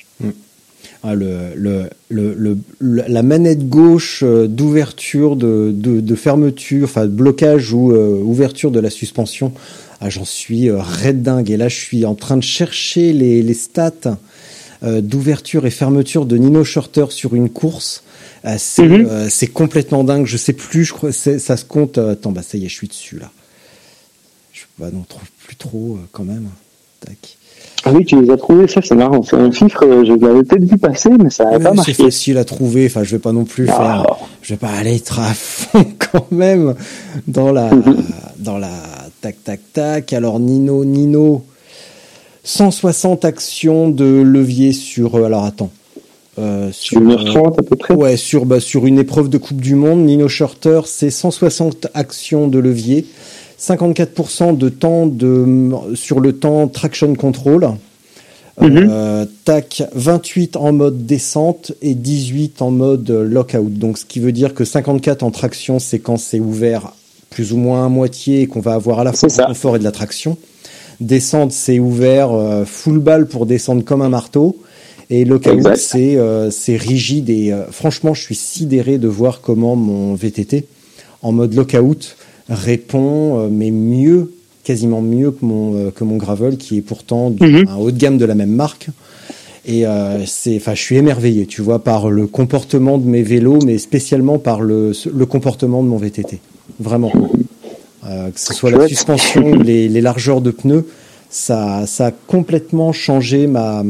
[1.03, 8.91] Ah, la manette gauche euh, d'ouverture, de, fermeture, enfin de blocage ou ouverture de la
[8.91, 9.53] suspension,
[10.01, 11.51] ah, j'en suis euh, raide dingue.
[11.51, 14.19] Et là, je suis en train de chercher les, les stats
[14.83, 18.03] euh, d'ouverture et fermeture de Nino Shorter sur une course.
[18.57, 20.25] C'est euh, c'est complètement dingue.
[20.27, 21.99] Je sais plus, je crois, c'est- ça se compte.
[21.99, 23.31] attends, bah ça y est, je suis dessus là.
[24.53, 26.49] Je bah, non, trouve plus trop quand même.
[27.01, 27.37] Tac.
[27.85, 29.23] Ah oui, tu les as trouvés, ça c'est marrant.
[29.23, 31.93] C'est un chiffre, je l'avais peut-être vu passer, mais ça Ouais, pas c'est marqué.
[31.95, 32.87] facile à trouver.
[32.87, 33.77] Enfin, je vais pas non plus Ah.
[33.77, 34.17] faire.
[34.43, 36.75] Je vais pas aller être à fond quand même
[37.27, 38.03] dans la Mhm.
[38.39, 38.71] dans la
[39.21, 40.13] tac tac tac.
[40.13, 41.45] Alors Nino Nino,
[42.45, 45.17] 160 actions de levier sur.
[45.17, 45.71] euh, alors attends.
[46.39, 47.95] Euh, sur, 1h30 à peu près.
[47.95, 52.49] Ouais, sur, bah, sur une épreuve de Coupe du Monde, Nino Shorter, c'est 160 actions
[52.49, 53.05] de levier,
[53.59, 57.73] 54% de temps de, sur le temps traction control,
[58.63, 63.73] euh, tac, 28 en mode descente et 18 en mode lockout.
[63.73, 66.93] Donc, ce qui veut dire que 54 en traction, c'est quand c'est ouvert
[67.31, 69.79] plus ou moins à moitié et qu'on va avoir à la fois du confort et
[69.79, 70.37] de la traction.
[71.01, 74.59] Descente, c'est ouvert euh, full balle pour descendre comme un marteau.
[75.09, 75.77] Et Exact.
[75.77, 77.31] c'est euh, rigide.
[77.31, 80.67] Et euh, franchement, je suis sidéré de voir comment mon VTT,
[81.23, 82.17] en mode lockout,
[82.49, 84.33] répond, euh, mais mieux,
[84.63, 87.65] quasiment mieux que mon, euh, que mon Gravel, qui est pourtant Mhm.
[87.69, 88.89] un haut de gamme de la même marque.
[89.67, 93.59] Et euh, c'est, enfin, je suis émerveillé, tu vois, par le comportement de mes vélos,
[93.65, 96.39] mais spécialement par le, le comportement de mon VTT.
[96.79, 97.13] Vraiment.
[98.07, 100.87] Euh, que ce soit la suspension, ou les, les largeurs de pneus,
[101.29, 103.85] ça, ça a complètement changé ma.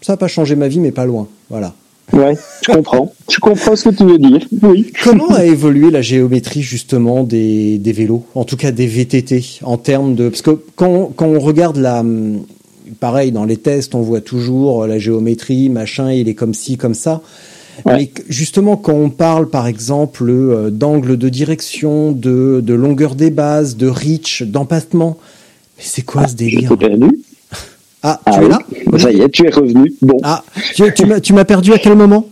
[0.00, 1.28] Ça n'a pas changé ma vie, mais pas loin.
[1.48, 1.74] Voilà.
[2.12, 2.36] Ouais,
[2.66, 3.12] je comprends.
[3.30, 4.46] Je comprends ce que tu veux dire.
[4.60, 4.92] Oui.
[5.02, 9.78] Comment a évolué la géométrie justement des, des vélos, en tout cas des VTT, en
[9.78, 12.04] termes de parce que quand, quand on regarde la
[13.00, 16.94] pareil dans les tests, on voit toujours la géométrie, machin, il est comme ci, comme
[16.94, 17.22] ça.
[17.84, 17.96] Ouais.
[17.96, 23.30] Mais justement, quand on parle par exemple euh, d'angle de direction, de, de longueur des
[23.30, 25.16] bases, de reach, d'empattement,
[25.78, 27.10] c'est quoi ce Je délire perdu?
[28.02, 28.50] Ah, Ah tu es oui.
[28.50, 28.98] là?
[28.98, 29.94] Ça y est, tu es revenu.
[30.02, 30.18] Bon.
[30.22, 30.44] Ah,
[30.74, 30.84] tu,
[31.22, 32.26] tu m'as perdu à quel moment?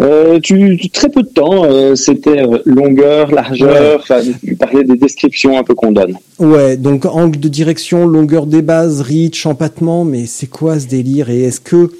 [0.00, 4.04] Euh, tu, tu- très peu de temps, euh, c'était longueur, largeur,
[4.44, 6.16] tu parlais des descriptions un peu qu'on donne.
[6.40, 11.30] Ouais, donc angle de direction, longueur des bases, reach, empattement, mais c'est quoi ce délire?
[11.30, 11.92] Et est-ce que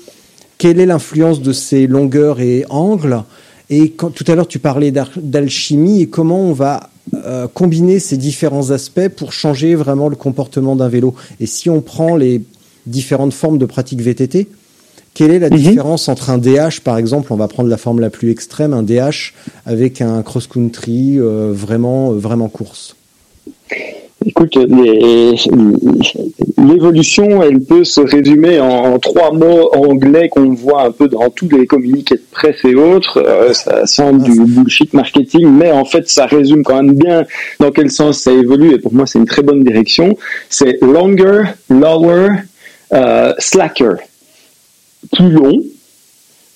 [0.62, 3.24] quelle est l'influence de ces longueurs et angles
[3.68, 8.16] Et quand tout à l'heure tu parlais d'alchimie et comment on va euh, combiner ces
[8.16, 12.42] différents aspects pour changer vraiment le comportement d'un vélo Et si on prend les
[12.86, 14.46] différentes formes de pratique VTT,
[15.14, 15.56] quelle est la Mhm.
[15.56, 18.84] différence entre un DH, par exemple, on va prendre la forme la plus extrême, un
[18.84, 19.34] DH
[19.66, 22.94] avec un cross-country euh, vraiment, vraiment course?
[24.24, 24.56] Écoute,
[26.58, 31.28] l'évolution, elle peut se résumer en, en trois mots anglais qu'on voit un peu dans
[31.30, 33.22] tous les communiqués de presse et autres.
[33.24, 37.24] Euh, ça semble du bullshit marketing, mais en fait, ça résume quand même bien
[37.58, 38.74] dans quel sens ça évolue.
[38.74, 40.16] Et pour moi, c'est une très bonne direction.
[40.48, 42.28] C'est longer, lower,
[42.92, 43.94] euh, slacker.
[45.12, 45.62] Plus long,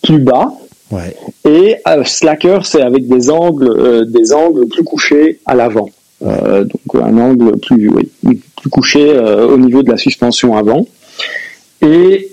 [0.02, 0.52] plus bas,
[0.93, 1.16] Ouais.
[1.44, 5.88] et euh, slacker, c'est avec des angles, euh, des angles plus couchés à l'avant.
[6.24, 7.90] Euh, donc un angle plus,
[8.70, 10.86] couché euh, au niveau de la suspension avant.
[11.82, 12.30] Et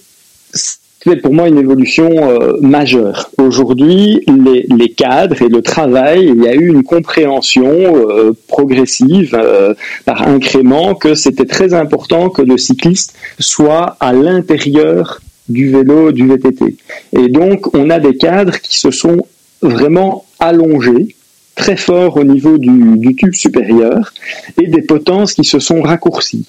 [0.53, 3.30] c'est pour moi une évolution euh, majeure.
[3.38, 4.23] Aujourd'hui,
[4.69, 7.93] les, cadres et le travail, il y a eu une compréhension
[8.47, 9.38] progressive
[10.05, 15.19] par incrément que c'était très important que le cycliste soit à l'intérieur
[15.49, 16.77] du vélo, du VTT.
[17.18, 19.26] Et donc, on a des cadres qui se sont
[19.61, 21.15] vraiment allongés,
[21.55, 24.13] très fort au niveau du, du tube supérieur,
[24.61, 26.45] et des potences qui se sont raccourcies.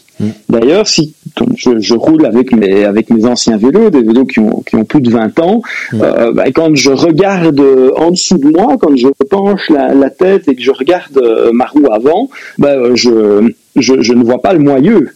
[0.48, 1.14] D'ailleurs, si
[1.56, 4.84] je, je roule avec mes, avec mes anciens vélos, des vélos qui ont, qui ont
[4.84, 5.62] plus de 20 ans,
[5.94, 10.10] euh, bah, quand je regarde euh, en dessous de moi, quand je penche la, la
[10.10, 14.40] tête et que je regarde euh, ma roue avant, bah, je, je, je ne vois
[14.40, 15.10] pas le moyeu.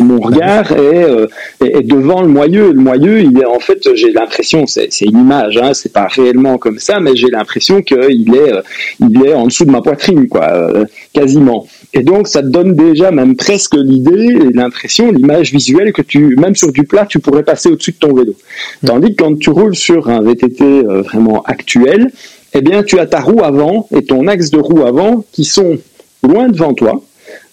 [0.00, 1.26] Mon regard est, euh,
[1.60, 2.72] est, est devant le moyeu.
[2.72, 6.58] Le moyeu, il est en fait, j'ai l'impression, c'est une image, hein, c'est pas réellement
[6.58, 8.62] comme ça, mais j'ai l'impression qu'il est, euh,
[9.00, 11.66] il est en dessous de ma poitrine, quoi, euh, quasiment.
[11.94, 16.54] Et donc, ça te donne déjà même presque l'idée l'impression, l'image visuelle que tu, même
[16.54, 18.34] sur du plat, tu pourrais passer au-dessus de ton vélo.
[18.84, 22.10] Tandis que quand tu roules sur un VTT euh, vraiment actuel,
[22.54, 25.78] eh bien, tu as ta roue avant et ton axe de roue avant qui sont
[26.22, 27.02] loin devant toi.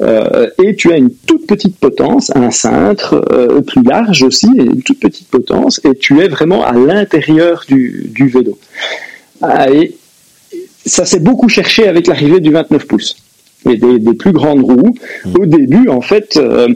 [0.01, 4.81] Euh, et tu as une toute petite potence, un cintre euh, plus large aussi, une
[4.81, 8.57] toute petite potence, et tu es vraiment à l'intérieur du, du vélo.
[9.41, 9.95] Ah, et
[10.85, 13.17] ça s'est beaucoup cherché avec l'arrivée du 29 pouces
[13.69, 14.95] et des, des plus grandes roues.
[15.37, 16.69] Au début, en fait, euh,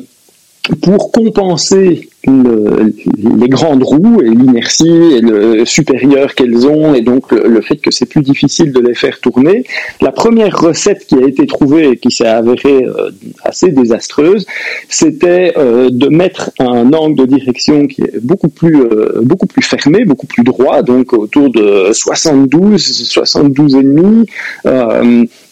[0.81, 2.93] pour compenser le-
[3.39, 7.77] les grandes roues et l'inertie et le supérieur qu'elles ont et donc le, le fait
[7.77, 9.63] que c'est plus difficile de les faire tourner,
[10.01, 13.11] la première recette qui a été trouvée et qui s'est avérée euh,
[13.43, 14.45] assez désastreuse,
[14.89, 19.61] c'était euh, de mettre un angle de direction qui est beaucoup plus euh, beaucoup plus
[19.63, 24.25] fermé, beaucoup plus droit, donc autour de 72, 72 et demi.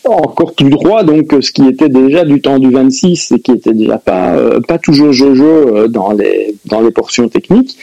[0.05, 3.51] Euh, encore plus droit, donc ce qui était déjà du temps du 26 et qui
[3.51, 7.77] était déjà pas euh, toujours jojo euh, dans les dans les portions techniques.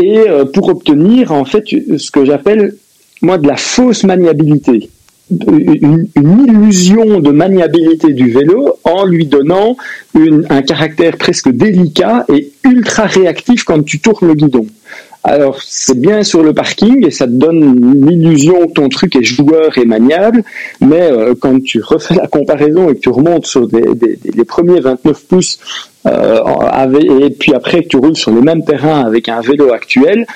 [0.00, 2.76] Et euh, pour obtenir en fait ce que j'appelle
[3.22, 4.90] moi de la fausse maniabilité,
[5.30, 9.76] une, illusion de maniabilité du vélo en lui donnant
[10.14, 14.66] un caractère presque délicat et ultra réactif quand tu tournes le guidon.
[15.22, 19.22] Alors, c'est bien sur le parking et ça te donne l'illusion que ton truc est
[19.22, 20.42] joueur et maniable,
[20.80, 24.30] mais euh, quand tu refais la comparaison et que tu remontes sur des, des- des-
[24.34, 25.58] les premiers 29 pouces
[26.06, 26.40] euh,
[26.70, 30.26] avec- et puis après que tu roules sur les mêmes terrains avec un vélo actuel,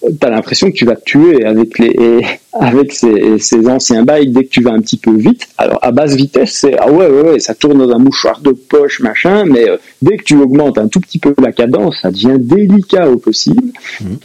[0.00, 4.32] tu as l'impression que tu vas te tuer avec les avec ces, ces anciens bikes
[4.32, 5.48] dès que tu vas un petit peu vite.
[5.58, 8.50] Alors à basse vitesse, c'est ah ouais, ouais ouais ça tourne dans un mouchoir de
[8.52, 12.10] poche machin, mais euh, dès que tu augmentes un tout petit peu la cadence, ça
[12.10, 13.72] devient délicat au possible.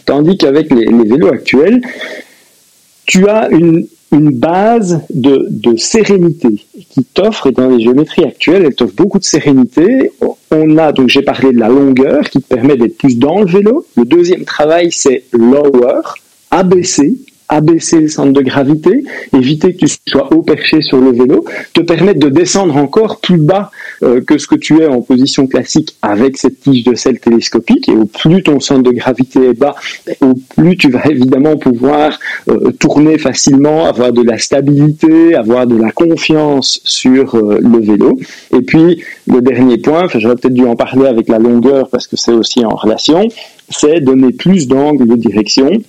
[0.06, 1.82] Tandis qu'avec les, les vélos actuels,
[3.06, 8.64] tu as une une base de, de sérénité qui t'offre, et dans les géométries actuelles,
[8.66, 10.12] elle t'offre beaucoup de sérénité.
[10.52, 13.86] On a, donc j'ai parlé de la longueur qui permet d'être plus dans le vélo.
[13.98, 16.02] Le deuxième travail, c'est lower,
[16.52, 17.18] abaisser,
[17.56, 19.04] abaisser le centre de gravité,
[19.36, 23.38] éviter que tu sois haut perché sur le vélo, te permettre de descendre encore plus
[23.38, 23.72] bas
[24.04, 27.90] euh, que ce que tu es en position classique avec cette tige de sel télescopique.
[27.90, 29.76] Et au plus ton centre de gravité est bas,
[30.22, 32.20] au plus tu vas évidemment pouvoir
[32.50, 38.20] euh, tourner facilement, avoir de la stabilité, avoir de la confiance sur euh, le vélo.
[38.56, 42.18] Et puis le dernier point, j'aurais peut-être dû en parler avec la longueur parce que
[42.18, 43.28] c'est aussi en relation,
[43.70, 45.82] c'est donner plus d'angle de direction.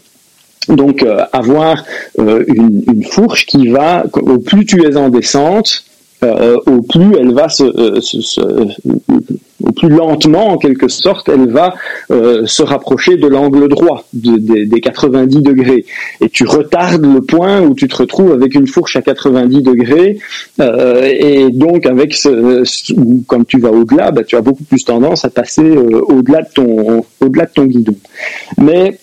[0.68, 1.84] Donc euh, avoir
[2.18, 5.84] euh, une, une fourche qui va, au plus tu es en descente,
[6.22, 8.66] euh, au plus elle va se, euh,
[9.62, 11.74] au plus lentement en quelque sorte, elle va
[12.10, 15.86] euh, se rapprocher de l'angle droit de- des- des 90 degrés.
[16.20, 20.18] Et tu retardes le point où tu te retrouves avec une fourche à 90 degrés.
[20.60, 22.92] euh, et donc avec ce, ce-
[23.26, 26.48] quand tu vas au-delà, bah, tu as beaucoup plus tendance à passer euh, au-delà de
[26.54, 27.94] ton au-delà de ton guidon.
[28.58, 28.98] Mais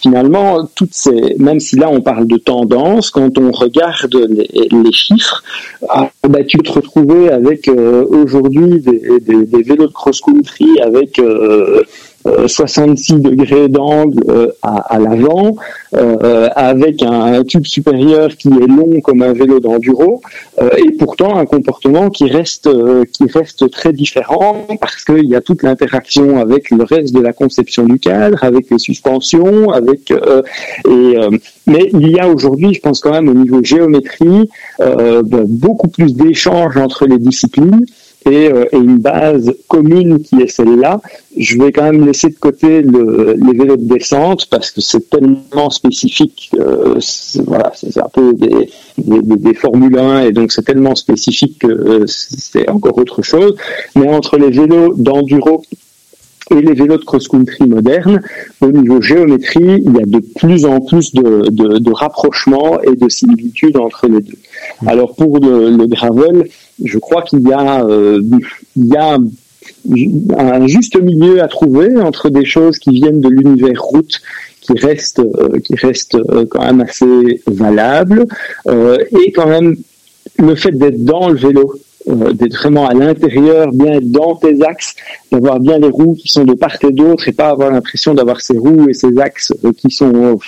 [0.00, 5.42] finalement, toutes ces, même si là on parle de tendance, quand on regarde les, chiffres,
[5.90, 11.82] ah, bah, te retrouver avec euh, aujourd'hui des, des- vélos de cross-country avec euh,
[12.24, 15.56] 66 degrés d'angle euh, à, à l'avant,
[15.94, 20.20] euh, avec un, tube supérieur qui est long comme un vélo d'enduro,
[20.60, 25.36] euh, et pourtant un comportement qui reste euh, qui reste très différent parce qu'il y
[25.36, 30.10] a toute l'interaction avec le reste de la conception du cadre, avec les suspensions, avec
[30.10, 30.42] euh,
[30.86, 31.30] et euh,
[31.66, 34.50] mais il y a aujourd'hui, je pense quand même au niveau géométrie,
[34.80, 37.84] euh, beaucoup plus d'échanges entre les disciplines
[38.30, 41.00] et, euh, et une base commune qui est celle-là.
[41.36, 45.08] Je vais quand même laisser de côté le, les vélos de descente parce que c'est
[45.10, 46.50] tellement spécifique.
[46.58, 48.68] euh, c'est- voilà, c'est un peu des,
[48.98, 53.54] des, des- Formule 1 et donc c'est tellement spécifique que euh, c'est encore autre chose.
[53.96, 55.62] Mais entre les vélos d'enduro
[56.50, 58.22] et les vélos de cross-country modernes,
[58.62, 62.96] au niveau géométrie, il y a de plus en plus de, de, de rapprochements et
[62.96, 64.38] de similitudes entre les deux.
[64.86, 66.48] Alors pour le, le gravel,
[66.84, 68.20] je crois qu'il y a, euh,
[70.36, 74.20] un juste milieu à trouver entre des choses qui viennent de l'univers route
[74.68, 75.74] qui restent euh, qui
[76.14, 78.26] euh, quand même assez valables
[78.66, 79.76] euh, et quand même
[80.38, 81.74] le fait d'être dans le vélo
[82.06, 84.94] d'être vraiment à l'intérieur, bien dans tes axes,
[85.30, 88.40] d'avoir bien les roues qui sont de part et d'autre et pas avoir l'impression d'avoir
[88.40, 90.38] ces roues et ces axes qui sont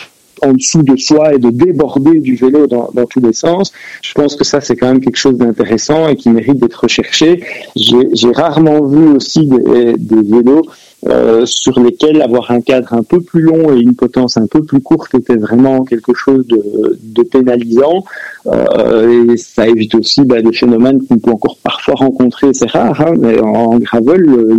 [0.42, 3.72] en dessous de soi et de déborder du vélo dans, dans tous les sens.
[4.02, 7.42] Je pense que ça, c'est quand même quelque chose d'intéressant et qui mérite d'être recherché.
[7.76, 10.62] J'ai rarement vu aussi des, des vélos
[11.08, 14.62] euh, sur lesquels avoir un cadre un peu plus long et une potence un peu
[14.62, 18.04] plus courte était vraiment quelque chose de, de pénalisant.
[18.46, 23.00] Euh, et ça évite aussi bah, des phénomènes qu'on peut encore parfois rencontrer, c'est rare,
[23.00, 24.58] hein, mais en, en gravel, le,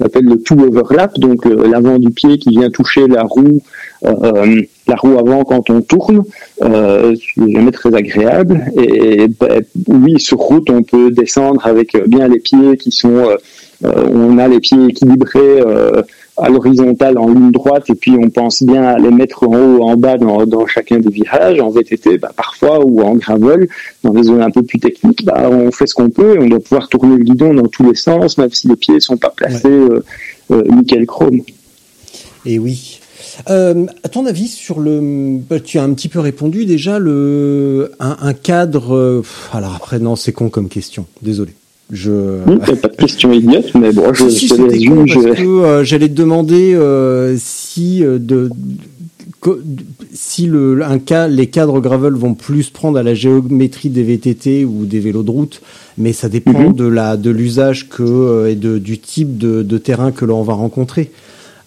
[0.00, 3.60] on appelle le tout overlap, donc euh, l'avant du pied qui vient toucher la roue,
[4.04, 6.22] euh, la roue avant quand on tourne,
[6.62, 8.64] euh, ce qui n'est jamais très agréable.
[8.76, 13.36] Et, ben, oui, sur route, on peut descendre avec bien les pieds qui sont, euh,
[13.84, 16.02] euh, on a les pieds équilibrés euh,
[16.36, 19.78] à l'horizontale en ligne droite et puis on pense bien à les mettre en haut
[19.78, 21.60] ou en bas dans, dans chacun des virages.
[21.60, 23.68] En VTT, bah, parfois, ou en gravel,
[24.02, 26.46] dans des zones un peu plus techniques, bah, on fait ce qu'on peut et on
[26.46, 29.30] doit pouvoir tourner le guidon dans tous les sens, même si les pieds sont pas
[29.30, 30.04] placés euh,
[30.50, 31.40] euh, nickel chrome.
[32.44, 33.00] Et oui.
[33.50, 37.92] Euh, à ton avis sur le, bah, tu as un petit peu répondu déjà le
[37.98, 39.22] un, un cadre.
[39.52, 41.06] alors après non, c'est con comme question.
[41.22, 41.52] Désolé.
[41.92, 42.40] Je.
[42.66, 46.14] C'est pas de question idiote, mais bon, je, Si, si, parce que euh, j'allais te
[46.14, 48.50] demander euh, si euh, de,
[50.12, 54.64] si le un cas les cadres gravel vont plus prendre à la géométrie des VTT
[54.64, 55.62] ou des vélos de route,
[55.98, 56.72] mais ça dépend Mhm.
[56.74, 60.42] de la de l'usage que euh, et de du type de, de terrain que l'on
[60.42, 61.10] va rencontrer.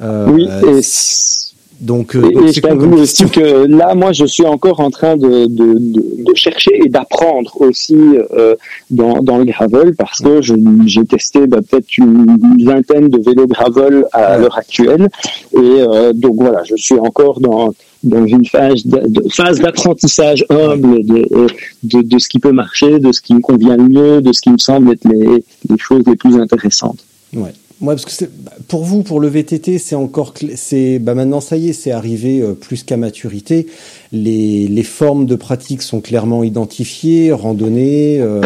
[0.02, 0.82] Euh, Oui, et
[1.82, 4.80] donc, euh, Et, donc et c'est je t'avoue aussi que là, moi, je suis encore
[4.82, 8.56] en train de, de, de, de chercher et d'apprendre aussi euh,
[8.92, 14.06] dans, dans le gravel parce que j'ai testé bah, peut-être une vingtaine de vélos gravel
[14.12, 14.42] à Ouais.
[14.42, 15.10] l'heure actuelle.
[15.54, 17.74] Et euh, donc voilà, je suis encore dans,
[18.04, 18.84] dans une phase
[19.62, 21.48] d'apprentissage humble de,
[21.84, 24.42] de, de ce qui peut marcher, de ce qui me convient le mieux, de ce
[24.42, 27.00] qui me semble être les, les choses les plus intéressantes.
[27.34, 27.54] Ouais.
[27.82, 28.26] Ouais, parce que
[28.68, 32.42] pour vous, pour le VTT, c'est encore, c'est, bah maintenant ça y est, c'est arrivé
[32.42, 33.68] euh, plus qu'à maturité.
[34.12, 38.42] Les, les formes de pratique sont clairement identifiées, randonnée, euh,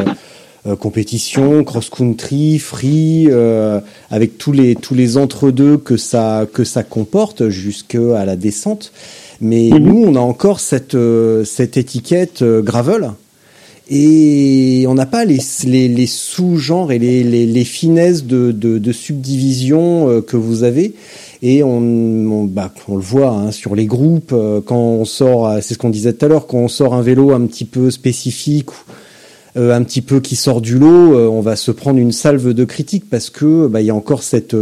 [0.68, 3.80] euh, compétition, cross-country, free, euh,
[4.12, 8.92] avec tous les tous les entre-deux que ça que ça comporte jusqu'à la descente.
[9.42, 9.80] Mais Mhm.
[9.80, 13.12] nous, on a encore cette euh, cette étiquette euh, gravel
[13.90, 20.64] et on n'a pas les, sous-genres et les, les, finesses de, subdivision euh, que vous
[20.64, 20.94] avez.
[21.42, 25.60] Et on, bah, on le voit hein, sur les groupes, euh, quand on sort, euh,
[25.62, 27.92] c'est ce qu'on disait tout à l'heure, quand on sort un vélo un petit peu
[27.92, 28.70] spécifique,
[29.56, 33.08] un petit peu qui sort du lot, on va se prendre une salve de critiques
[33.08, 34.56] parce que bah, il y a encore cette,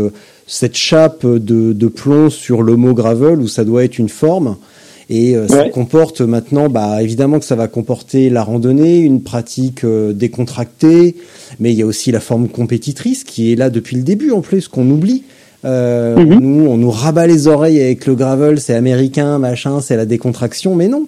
[0.47, 4.57] cette chape de, de plomb sur mot gravel où ça doit être une forme.
[5.13, 9.83] Et euh, ça comporte maintenant, bah, évidemment que ça va comporter la randonnée, une pratique
[9.83, 11.17] euh, décontractée,
[11.59, 14.39] mais il y a aussi la forme compétitrice qui est là depuis le début en
[14.39, 15.23] plus, qu'on oublie.
[15.65, 16.39] Euh, Mhm.
[16.39, 20.75] nous, on nous rabat les oreilles avec le gravel, c'est américain, machin, c'est la décontraction,
[20.75, 21.05] mais non.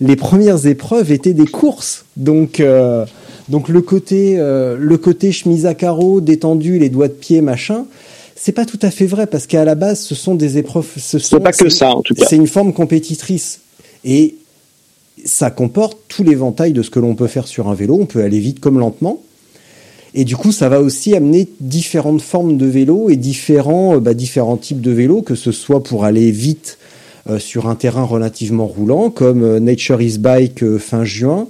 [0.00, 3.06] Les premières épreuves étaient des courses, donc euh,
[3.48, 7.84] donc le côté euh, le côté chemise à carreaux, détendu, les doigts de pied, machin,
[8.44, 10.86] c'est pas tout à fait vrai parce qu'à la base, ce sont des épreuves.
[10.98, 12.26] Ce sont- pas que ça, en tout cas.
[12.28, 13.60] c'est une forme compétitrice.
[14.04, 14.34] Et
[15.24, 17.96] ça comporte tout l'éventail de ce que l'on peut faire sur un vélo.
[17.98, 19.22] On peut aller vite comme lentement.
[20.12, 24.12] Et du coup, ça va aussi amener différentes formes de vélos et différents, euh, bah,
[24.12, 26.76] différents types de vélos, que ce soit pour aller vite
[27.30, 31.46] euh, sur un terrain relativement roulant, comme euh, Nature is Bike euh, fin juin,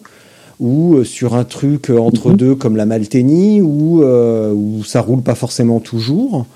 [0.61, 5.81] ou sur un truc entre deux comme la Malteni, où, où ça roule pas forcément
[5.81, 6.47] toujours,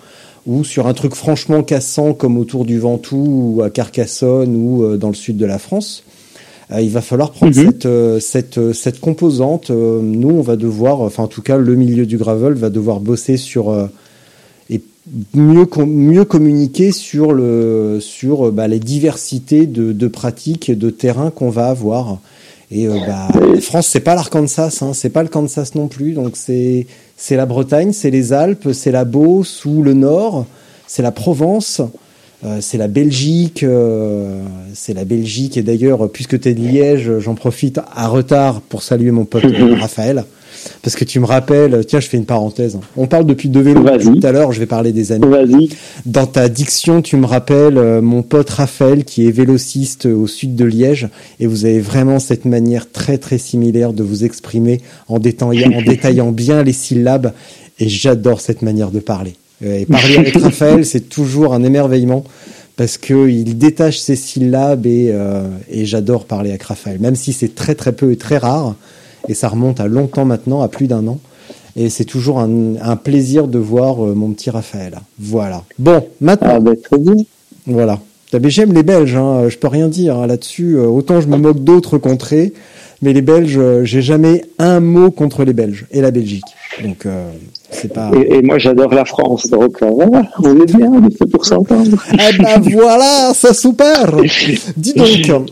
[0.49, 4.97] ou sur un truc franchement cassant comme autour du Ventoux ou à Carcassonne ou euh,
[4.97, 6.03] dans le sud de la France,
[6.73, 7.66] euh, il va falloir prendre Mhm.
[7.66, 9.70] cette, euh, cette, cette composante.
[9.70, 13.37] Nous, on va devoir, enfin en tout cas le milieu du gravel va devoir bosser
[13.37, 13.89] sur
[14.70, 14.81] et
[15.35, 21.31] mieux mieux communiquer sur le sur bah, les diversités de, de pratiques et de terrains
[21.31, 22.19] qu'on va avoir.
[22.70, 26.12] Et euh, bah, la France, c'est pas l'Arkansas, hein, c'est pas le Kansas non plus.
[26.12, 26.86] Donc c'est
[27.16, 30.47] c'est la Bretagne, c'est les Alpes, c'est la Beauce ou le Nord,
[30.86, 31.81] c'est la Provence,
[32.60, 34.43] c'est la Belgique, euh,
[34.73, 35.56] c'est la Belgique.
[35.56, 39.44] Et d'ailleurs, puisque tu es de Liège, j'en profite à retard pour saluer mon pote
[39.44, 40.24] euh, Raphaël.
[40.82, 42.78] Parce que tu me rappelles, tiens, je fais une parenthèse.
[42.97, 44.20] On parle depuis deux vélos Vas-y.
[44.20, 45.27] tout à l'heure, je vais parler des amis.
[45.27, 45.69] Vas-y.
[46.05, 50.56] Dans ta diction, tu me rappelles euh, mon pote Raphaël qui est vélociste au sud
[50.56, 51.09] de Liège
[51.40, 55.82] et vous avez vraiment cette manière très très similaire de vous exprimer en détaillant, en
[55.86, 57.32] détaillant bien les syllabes
[57.78, 59.35] et j'adore cette manière de parler.
[59.64, 62.24] Euh, Et parler avec Raphaël, c'est toujours un émerveillement
[62.76, 67.32] parce que il détache ses syllabes et, euh, et j'adore parler avec Raphaël, même si
[67.32, 68.76] c'est très très peu et très rare
[69.28, 71.18] et ça remonte à longtemps maintenant, à plus d'un an.
[71.76, 74.98] Et c'est toujours un, un plaisir de voir euh, mon petit Raphaël.
[75.18, 75.64] Voilà.
[75.78, 77.14] Bon, maintenant, Ah, ben, très bien.
[77.66, 78.01] voilà.
[78.44, 80.76] J'aime les Belges, hein, je peux rien dire hein, là-dessus.
[80.76, 82.52] Euh, Autant je me moque d'autres contrées,
[83.02, 86.44] mais les Belges, euh, j'ai jamais un mot contre les Belges et la Belgique.
[86.82, 87.30] Donc euh,
[87.70, 88.10] c'est pas.
[88.16, 89.46] Et, et moi, j'adore la France.
[89.48, 91.96] Donc, euh, voilà, on est bien, on est fait pour s'entendre.
[92.18, 94.16] Ah bah voilà, ça super.
[94.76, 95.06] Dis donc,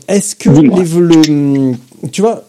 [0.09, 1.73] est-ce que les, le,
[2.13, 2.45] tu vois,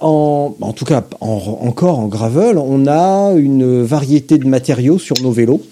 [0.00, 5.16] en, en tout cas, en- encore en gravel, on a une variété de matériaux sur
[5.22, 5.62] nos vélos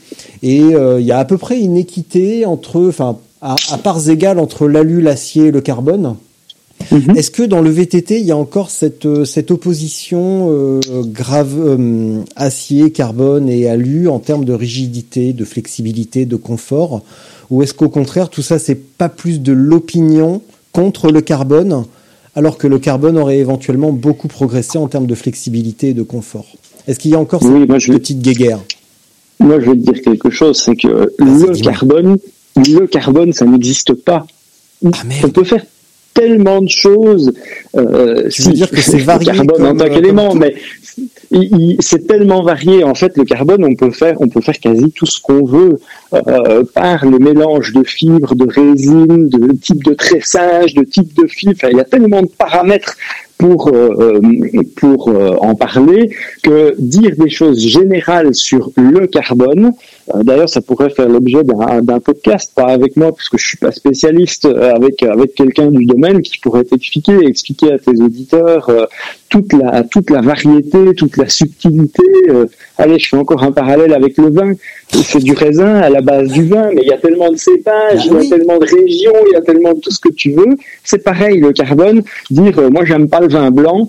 [0.42, 4.08] et euh, il y a à peu près une équité entre, enfin, à, à parts
[4.08, 6.16] égales entre l'alu, l'acier et le carbone.
[6.90, 7.16] Mhm.
[7.16, 11.54] Est-ce que dans le VTT, il y a encore cette, euh, cette opposition euh, grave
[11.59, 17.02] euh, acier, carbone et alu en termes de rigidité, de flexibilité, de confort?
[17.50, 20.42] Ou est-ce qu'au contraire, tout ça, c'est pas plus de l'opinion
[20.72, 21.84] contre le carbone,
[22.34, 26.46] alors que le carbone aurait éventuellement beaucoup progressé en termes de flexibilité et de confort?
[26.88, 28.59] Est-ce qu'il y a encore Oui, cette moi, je- petite guéguerre?
[29.38, 32.16] Moi, je vais te dire quelque chose, c'est que le carbone,
[32.56, 34.26] le carbone, ça n'existe pas.
[34.84, 34.88] Ah
[35.24, 35.64] On peut faire
[36.14, 37.32] tellement de choses.
[37.76, 40.55] Euh, Tu veux dire que c'est varié le carbone en tant euh, qu'élément, mais
[41.80, 42.84] c'est tellement varié.
[42.84, 45.80] En fait, le carbone, on peut faire, on peut faire quasi tout ce qu'on veut
[46.12, 51.26] euh, par le mélange de fibres, de résine, de type de tressage, de type de
[51.26, 51.55] fibres.
[51.56, 52.97] Enfin, il y a tellement de paramètres
[53.43, 54.20] pour euh,
[54.81, 56.02] pour euh, en parler
[56.44, 59.64] que dire des choses générales sur le carbone.
[60.14, 61.43] euh, D'ailleurs, ça pourrait faire l'objet
[61.89, 65.69] d'un podcast, pas avec moi, parce que je suis pas spécialiste, euh, avec avec quelqu'un
[65.78, 68.86] du domaine qui pourrait t'expliquer, expliquer à tes auditeurs euh,
[69.32, 72.06] toute la toute la variété, toute la subtilité.
[72.31, 72.47] euh.
[72.82, 74.51] allez, je fais encore un parallèle avec le vin.
[74.93, 77.74] C'est du raisin à la base du vin, mais il y a tellement de cépages,
[77.94, 80.10] Ah il y a tellement de régions, il y a tellement de tout ce que
[80.10, 80.56] tu veux.
[80.85, 82.02] C'est pareil, le carbone.
[82.31, 83.89] Dire, euh, moi, j'aime pas le vin blanc.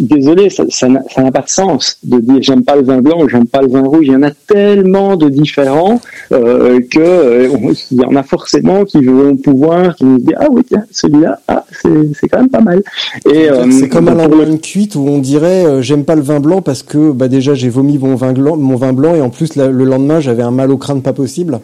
[0.00, 3.28] Désolé, ça ça n'a pas de sens de dire j'aime pas le vin blanc ou
[3.28, 4.06] j'aime pas le vin rouge.
[4.06, 6.00] Il y en a tellement de différents
[6.32, 7.48] euh, que euh,
[7.90, 10.84] il y en a forcément qui vont pouvoir qui vont se dire ah oui tiens
[10.90, 11.88] celui-là ah c'est
[12.18, 12.82] c'est quand même pas mal.
[13.30, 16.22] Et euh, C'est comme à le- l'endemain cuite où on dirait euh, j'aime pas le
[16.22, 19.20] vin blanc parce que bah déjà j'ai vomi mon vin blanc, mon vin blanc et
[19.20, 21.60] en plus la- le lendemain j'avais un mal au crâne pas possible.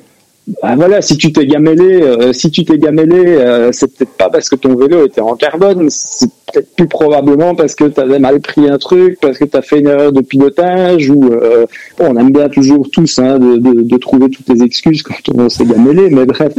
[0.61, 4.51] Ah, voilà, si tu t'es gamellé, euh, si tu t'es euh, c'est peut-être pas parce
[4.51, 8.41] que ton vélo était en carbone, c'est peut-être plus probablement parce que tu avais mal
[8.41, 11.65] pris un truc, parce que tu as fait une erreur de pilotage, ou euh,
[11.99, 16.11] on aime bien toujours tous hein, de, trouver toutes les excuses quand on s'est gamellé,
[16.11, 16.53] mais bref.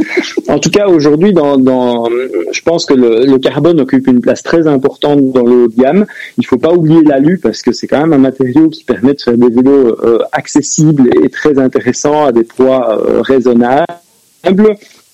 [0.48, 2.08] En tout cas, aujourd'hui, dans,
[2.50, 5.76] je pense que le, le carbone occupe une place très importante dans le haut de
[5.76, 6.06] gamme.
[6.38, 9.20] Il faut pas oublier l'alu parce que c'est quand même un matériau qui permet de
[9.20, 13.75] faire des vélos euh, accessibles et très intéressants à des poids raisonnables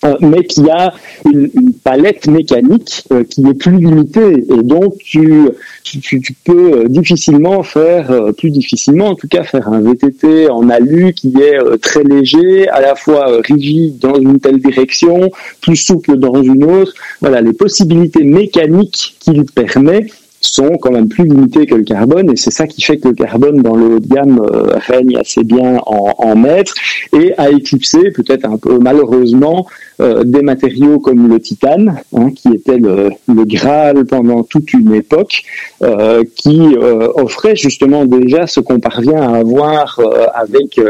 [0.05, 0.93] euh, mais qui a
[1.25, 1.51] une,
[1.85, 5.49] palette mécanique euh, qui est plus limitée et donc tu,
[5.85, 11.13] tu, peux euh, difficilement faire, plus difficilement en tout cas, faire un VTT en alu
[11.13, 15.31] qui est très léger, à la fois rigide dans une telle direction,
[15.61, 16.95] plus souple dans une autre.
[17.21, 20.07] Voilà, les possibilités mécaniques qu'il permet
[20.43, 23.15] sont quand même plus limitées que le carbone et c'est ça qui fait que le
[23.15, 26.75] carbone dans le haut de gamme euh, règne assez bien en, en maître
[27.13, 29.67] et a éclipsé peut-être un peu malheureusement
[30.03, 35.45] euh, des matériaux comme le titane hein, qui était le, Graal pendant toute une époque
[35.83, 40.01] euh, qui euh, offrait justement déjà ce qu'on parvient à avoir
[40.35, 40.81] avec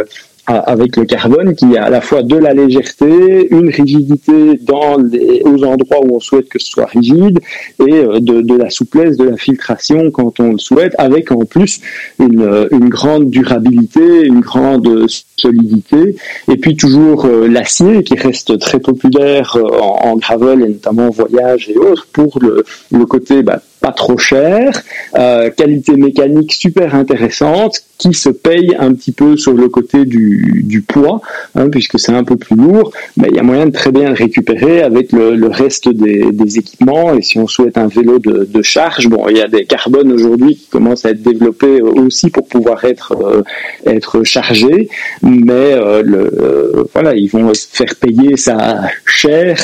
[0.46, 5.40] avec le carbone qui a à la fois de la légèreté, une rigidité dans les,
[5.44, 7.38] aux endroits où on souhaite que ce soit rigide
[7.86, 11.44] et euh, de, de la souplesse, de la filtration quand on le souhaite, avec en
[11.44, 11.80] plus
[12.18, 15.06] une, euh, une grande durabilité, une grande
[15.36, 16.16] solidité,
[16.50, 21.10] et puis toujours euh, l'acier qui reste très populaire en, en gravel et notamment en
[21.10, 24.80] voyage et autres pour le, le côté bah, pas trop cher,
[25.18, 30.62] euh, qualité mécanique super intéressante qui se paye un petit peu sur le côté du,
[30.64, 31.20] du poids,
[31.54, 34.08] hein, puisque c'est un peu plus lourd, mais il y a moyen de très bien
[34.08, 37.14] le récupérer avec le, reste des, équipements.
[37.14, 40.12] Et si on souhaite un vélo de, de charge, bon, il y a des carbones
[40.12, 43.42] aujourd'hui qui commencent à être développés aussi pour pouvoir être euh,
[43.86, 44.88] être chargés,
[45.22, 49.58] mais euh, le, euh, voilà, ils vont se faire payer ça cher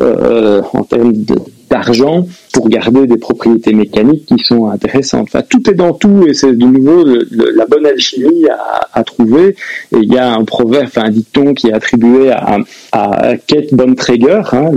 [0.00, 1.36] euh, en termes de-
[1.72, 5.28] d'argent pour garder des propriétés mécaniques qui sont intéressantes.
[5.28, 8.46] Enfin, tout est dans tout et c'est de nouveau la bonne alchimie
[8.92, 9.56] à, trouver.
[9.92, 12.58] Et il y a un proverbe, un dicton qui est attribué à,
[12.92, 14.70] à Kate Bontrager, hein,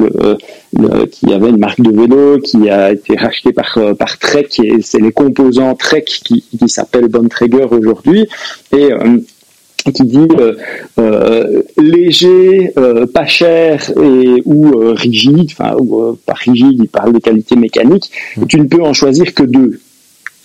[1.12, 5.00] qui avait une marque de vélo qui a été rachetée par, par Trek et c'est
[5.00, 8.28] les composants Trek qui, qui s'appellent Bontrager aujourd'hui.
[8.74, 9.20] Euh,
[9.92, 10.56] qui dit euh,
[11.00, 16.88] euh, léger, euh, pas cher et ou euh, rigide, enfin ou euh, pas rigide, il
[16.88, 18.12] parle de qualité mécanique.
[18.42, 19.80] Et tu ne peux en choisir que deux.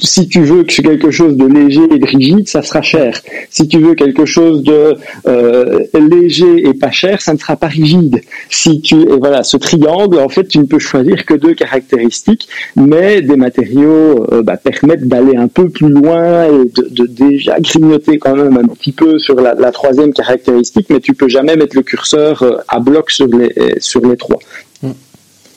[0.01, 3.20] Si tu veux que quelque chose de léger et de rigide, ça sera cher.
[3.51, 4.97] Si tu veux quelque chose de
[5.27, 8.22] euh, léger et pas cher, ça ne sera pas rigide.
[8.48, 12.48] Si tu et voilà, ce triangle, en fait, tu ne peux choisir que deux caractéristiques,
[12.77, 18.18] mais des matériaux euh, bah, permettent d'aller un peu plus loin et de, déjà grignoter
[18.18, 21.82] quand même un petit peu sur la, troisième caractéristique, mais tu peux jamais mettre le
[21.82, 24.39] curseur euh, à bloc sur les sur les trois.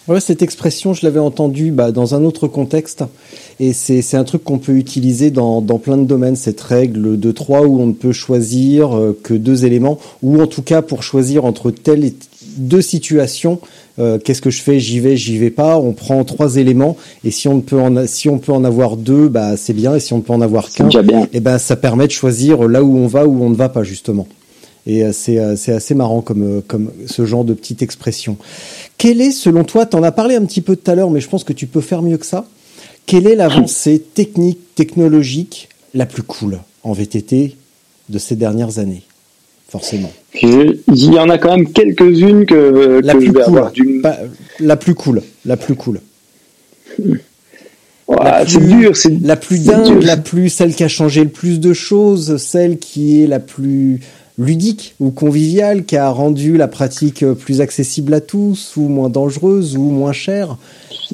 [0.10, 3.06] Ouais, cette expression, je l'avais entendue bah, dans un autre contexte,
[3.62, 7.32] et c'est un truc qu'on peut utiliser dans, dans plein de domaines, cette règle de
[7.32, 11.04] trois où on ne peut choisir euh, que deux éléments, ou en tout cas pour
[11.04, 12.16] choisir entre telles et
[12.58, 13.60] deux situations,
[13.98, 17.32] euh, qu'est-ce que je fais, j'y vais, j'y vais pas, on prend trois éléments, et
[17.32, 20.02] si on, ne peut en si on peut en avoir deux, bah, c'est bien, et
[20.02, 20.90] si on ne peut en avoir qu'un,
[21.32, 23.84] et ben ça permet de choisir là où on va, où on ne va pas
[23.84, 24.28] justement.
[24.86, 28.38] Et euh, c'est euh, c'est assez marrant comme, euh, comme ce genre de petite expression.
[28.98, 31.30] Quelle est, selon toi, t'en as parlé un petit peu tout à l'heure, mais je
[31.30, 32.46] pense que tu peux faire mieux que ça.
[33.06, 37.56] Quelle est l'avancée technique, technologique la plus cool en VTT
[38.10, 39.04] de ces dernières années
[39.70, 40.12] Forcément?
[40.34, 43.58] Je- il y en a quand même quelques-unes que, La que plus je vais cool.
[43.58, 44.20] avoir du Pas-
[44.60, 45.22] la plus cool.
[45.46, 46.00] La plus cool.
[48.08, 50.02] Voilà, c'est dur, c'est La plus dingue, dur.
[50.02, 54.02] la plus, celle qui a changé le plus de choses, celle qui est la plus
[54.40, 59.10] ludique ou conviviale, qui a rendu la pratique euh, plus accessible à tous, ou moins
[59.10, 60.58] dangereuse, ou moins chère.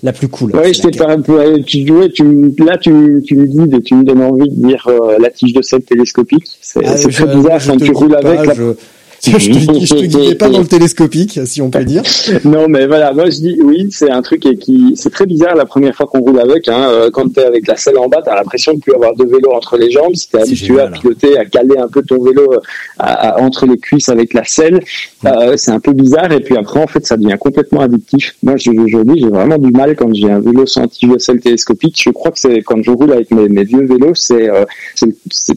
[0.03, 0.51] La plus cool.
[0.53, 3.95] Oui, je t'ai pas, ouais, tu, ouais, tu, là, tu, tu me dis, et tu
[3.95, 6.45] me donnes envie de dire euh, la tige de sel télescopique.
[6.61, 8.45] C'est Ah, très bizarre quand tu roules pas, avec.
[8.45, 8.73] la- Je,
[9.25, 12.03] je, te, je te guidais pas dans le télescopique, si on peut dire.
[12.45, 15.55] Non, mais voilà, moi je dis oui, c'est un truc et qui, c'est très bizarre
[15.55, 16.67] la première fois qu'on roule avec.
[16.67, 19.25] Hein, euh, quand t'es avec la selle en bas, t'as l'impression de plus avoir de
[19.25, 20.15] vélo entre les jambes.
[20.15, 20.91] Si t'es habitué génial, à hein.
[20.99, 22.59] piloter, à caler un peu ton vélo euh,
[22.97, 24.79] à- à- entre les cuisses avec la selle,
[25.25, 26.31] euh, c'est un peu bizarre.
[26.31, 28.35] Et puis après, en fait, ça devient complètement addictif.
[28.43, 31.99] Moi, aujourd'hui, j'ai vraiment du mal quand j'ai un vélo sans tige de selle télescopique.
[32.03, 34.65] Je crois que c'est quand je roule avec mes, mes vieux vélos, c'est euh,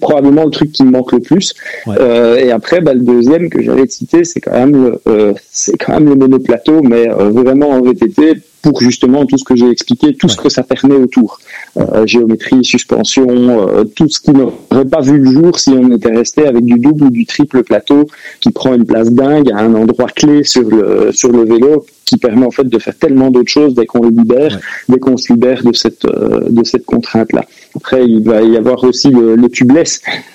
[0.00, 1.54] probablement le truc qui me manque le plus.
[1.86, 1.96] Ouais.
[1.98, 5.34] Euh, et après, bah, le deuxième que j'allais te citer, c'est quand même le, euh,
[5.50, 9.56] c'est quand même le monoplateau, mais euh, vraiment en VTT pour justement tout ce que
[9.56, 11.38] j'ai expliqué, tout ce que ça permet autour,
[11.78, 16.14] Euh, géométrie, suspension, euh, tout ce qui n'aurait pas vu le jour si on était
[16.22, 18.00] resté avec du double ou du triple plateau
[18.42, 21.72] qui prend une place dingue à un endroit clé sur le sur le vélo
[22.04, 24.54] qui permet en fait de faire tellement d'autres choses dès qu'on le libère,
[24.90, 27.44] dès qu'on se libère de cette euh, de cette contrainte là.
[27.78, 29.92] Après, il va y avoir aussi le, le tubeless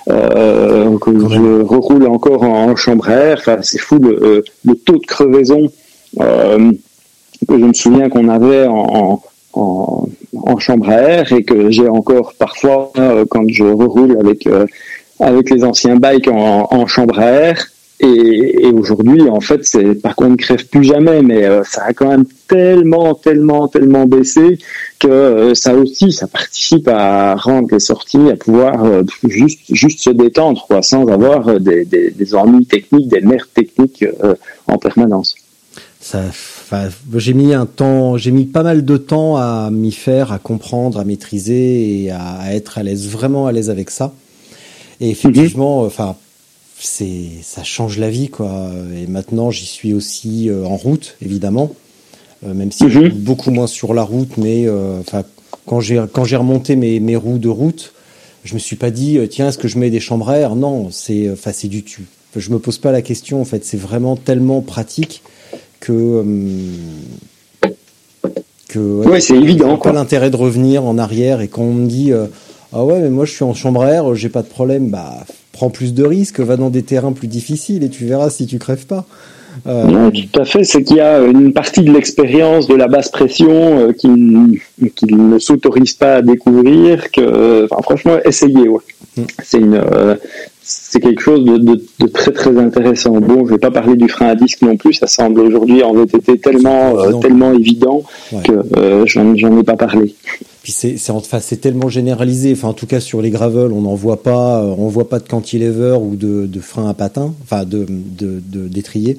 [0.10, 3.38] euh, que Quand je reroule encore en, en chambre à air.
[3.42, 5.64] Enfin, c'est fou le, euh, le taux de crevaison
[6.20, 6.72] euh,
[7.46, 9.22] que je me souviens qu'on avait en,
[9.54, 10.08] en,
[10.48, 14.66] en chambre à air et que j'ai encore parfois euh, quand je reroule avec euh,
[15.20, 17.68] avec les anciens bikes en, chambre à air.
[18.00, 21.94] Et, aujourd'hui, en fait, c'est pas qu'on ne crève plus jamais, mais euh, ça a
[21.94, 24.60] quand même tellement, tellement, tellement baissé
[25.00, 28.86] que ça aussi, ça participe à rendre les sorties, à pouvoir
[29.28, 34.06] juste, juste se détendre, quoi, sans avoir des, des, des ennuis techniques, des merdes techniques
[34.68, 35.36] en permanence.
[36.00, 36.22] Ça,
[36.68, 40.40] enfin, j'ai mis un temps, j'ai mis pas mal de temps à m'y faire, à
[40.40, 44.14] comprendre, à maîtriser et à, à être à l'aise, vraiment à l'aise avec ça.
[45.00, 46.16] Et effectivement, enfin,
[46.80, 48.70] c'est, ça change la vie, quoi.
[48.96, 51.72] Et maintenant, j'y suis aussi euh, en route, évidemment,
[52.46, 53.08] Euh, même si je Mhm.
[53.10, 55.24] roule beaucoup moins sur la route, mais euh, enfin,
[55.66, 57.94] quand j'ai quand j'ai remonté mes mes roues de route,
[58.44, 60.56] je me suis pas dit tiens est-ce que je mets des chambres à air?
[60.56, 62.06] Non, c'est enfin c'est du tu.
[62.36, 63.42] je me pose pas la question.
[63.42, 65.24] En fait, c'est vraiment tellement pratique
[65.80, 66.50] que hum,
[68.70, 69.92] que Ouais, c'est évident, quoi.
[69.92, 72.26] Pas l'intérêt de revenir en arrière et quand on me dit euh,
[72.74, 75.14] ah ouais mais moi je suis en chambre à air, j'ai pas de problème, bah
[75.54, 78.60] prends plus de risques, va dans des terrains plus difficiles et tu verras si tu
[78.60, 79.06] crèves pas.
[79.66, 80.64] Euh, Non, tout à fait.
[80.64, 84.10] C'est qu'il y a une partie de l'expérience de la basse pression euh, qui,
[84.96, 87.10] qui ne s'autorise pas à découvrir.
[87.12, 88.68] Que, enfin, franchement, essayez.
[88.70, 88.82] Ouais.
[89.44, 90.16] C'est une, euh,
[90.64, 93.12] c'est quelque chose de, de, de très très intéressant.
[93.20, 94.94] Bon, je vais pas parler du frein à disque non plus.
[94.94, 97.20] Ça semble aujourd'hui en VTT tellement euh, évident.
[97.20, 98.04] tellement évident
[98.34, 98.44] Ouais.
[98.44, 100.14] que euh, j'en ai pas parlé.
[100.64, 102.52] Puis c'est c'est enfin c'est tellement généralisé.
[102.54, 105.20] Enfin en tout cas sur les gravels, on n'en voit pas, euh, on voit pas
[105.20, 107.86] de cantilever ou de, de frein à patin, enfin de
[108.68, 109.18] d'étrier.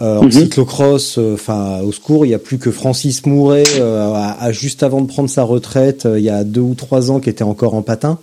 [0.00, 0.30] Euh, En Mhm.
[0.30, 4.50] cyclocross, euh, enfin au secours, il y a plus que Francis Mouret, euh, à- à-
[4.52, 7.44] juste avant de prendre sa retraite, il y a deux ou trois ans, qui était
[7.44, 8.18] encore en patin.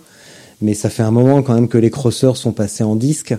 [0.60, 3.34] Mais ça fait un moment quand même que les crosseurs sont passés en disque.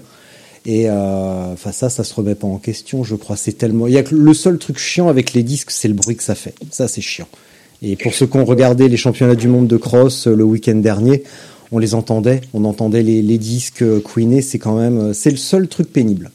[0.66, 3.36] Et euh, enfin ça, ça se remet pas en question, je crois.
[3.36, 3.88] C'est tellement.
[3.88, 6.36] Il y a le seul truc chiant avec les disques, c'est le bruit que ça
[6.36, 6.54] fait.
[6.72, 7.28] Ça, c'est chiant.
[7.82, 10.76] Et pour ceux qui ont regardé les championnats du monde de cross euh, le week-end
[10.76, 11.24] dernier,
[11.72, 14.42] on les entendait, on entendait les, les disques euh, couiner.
[14.42, 16.32] C'est quand même, euh, c'est le seul truc pénible,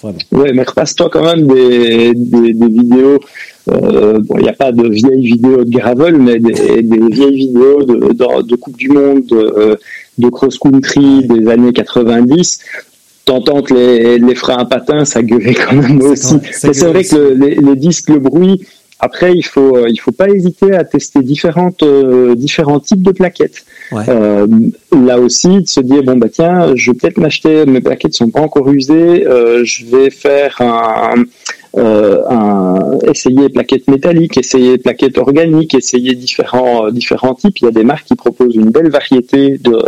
[0.00, 0.18] vraiment.
[0.32, 3.18] Ouais, mais repasse-toi quand même des, des, vidéos.
[3.68, 7.82] Euh, bon, il n'y a pas de vieilles vidéos de gravel, mais des, vieilles vidéos
[7.84, 9.78] de, de, Coupe du Monde, de,
[10.18, 12.60] de cross-country des années 90.
[13.24, 16.36] T'entends que les, les freins à patins, ça gueulait quand même aussi.
[16.64, 17.10] Mais c'est vrai aussi.
[17.10, 18.64] que le- les, les disques, le bruit.
[19.00, 23.12] Après, il faut euh, il faut pas hésiter à tester différentes euh, différents types de
[23.12, 23.64] plaquettes.
[23.92, 24.02] Ouais.
[24.08, 24.46] Euh,
[25.06, 28.30] là aussi, de se dire bon bah tiens, je vais peut-être m'acheter mes plaquettes sont
[28.30, 31.14] pas encore usées, euh, je vais faire un,
[31.76, 37.58] euh, un essayer plaquettes métalliques, essayer plaquettes organiques, essayer différents euh, différents types.
[37.60, 39.78] Il y a des marques qui proposent une belle variété de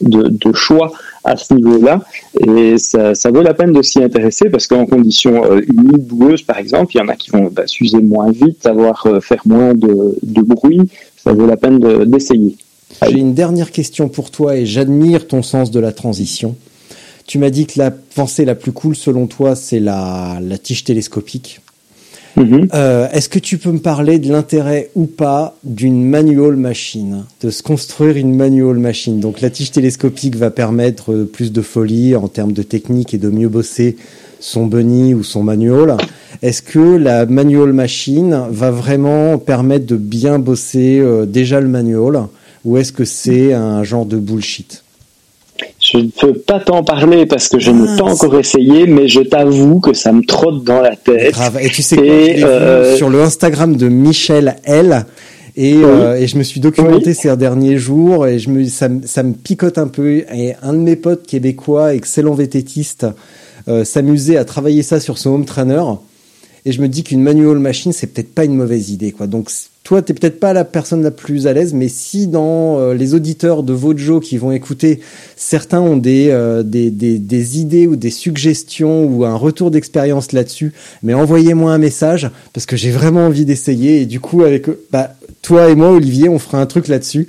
[0.00, 0.92] de, de choix
[1.24, 2.00] à ce niveau-là
[2.40, 6.58] et ça, vaut la peine de s'y intéresser parce qu'en conditions euh, humides, boueuses par
[6.58, 9.74] exemple, il y en a qui vont bah, s'user moins vite, savoir euh, faire moins
[9.74, 10.80] de, de bruit.
[11.22, 12.56] Ça vaut la peine de- d'essayer.
[13.06, 16.56] J'ai une dernière question pour toi et j'admire ton sens de la transition.
[17.30, 20.82] Tu m'as dit que la pensée la plus cool selon toi, c'est la, la tige
[20.82, 21.60] télescopique.
[22.34, 22.66] Mhm.
[22.74, 27.50] Euh, Est-ce que tu peux me parler de l'intérêt ou pas d'une manual machine, de
[27.50, 29.20] se construire une manual machine?
[29.20, 33.18] Donc la tige télescopique va permettre euh, plus de folie en termes de technique et
[33.18, 33.96] de mieux bosser
[34.40, 35.98] son bunny ou son manual.
[36.42, 42.24] Est-ce que la manual machine va vraiment permettre de bien bosser euh, déjà le manual
[42.64, 44.82] ou est-ce que c'est un genre de bullshit?
[45.92, 49.08] Je ne peux pas t'en parler parce que je n'ai Ah, pas encore essayé, mais
[49.08, 51.32] je t'avoue que ça me trotte dans la tête.
[51.32, 51.58] Grave.
[51.60, 55.04] Et tu sais quoi, Et, je l'ai vu euh, sur le Instagram de Michel L.
[55.56, 57.14] Et, euh, et je me suis documenté Oui.
[57.14, 60.22] ces derniers jours et je me, ça, me- ça me picote un peu.
[60.32, 63.06] Et un de mes potes québécois, excellent vététiste,
[63.68, 65.82] euh, s'amusait à travailler ça sur son home trainer.
[66.64, 69.26] Et je me dis qu'une manual machine, c'est peut-être pas une mauvaise idée, quoi.
[69.26, 69.50] Donc,
[69.82, 73.14] toi, t'es peut-être pas la personne la plus à l'aise, mais si dans euh, les
[73.14, 75.00] auditeurs de Vojo qui vont écouter,
[75.36, 80.32] certains ont des, euh, des, des, des idées ou des suggestions ou un retour d'expérience
[80.32, 80.72] là-dessus,
[81.02, 84.02] mais envoyez-moi un message parce que j'ai vraiment envie d'essayer.
[84.02, 87.26] Et du coup, avec bah, toi et moi, Olivier, on fera un truc là-dessus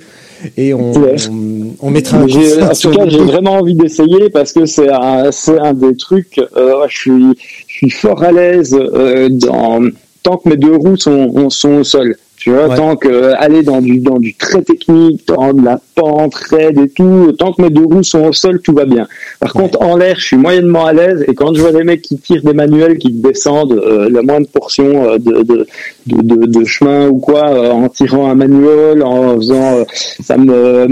[0.56, 1.16] et on, Ouais.
[1.30, 2.32] on, on mettra un coup
[2.62, 6.38] en tout cas, j'ai vraiment envie d'essayer parce que c'est un, des trucs.
[6.56, 7.24] euh, je suis,
[7.68, 9.80] je suis fort à l'aise euh, dans
[10.22, 12.16] tant que mes deux roues sont, sont au sol.
[12.42, 12.76] Tu vois, Ouais.
[12.76, 16.76] tant que euh, aller dans du dans du très technique, dans de la pente raide
[16.78, 19.06] et tout, tant que mes deux roues sont au sol, tout va bien.
[19.38, 19.62] Par Ouais.
[19.62, 22.18] contre, en l'air, je suis moyennement à l'aise et quand je vois des mecs qui
[22.18, 27.18] tirent des manuels qui descendent euh, la moindre portion euh, de, de, de, chemin ou
[27.18, 29.84] quoi, euh, en tirant un manuel, en faisant, euh,
[30.20, 30.88] ça me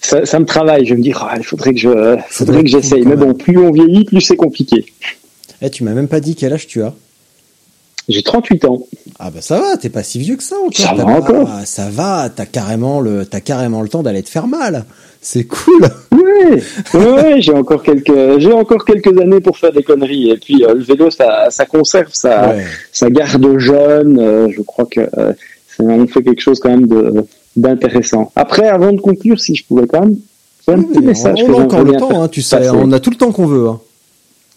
[0.00, 0.86] ça, ça me travaille.
[0.86, 3.02] Je me dis, Ah, il faudrait que je, faudrait que j'essaye.
[3.06, 4.86] Mais bon, plus on vieillit, plus c'est compliqué.
[5.62, 6.94] Eh, tu m'as même pas dit quel âge tu as.
[8.10, 8.86] J'ai 38 ans.
[9.18, 10.72] Ah bah ça va, t'es pas si vieux que ça encore.
[10.74, 11.48] Ça va pas- encore.
[11.64, 14.84] Ça va, t'as carrément le, t'as carrément le temps d'aller te faire mal.
[15.22, 15.82] C'est cool.
[16.12, 16.62] Ouais,
[16.94, 20.30] ouais, j'ai encore quelques, j'ai encore quelques années pour faire des conneries.
[20.30, 22.64] Et puis euh, le vélo, ça, ça conserve, ça, Ouais.
[22.92, 24.18] ça garde jeune.
[24.18, 25.32] Euh, je crois que euh,
[25.78, 27.24] on fait quelque chose quand même de
[27.56, 28.32] d'intéressant.
[28.36, 30.16] Après, avant de conclure, si je pouvais quand même,
[30.68, 31.38] un petit message.
[31.46, 33.68] on, a encore le temps, hein, tu sais, on a tout le temps qu'on veut.
[33.68, 33.80] Hein.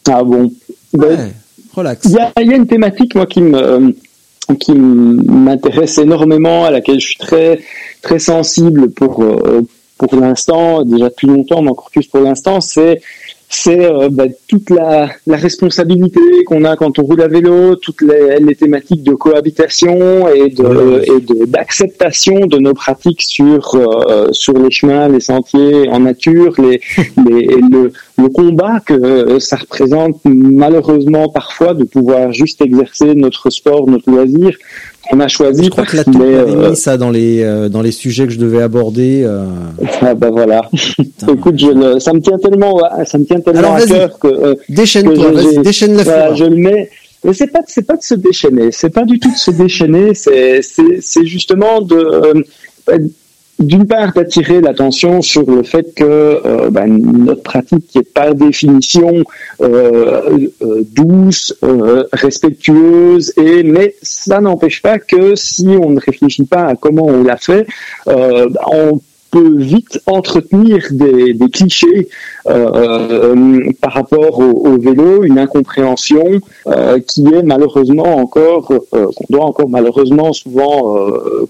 [0.09, 0.51] Ah bon?
[0.93, 1.33] Ben, Ouais,
[1.77, 3.95] Il y y a une thématique moi qui me
[4.59, 7.59] qui m'intéresse énormément, à laquelle je suis très
[8.01, 9.61] très sensible pour euh,
[9.97, 13.01] pour l'instant, déjà depuis longtemps, mais encore plus pour l'instant, c'est
[13.53, 18.01] c'est euh, bah, toute la, la responsabilité qu'on a quand on roule à vélo, toutes
[18.01, 24.71] les, les thématiques de cohabitation et de d'acceptation de, nos pratiques sur euh, sur les
[24.71, 26.81] chemins, les sentiers en nature, les,
[27.29, 33.51] les le, le combat que euh, ça représente malheureusement parfois de pouvoir juste exercer notre
[33.51, 34.57] sport, notre loisir.
[35.11, 37.81] On a choisi Je crois que la taupe avait mis ça dans les euh, dans
[37.81, 39.23] les sujets que je devais aborder.
[39.25, 39.45] euh.
[40.01, 40.69] ah bah voilà.
[41.29, 44.27] Écoute, je le- ça me tient tellement, ça me tient tellement Alors, à cœur que
[44.27, 46.89] euh, Déchaîne-toi, vas-y, déchaîne la voilà, je le mets.
[47.25, 48.69] Mais c'est pas, c'est pas de se déchaîner.
[48.71, 50.13] C'est pas du tout de se déchaîner.
[50.13, 52.33] C'est, c'est, c'est justement de, euh,
[53.63, 59.23] d'une part d'attirer l'attention sur le fait que euh, ben, notre pratique est par définition
[59.61, 61.55] euh, euh, douce,
[62.11, 67.23] respectueuse, et mais ça n'empêche pas que si on ne réfléchit pas à comment on
[67.23, 67.65] l'a fait,
[68.07, 68.99] on
[69.31, 72.07] peut vite entretenir des, clichés
[72.45, 76.39] par rapport au, vélo, une incompréhension
[77.07, 80.97] qui est malheureusement encore, qu'on doit encore malheureusement souvent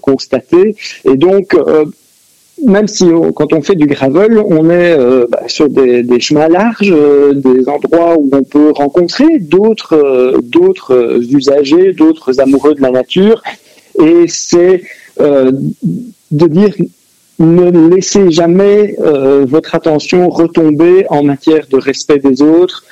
[0.00, 0.76] constater.
[1.04, 1.54] Et donc,
[2.64, 6.90] même si quand on fait du gravel, on est euh, bah, sur des, chemins larges,
[6.90, 12.90] euh, des endroits où on peut rencontrer d'autres euh, d'autres usagers, d'autres amoureux de la
[12.90, 13.42] nature,
[14.00, 14.82] et c'est
[15.20, 16.74] de dire
[17.38, 18.96] ne laissez jamais
[19.44, 22.84] votre attention retomber en matière de respect des autres.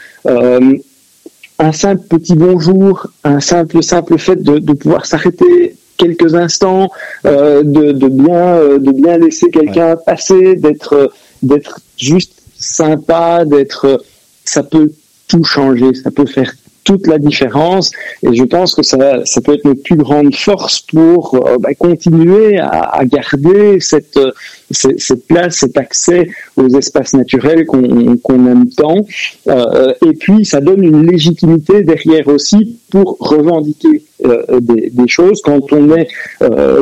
[1.58, 6.90] Un simple petit bonjour, un simple simple fait de pouvoir s'arrêter quelques instants,
[7.26, 11.06] euh, de, de bien euh, de bien laisser quelqu'un passer, d'être euh,
[11.42, 14.02] d'être juste sympa, d'être
[14.44, 14.90] ça peut
[15.28, 16.52] tout changer, ça peut faire
[16.84, 17.90] toute la différence
[18.22, 21.74] et je pense que ça, ça peut être notre plus grande force pour euh, bah,
[21.74, 24.30] continuer à, à garder cette, euh,
[24.70, 29.04] cette, place, cet accès aux espaces naturels qu'on aime tant.
[29.48, 35.42] Euh, et puis, ça donne une légitimité derrière aussi pour revendiquer euh, des, des choses
[35.42, 36.08] quand on est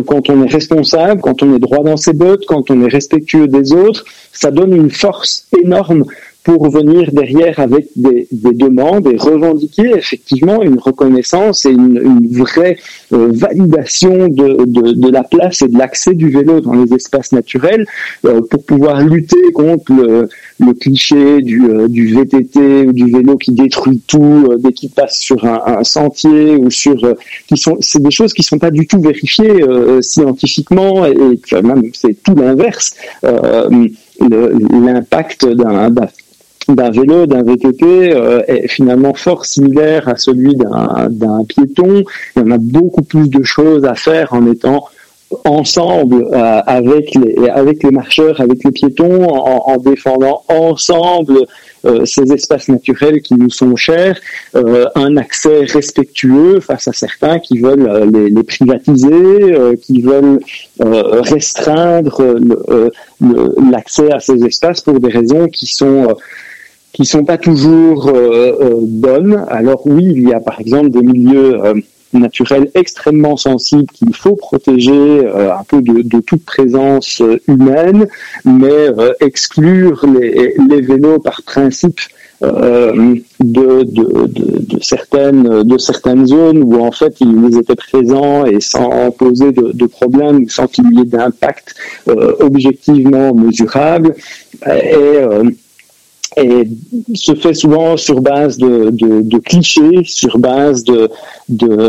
[0.06, 3.48] quand on est responsable, quand on est droit dans ses bottes, quand on est respectueux
[3.48, 4.04] des autres.
[4.32, 6.04] Ça donne une force énorme
[6.42, 12.28] pour venir derrière avec des, des demandes et revendiquer effectivement une reconnaissance et une, une
[12.28, 12.76] vraie
[13.12, 17.32] euh, validation de, de, de la place et de l'accès du vélo dans les espaces
[17.32, 17.86] naturels
[18.24, 20.28] euh, pour pouvoir lutter contre le,
[20.60, 24.90] le cliché du, euh, du VTT ou du vélo qui détruit tout euh, dès qu'il
[24.90, 27.14] passe sur un, un sentier ou sur euh,
[27.48, 31.62] qui sont c'est des choses qui sont pas du tout vérifiées euh, scientifiquement et, et
[31.62, 32.94] même c'est tout l'inverse
[34.20, 35.90] l'impact d'un
[36.74, 42.04] d'un vélo, d'un VTT euh, est finalement fort similaire à celui d'un piéton.
[42.36, 44.88] Il y en a beaucoup plus de choses à faire en étant
[45.44, 51.46] ensemble euh, avec les marcheurs, avec les piétons, en, en défendant ensemble
[51.84, 54.18] euh, ces espaces naturels qui nous sont chers,
[54.54, 60.40] un accès respectueux face à certains qui veulent les, privatiser, qui veulent
[60.80, 62.22] restreindre
[63.70, 66.16] l'accès à ces espaces pour des raisons qui sont
[66.92, 69.44] qui sont pas toujours euh, euh, bonnes.
[69.48, 71.74] Alors oui, il y a par exemple des milieux euh,
[72.12, 78.08] naturels extrêmement sensibles qu'il faut protéger un peu de, toute présence humaine,
[78.44, 78.88] mais
[79.20, 82.00] exclure les, vélos par principe
[82.42, 89.52] de, de, certaines de certaines zones où en fait ils étaient présents et sans poser
[89.52, 91.76] de, problème, sans qu'il y ait d'impact
[92.40, 94.16] objectivement mesurable.
[94.66, 95.20] Et,
[96.40, 96.68] et
[97.14, 101.10] se fait souvent sur base de, clichés, sur base de,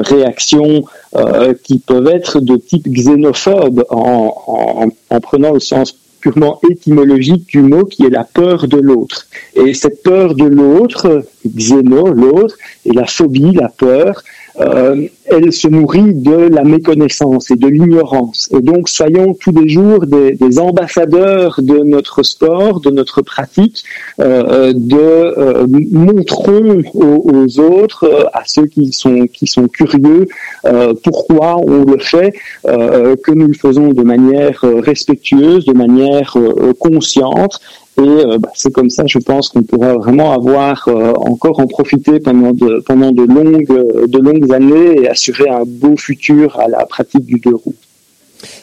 [0.04, 0.84] réactions
[1.16, 7.48] euh, qui peuvent être de type xénophobe en, en, en prenant le sens purement étymologique
[7.48, 9.28] du mot qui est la peur de l'autre.
[9.56, 12.56] Et cette peur de l'autre, xéno, l'autre,
[12.86, 14.24] et la phobie, la peur,
[14.60, 18.50] euh, elle se nourrit de la méconnaissance et de l'ignorance.
[18.52, 23.84] Et donc, soyons tous les jours des, des ambassadeurs de notre sport, de notre pratique,
[24.20, 30.28] euh, de euh, montrons aux, aux autres, euh, à ceux qui sont qui sont curieux,
[30.66, 32.34] euh, pourquoi on le fait,
[32.68, 37.60] euh, que nous le faisons de manière euh, respectueuse, de manière euh, consciente.
[37.98, 41.68] Et euh, bah, c'est comme ça, je pense qu'on pourra vraiment avoir euh, encore en
[41.68, 47.56] profiter pendant de longues années et assurer un beau futur à la pratique du deux
[47.56, 47.76] roues.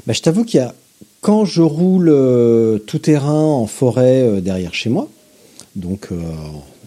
[0.06, 0.74] Bah, je t'avoue qu'il y a
[1.20, 5.09] quand je roule euh, tout terrain en forêt derrière chez moi,
[5.76, 6.09] donc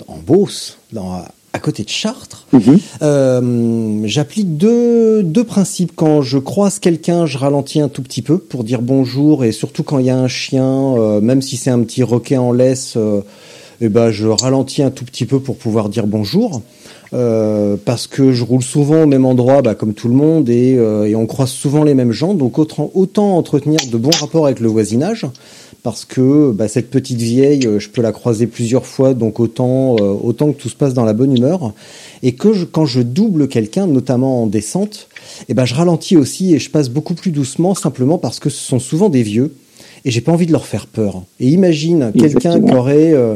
[0.08, 1.24] en Beauce, dans,
[1.54, 2.46] à côté de Chartres.
[2.54, 2.80] Mhm.
[3.02, 5.92] Euh, J'applique deux, deux principes.
[5.96, 9.84] Quand je croise quelqu'un, je ralentis un tout petit peu pour dire bonjour et surtout
[9.84, 12.94] quand il y a un chien, euh, même si c'est un petit roquet en laisse,
[12.98, 13.22] euh,
[13.82, 16.62] eh ben je ralentis un tout petit peu pour pouvoir dire bonjour.
[17.14, 20.78] Euh, parce que je roule souvent au même endroit, bah, comme tout le monde, et,
[20.78, 22.34] euh, et on croise souvent les mêmes gens.
[22.34, 25.26] Donc autant, autant entretenir de bons rapports avec le voisinage,
[25.84, 29.96] parce que bah, cette petite vieille, euh, je peux la croiser plusieurs fois, donc autant,
[30.00, 31.74] euh, autant que tout se passe dans la bonne humeur.
[32.24, 35.08] Et que je, quand je double quelqu'un, notamment en descente,
[35.50, 38.64] eh ben je ralentis aussi et je passe beaucoup plus doucement, simplement parce que ce
[38.64, 39.54] sont souvent des vieux
[40.06, 41.24] et j'ai pas envie de leur faire peur.
[41.40, 43.34] Et imagine quelqu'un qui aurait euh,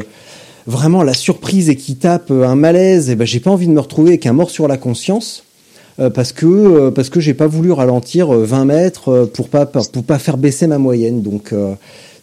[0.66, 3.80] vraiment la surprise et qui tape un malaise, et ben j'ai pas envie de me
[3.80, 5.44] retrouver avec un mort sur la conscience.
[5.98, 9.66] euh, parce que euh, parce que j'ai pas voulu ralentir euh, 20 mètres pour pas
[9.66, 11.74] pour pas faire baisser ma moyenne donc euh,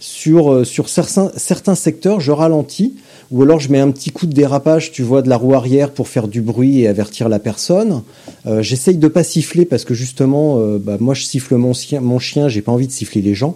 [0.03, 2.93] sur euh, sur certains certains secteurs je ralentis
[3.31, 5.91] ou alors je mets un petit coup de dérapage tu vois de la roue arrière
[5.91, 8.03] pour faire du bruit et avertir la personne.
[8.45, 12.01] Euh, j'essaye de pas siffler parce que justement euh, bah, moi je siffle mon chien
[12.01, 13.55] mon chien j'ai pas envie de siffler les gens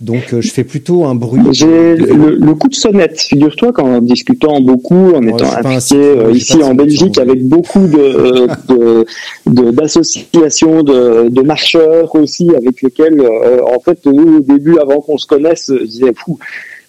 [0.00, 1.40] donc euh, je fais plutôt un bruit.
[1.52, 6.32] J'ai le, le coup de sonnette, figure-toi, qu'en discutant beaucoup, en Ouais, étant un euh,
[6.32, 9.04] ici en Belgique avec beaucoup de de-
[9.46, 15.00] de- d'associations de, de, marcheurs aussi, avec lesquels, euh, en fait, nous, au début, avant
[15.00, 16.38] qu'on se connaisse, je disais, fou,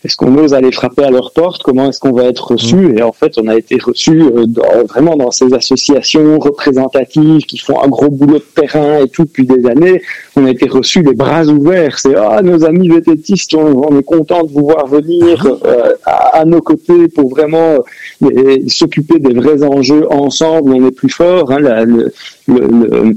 [0.03, 1.61] est-ce qu'on ose aller frapper à leur porte?
[1.63, 2.75] Comment est-ce qu'on va être reçu?
[2.75, 2.97] Mm.
[2.97, 7.57] Et en fait, on a été reçu euh, dans- vraiment dans ces associations représentatives qui
[7.57, 10.01] font un gros boulot de terrain et tout depuis des années.
[10.35, 11.99] On a été reçus les bras ouverts.
[11.99, 16.39] C'est ah nos amis vététistes, on, on est content de vous voir venir euh, à,
[16.39, 17.75] à nos côtés pour vraiment
[18.23, 20.71] euh, s'occuper des vrais enjeux ensemble.
[20.73, 21.51] On est plus fort.
[21.51, 22.11] Hein, la, le-
[22.47, 23.15] le- le-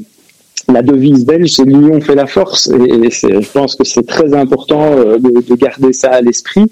[0.72, 4.92] la devise belge, c'est l'union fait la force, et, je pense que c'est très important
[4.92, 6.66] euh, de, de garder ça à l'esprit.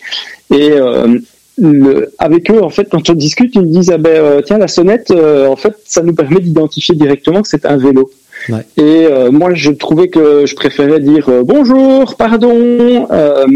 [0.51, 1.19] Et euh,
[1.59, 4.59] le, avec eux, en fait, quand on discute, ils me disent ah ben euh, tiens
[4.59, 8.11] la sonnette, en fait, ça nous permet d'identifier directement que c'est un vélo.
[8.49, 8.65] Ouais.
[8.77, 13.07] Et euh, moi, je trouvais que je préférais dire euh, bonjour, pardon.
[13.11, 13.47] euh,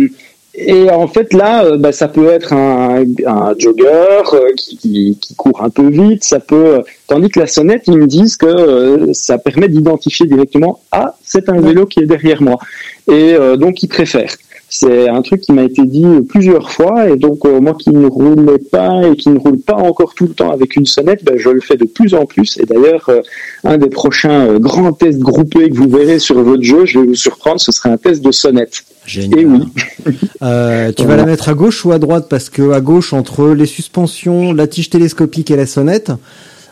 [0.59, 5.19] et en fait, là, euh, bah, ça peut être un, un jogger euh, qui, qui,
[5.21, 6.83] qui court un peu vite, ça peut.
[7.07, 11.51] Tandis que la sonnette, ils me disent que euh, ça permet d'identifier directement ah, c'est
[11.51, 12.59] un vélo qui est derrière moi.
[13.07, 14.35] Et euh, donc, ils préfèrent.
[14.69, 18.07] C'est un truc qui m'a été dit plusieurs fois, et donc euh, moi qui ne
[18.07, 21.39] roulais pas et qui ne roule pas encore tout le temps avec une sonnette, ben,
[21.39, 22.59] je le fais de plus en plus.
[22.59, 23.21] Et d'ailleurs, euh,
[23.63, 27.07] un des prochains euh, grands tests groupés que vous verrez sur votre jeu, je vais
[27.07, 28.85] vous surprendre, ce sera un test de sonnette.
[29.07, 29.41] Génial.
[29.41, 29.61] Et oui.
[30.43, 32.27] Euh, tu vas la mettre à gauche ou à droite?
[32.29, 36.13] Parce que à gauche entre les suspensions, la tige télescopique et la sonnette,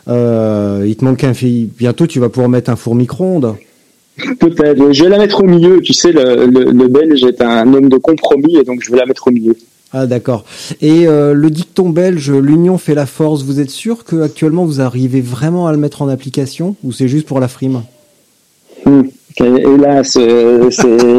[0.09, 1.71] euh, il te manque un fil.
[1.77, 3.57] Bientôt, tu vas pouvoir mettre un four micro-ondes.
[4.39, 4.93] Peut-être.
[4.93, 5.81] Je vais la mettre au milieu.
[5.81, 8.99] Tu sais, le, le, le Belge est un homme de compromis, et donc je vais
[8.99, 9.57] la mettre au milieu.
[9.97, 10.45] Ah d'accord.
[10.83, 13.45] Et euh, le dicton belge, l'union fait la force.
[13.45, 17.07] Vous êtes sûr que actuellement vous arrivez vraiment à le mettre en application ou c'est
[17.07, 17.83] juste pour la frime?
[18.85, 19.03] Hmm.
[19.39, 20.69] Hélas, euh,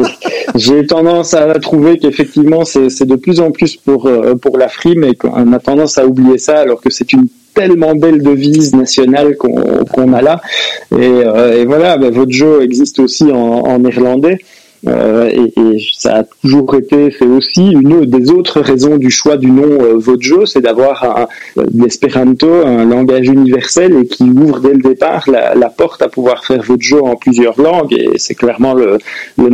[0.56, 4.68] j'ai tendance à trouver qu'effectivement c'est c'est de plus en plus pour euh, pour la
[4.68, 8.74] frime et qu'on a tendance à oublier ça alors que c'est une tellement belle devise
[8.74, 10.40] nationale qu'on a là.
[10.92, 14.38] Et, euh, et voilà ben, votre jeu existe aussi en, néerlandais.
[14.86, 17.72] Euh, et, ça a toujours été fait aussi.
[17.72, 21.28] Une des autres raisons du choix du nom euh, jeu c'est d'avoir
[21.74, 26.62] l'espéranto un langage universel et qui ouvre dès le départ la, porte à pouvoir faire
[26.78, 27.94] jeu en plusieurs langues.
[27.94, 28.98] Et c'est clairement le,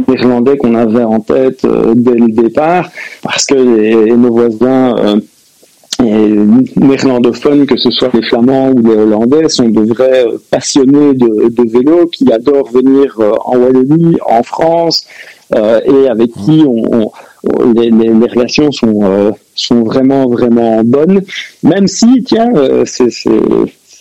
[0.09, 2.91] néerlandais qu'on avait en tête euh, dès le départ.
[3.23, 3.55] Parce que
[4.15, 5.21] nos voisins
[6.01, 11.71] néerlandophones, que ce soit les flamands ou les hollandais, sont de vrais passionnés de, de
[11.71, 15.07] vélo qui adorent venir euh, en Wallonie, en France,
[15.55, 20.83] euh, et avec qui on- on- les, les- les relations sont, euh, sont vraiment, vraiment
[20.85, 21.23] bonnes.
[21.63, 23.11] Même si, tiens, euh, c'est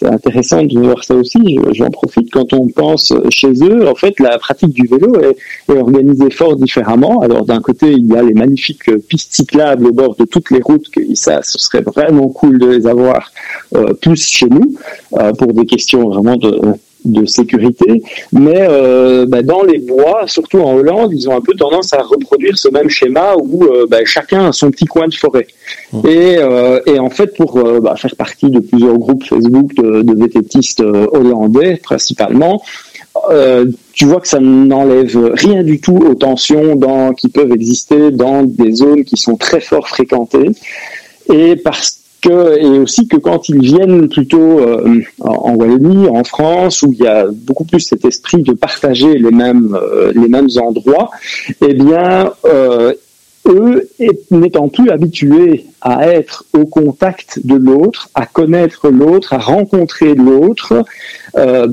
[0.01, 3.95] c'est- intéressant de voir ça aussi, je- j'en profite quand on pense chez eux, en
[3.95, 5.35] fait, la pratique du vélo est,
[5.71, 7.21] organisée fort différemment.
[7.21, 10.61] Alors d'un côté, il y a les magnifiques pistes cyclables au bord de toutes les
[10.61, 13.31] routes, que ça, ce serait vraiment cool de les avoir
[13.75, 14.75] euh, plus chez nous,
[15.19, 16.59] euh, pour des questions vraiment de,
[17.05, 18.03] de sécurité.
[18.31, 22.01] Mais euh, bah, dans les bois, surtout en Hollande, ils ont un peu tendance à
[22.01, 25.47] reproduire ce même schéma où euh, bah, chacun a son petit coin de forêt.
[26.05, 30.19] Et, euh, et en fait, pour bah, faire partie de plusieurs groupes Facebook de, de
[30.19, 32.61] vététistes hollandais, principalement,
[33.93, 38.43] tu vois que ça n'enlève rien du tout aux tensions dans, qui peuvent exister dans
[38.43, 40.51] des zones qui sont très fort fréquentées.
[41.31, 46.93] Et parce et aussi que quand ils viennent plutôt euh, en Wallonie, en France, où
[46.93, 51.09] il y a beaucoup plus cet esprit de partager les mêmes, euh, les mêmes endroits,
[51.61, 52.93] eh bien, euh,
[53.47, 53.89] eux,
[54.29, 60.83] n'étant plus habitués à être au contact de l'autre, à connaître l'autre, à rencontrer l'autre,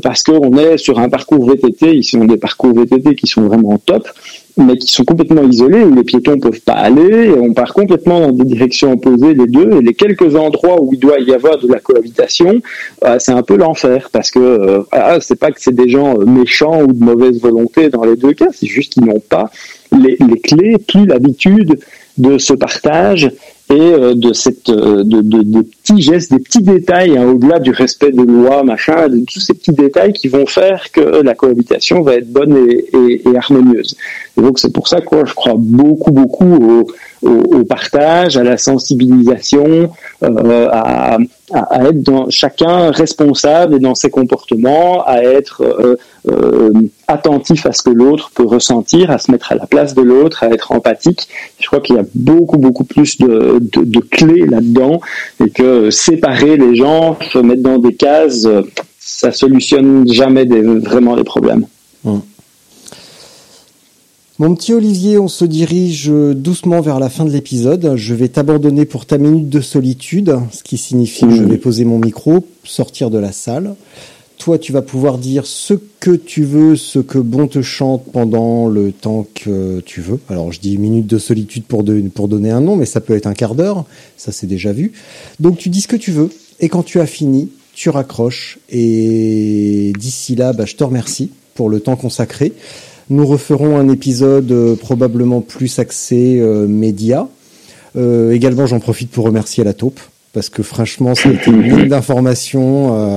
[0.03, 3.43] parce qu'on est sur un parcours VTT, ici on a des parcours VTT qui sont
[3.43, 4.09] vraiment top,
[4.59, 7.73] mais qui sont complètement isolés, où les piétons ne peuvent pas aller, et on part
[7.73, 11.33] complètement dans des directions opposées les deux, et les quelques endroits où il doit y
[11.33, 12.61] avoir de la cohabitation,
[13.05, 16.19] euh, c'est un peu l'enfer, parce que euh, ah, c'est pas que c'est des gens
[16.19, 19.51] méchants ou de mauvaise volonté dans les deux cas, c'est juste qu'ils n'ont pas
[19.93, 21.79] les, les clés, plus l'habitude
[22.19, 23.31] de ce partage
[23.71, 27.71] et euh, de cette euh, de, de, petits gestes, des petits détails hein, au-delà du
[27.71, 32.01] respect des lois, machin, de tous ces petits détails qui vont faire que la cohabitation
[32.03, 33.97] va être bonne et, et, et harmonieuse.
[34.39, 36.87] Et donc c'est pour ça que je crois beaucoup beaucoup
[37.18, 39.91] au, au, partage, à la sensibilisation,
[40.23, 41.19] euh, à,
[41.51, 45.97] être chacun responsable et dans ses comportements, à être euh,
[46.29, 46.71] euh,
[47.07, 50.45] attentif à ce que l'autre peut ressentir, à se mettre à la place de l'autre,
[50.45, 51.27] à être empathique.
[51.59, 55.01] Je crois qu'il y a beaucoup beaucoup plus de, clés là-dedans
[55.45, 58.47] et que séparer les gens, se mettre dans des cases,
[58.99, 61.65] ça solutionne jamais vraiment les problèmes.
[62.05, 62.21] Hum.
[64.41, 67.97] Mon petit Olivier, on se dirige doucement vers la fin de l'épisode.
[67.97, 71.85] Je vais t'abandonner pour ta minute de solitude, ce qui signifie que je vais poser
[71.85, 73.75] mon micro, sortir de la salle.
[74.39, 78.69] Toi, tu vas pouvoir dire ce que tu veux, ce que bon te chante pendant
[78.69, 80.21] le temps que tu veux.
[80.29, 83.17] Alors, je dis minute de solitude pour, de, pour donner un nom, mais ça peut
[83.17, 83.87] être un quart d'heure.
[84.17, 84.93] Ça, c'est déjà vu.
[85.41, 86.31] Donc, tu dis ce que tu veux.
[86.61, 88.61] Et quand tu as fini, tu raccroches.
[88.71, 92.53] Et d'ici là, bah, je te remercie pour le temps consacré.
[93.11, 97.27] Nous referons un épisode euh, probablement plus axé euh, média.
[97.97, 100.01] Euh, également, j'en profite pour remercier la taupe
[100.35, 103.17] parce que franchement, ça a été une mine d'informations.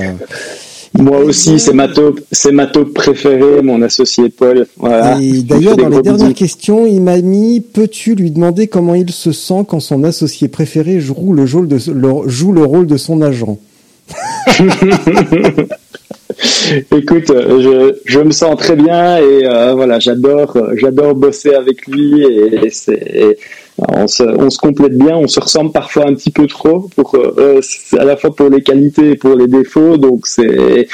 [0.94, 4.66] Moi aussi, c'est ma taupe, c'est ma taupe préférée, mon associé Paul.
[4.78, 5.20] Voilà.
[5.22, 9.32] Et d'ailleurs, dans les dernières questions, il m'a mis peux-tu lui demander comment il se
[9.32, 13.22] sent quand son associé préféré joue le, rôle de, le, joue le rôle de son
[13.22, 13.58] agent?
[16.92, 22.24] Écoute, je, je me sens très bien et euh, voilà, j'adore, j'adore bosser avec lui
[22.24, 23.38] et, c'est,
[23.78, 27.16] on se, on se complète bien, on se ressemble parfois un petit peu trop pour
[27.16, 27.62] euh,
[27.98, 30.88] à la fois pour les qualités et pour les défauts, donc c'est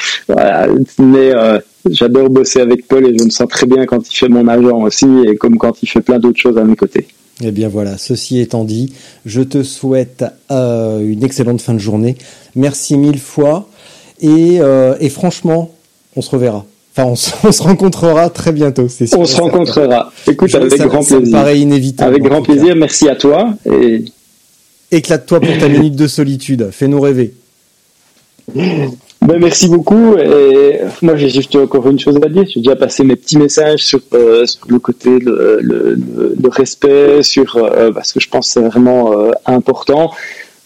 [0.98, 1.58] mais euh,
[1.90, 4.82] j'adore bosser avec Paul et je me sens très bien quand il fait mon agent
[4.82, 7.06] aussi et comme quand il fait plein d'autres choses à mes côtés.
[7.42, 8.92] Eh bien voilà, ceci étant dit,
[9.24, 12.16] je te souhaite euh, une excellente fin de journée.
[12.56, 13.68] Merci mille fois.
[14.20, 15.70] Et, euh, et franchement,
[16.16, 16.64] on se reverra.
[16.96, 19.20] Enfin, on se, on se rencontrera très bientôt, c'est sûr.
[19.20, 20.12] On se rencontrera.
[20.26, 21.38] Écoute, avec ça, grand ça me plaisir.
[21.38, 22.10] paraît inévitable.
[22.10, 23.54] Avec grand plaisir, merci à toi.
[23.70, 24.04] Et
[24.90, 26.70] Éclate-toi pour ta minute de solitude.
[26.72, 27.34] Fais-nous rêver.
[29.20, 30.16] Ben, merci beaucoup.
[30.16, 32.44] Et moi, j'ai juste encore une chose à dire.
[32.48, 35.98] J'ai déjà passé mes petits messages sur, euh, le côté le, le,
[36.40, 40.12] le, respect, sur euh, parce que je pense que c'est vraiment euh, important.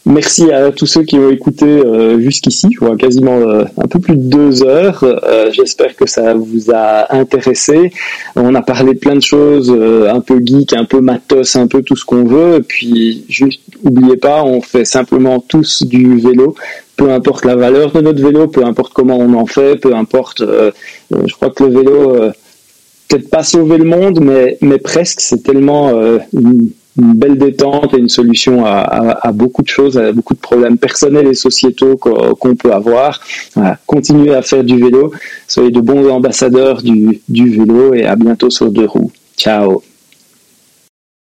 [0.04, 4.22] Merci à tous ceux qui ont écouté euh, jusqu'ici, vois quasiment un peu plus de
[4.22, 5.04] deux heures.
[5.52, 7.92] J'espère que ça vous a intéressé.
[8.34, 11.82] On a parlé de plein de choses, un peu geek, un peu matos, un peu
[11.82, 12.56] tout ce qu'on veut.
[12.56, 16.56] Et puis, juste, oubliez pas, on fait simplement tous du vélo.
[16.96, 20.40] Peu importe la valeur de notre vélo, peu importe comment on en fait, peu importe.
[20.40, 20.70] euh,
[21.12, 22.32] euh, je crois que le vélo, euh,
[23.08, 25.20] peut-être pas sauver le monde, mais, presque.
[25.20, 25.90] C'est tellement
[26.32, 31.26] une, belle détente et une solution à, beaucoup de choses, à beaucoup de problèmes personnels
[31.26, 33.20] et sociétaux qu'on qu'on peut avoir.
[33.54, 33.78] Voilà.
[33.86, 35.10] Continuez à faire du vélo,
[35.48, 39.10] soyez de bons ambassadeurs du, du vélo et à bientôt sur deux roues.
[39.38, 39.82] Ciao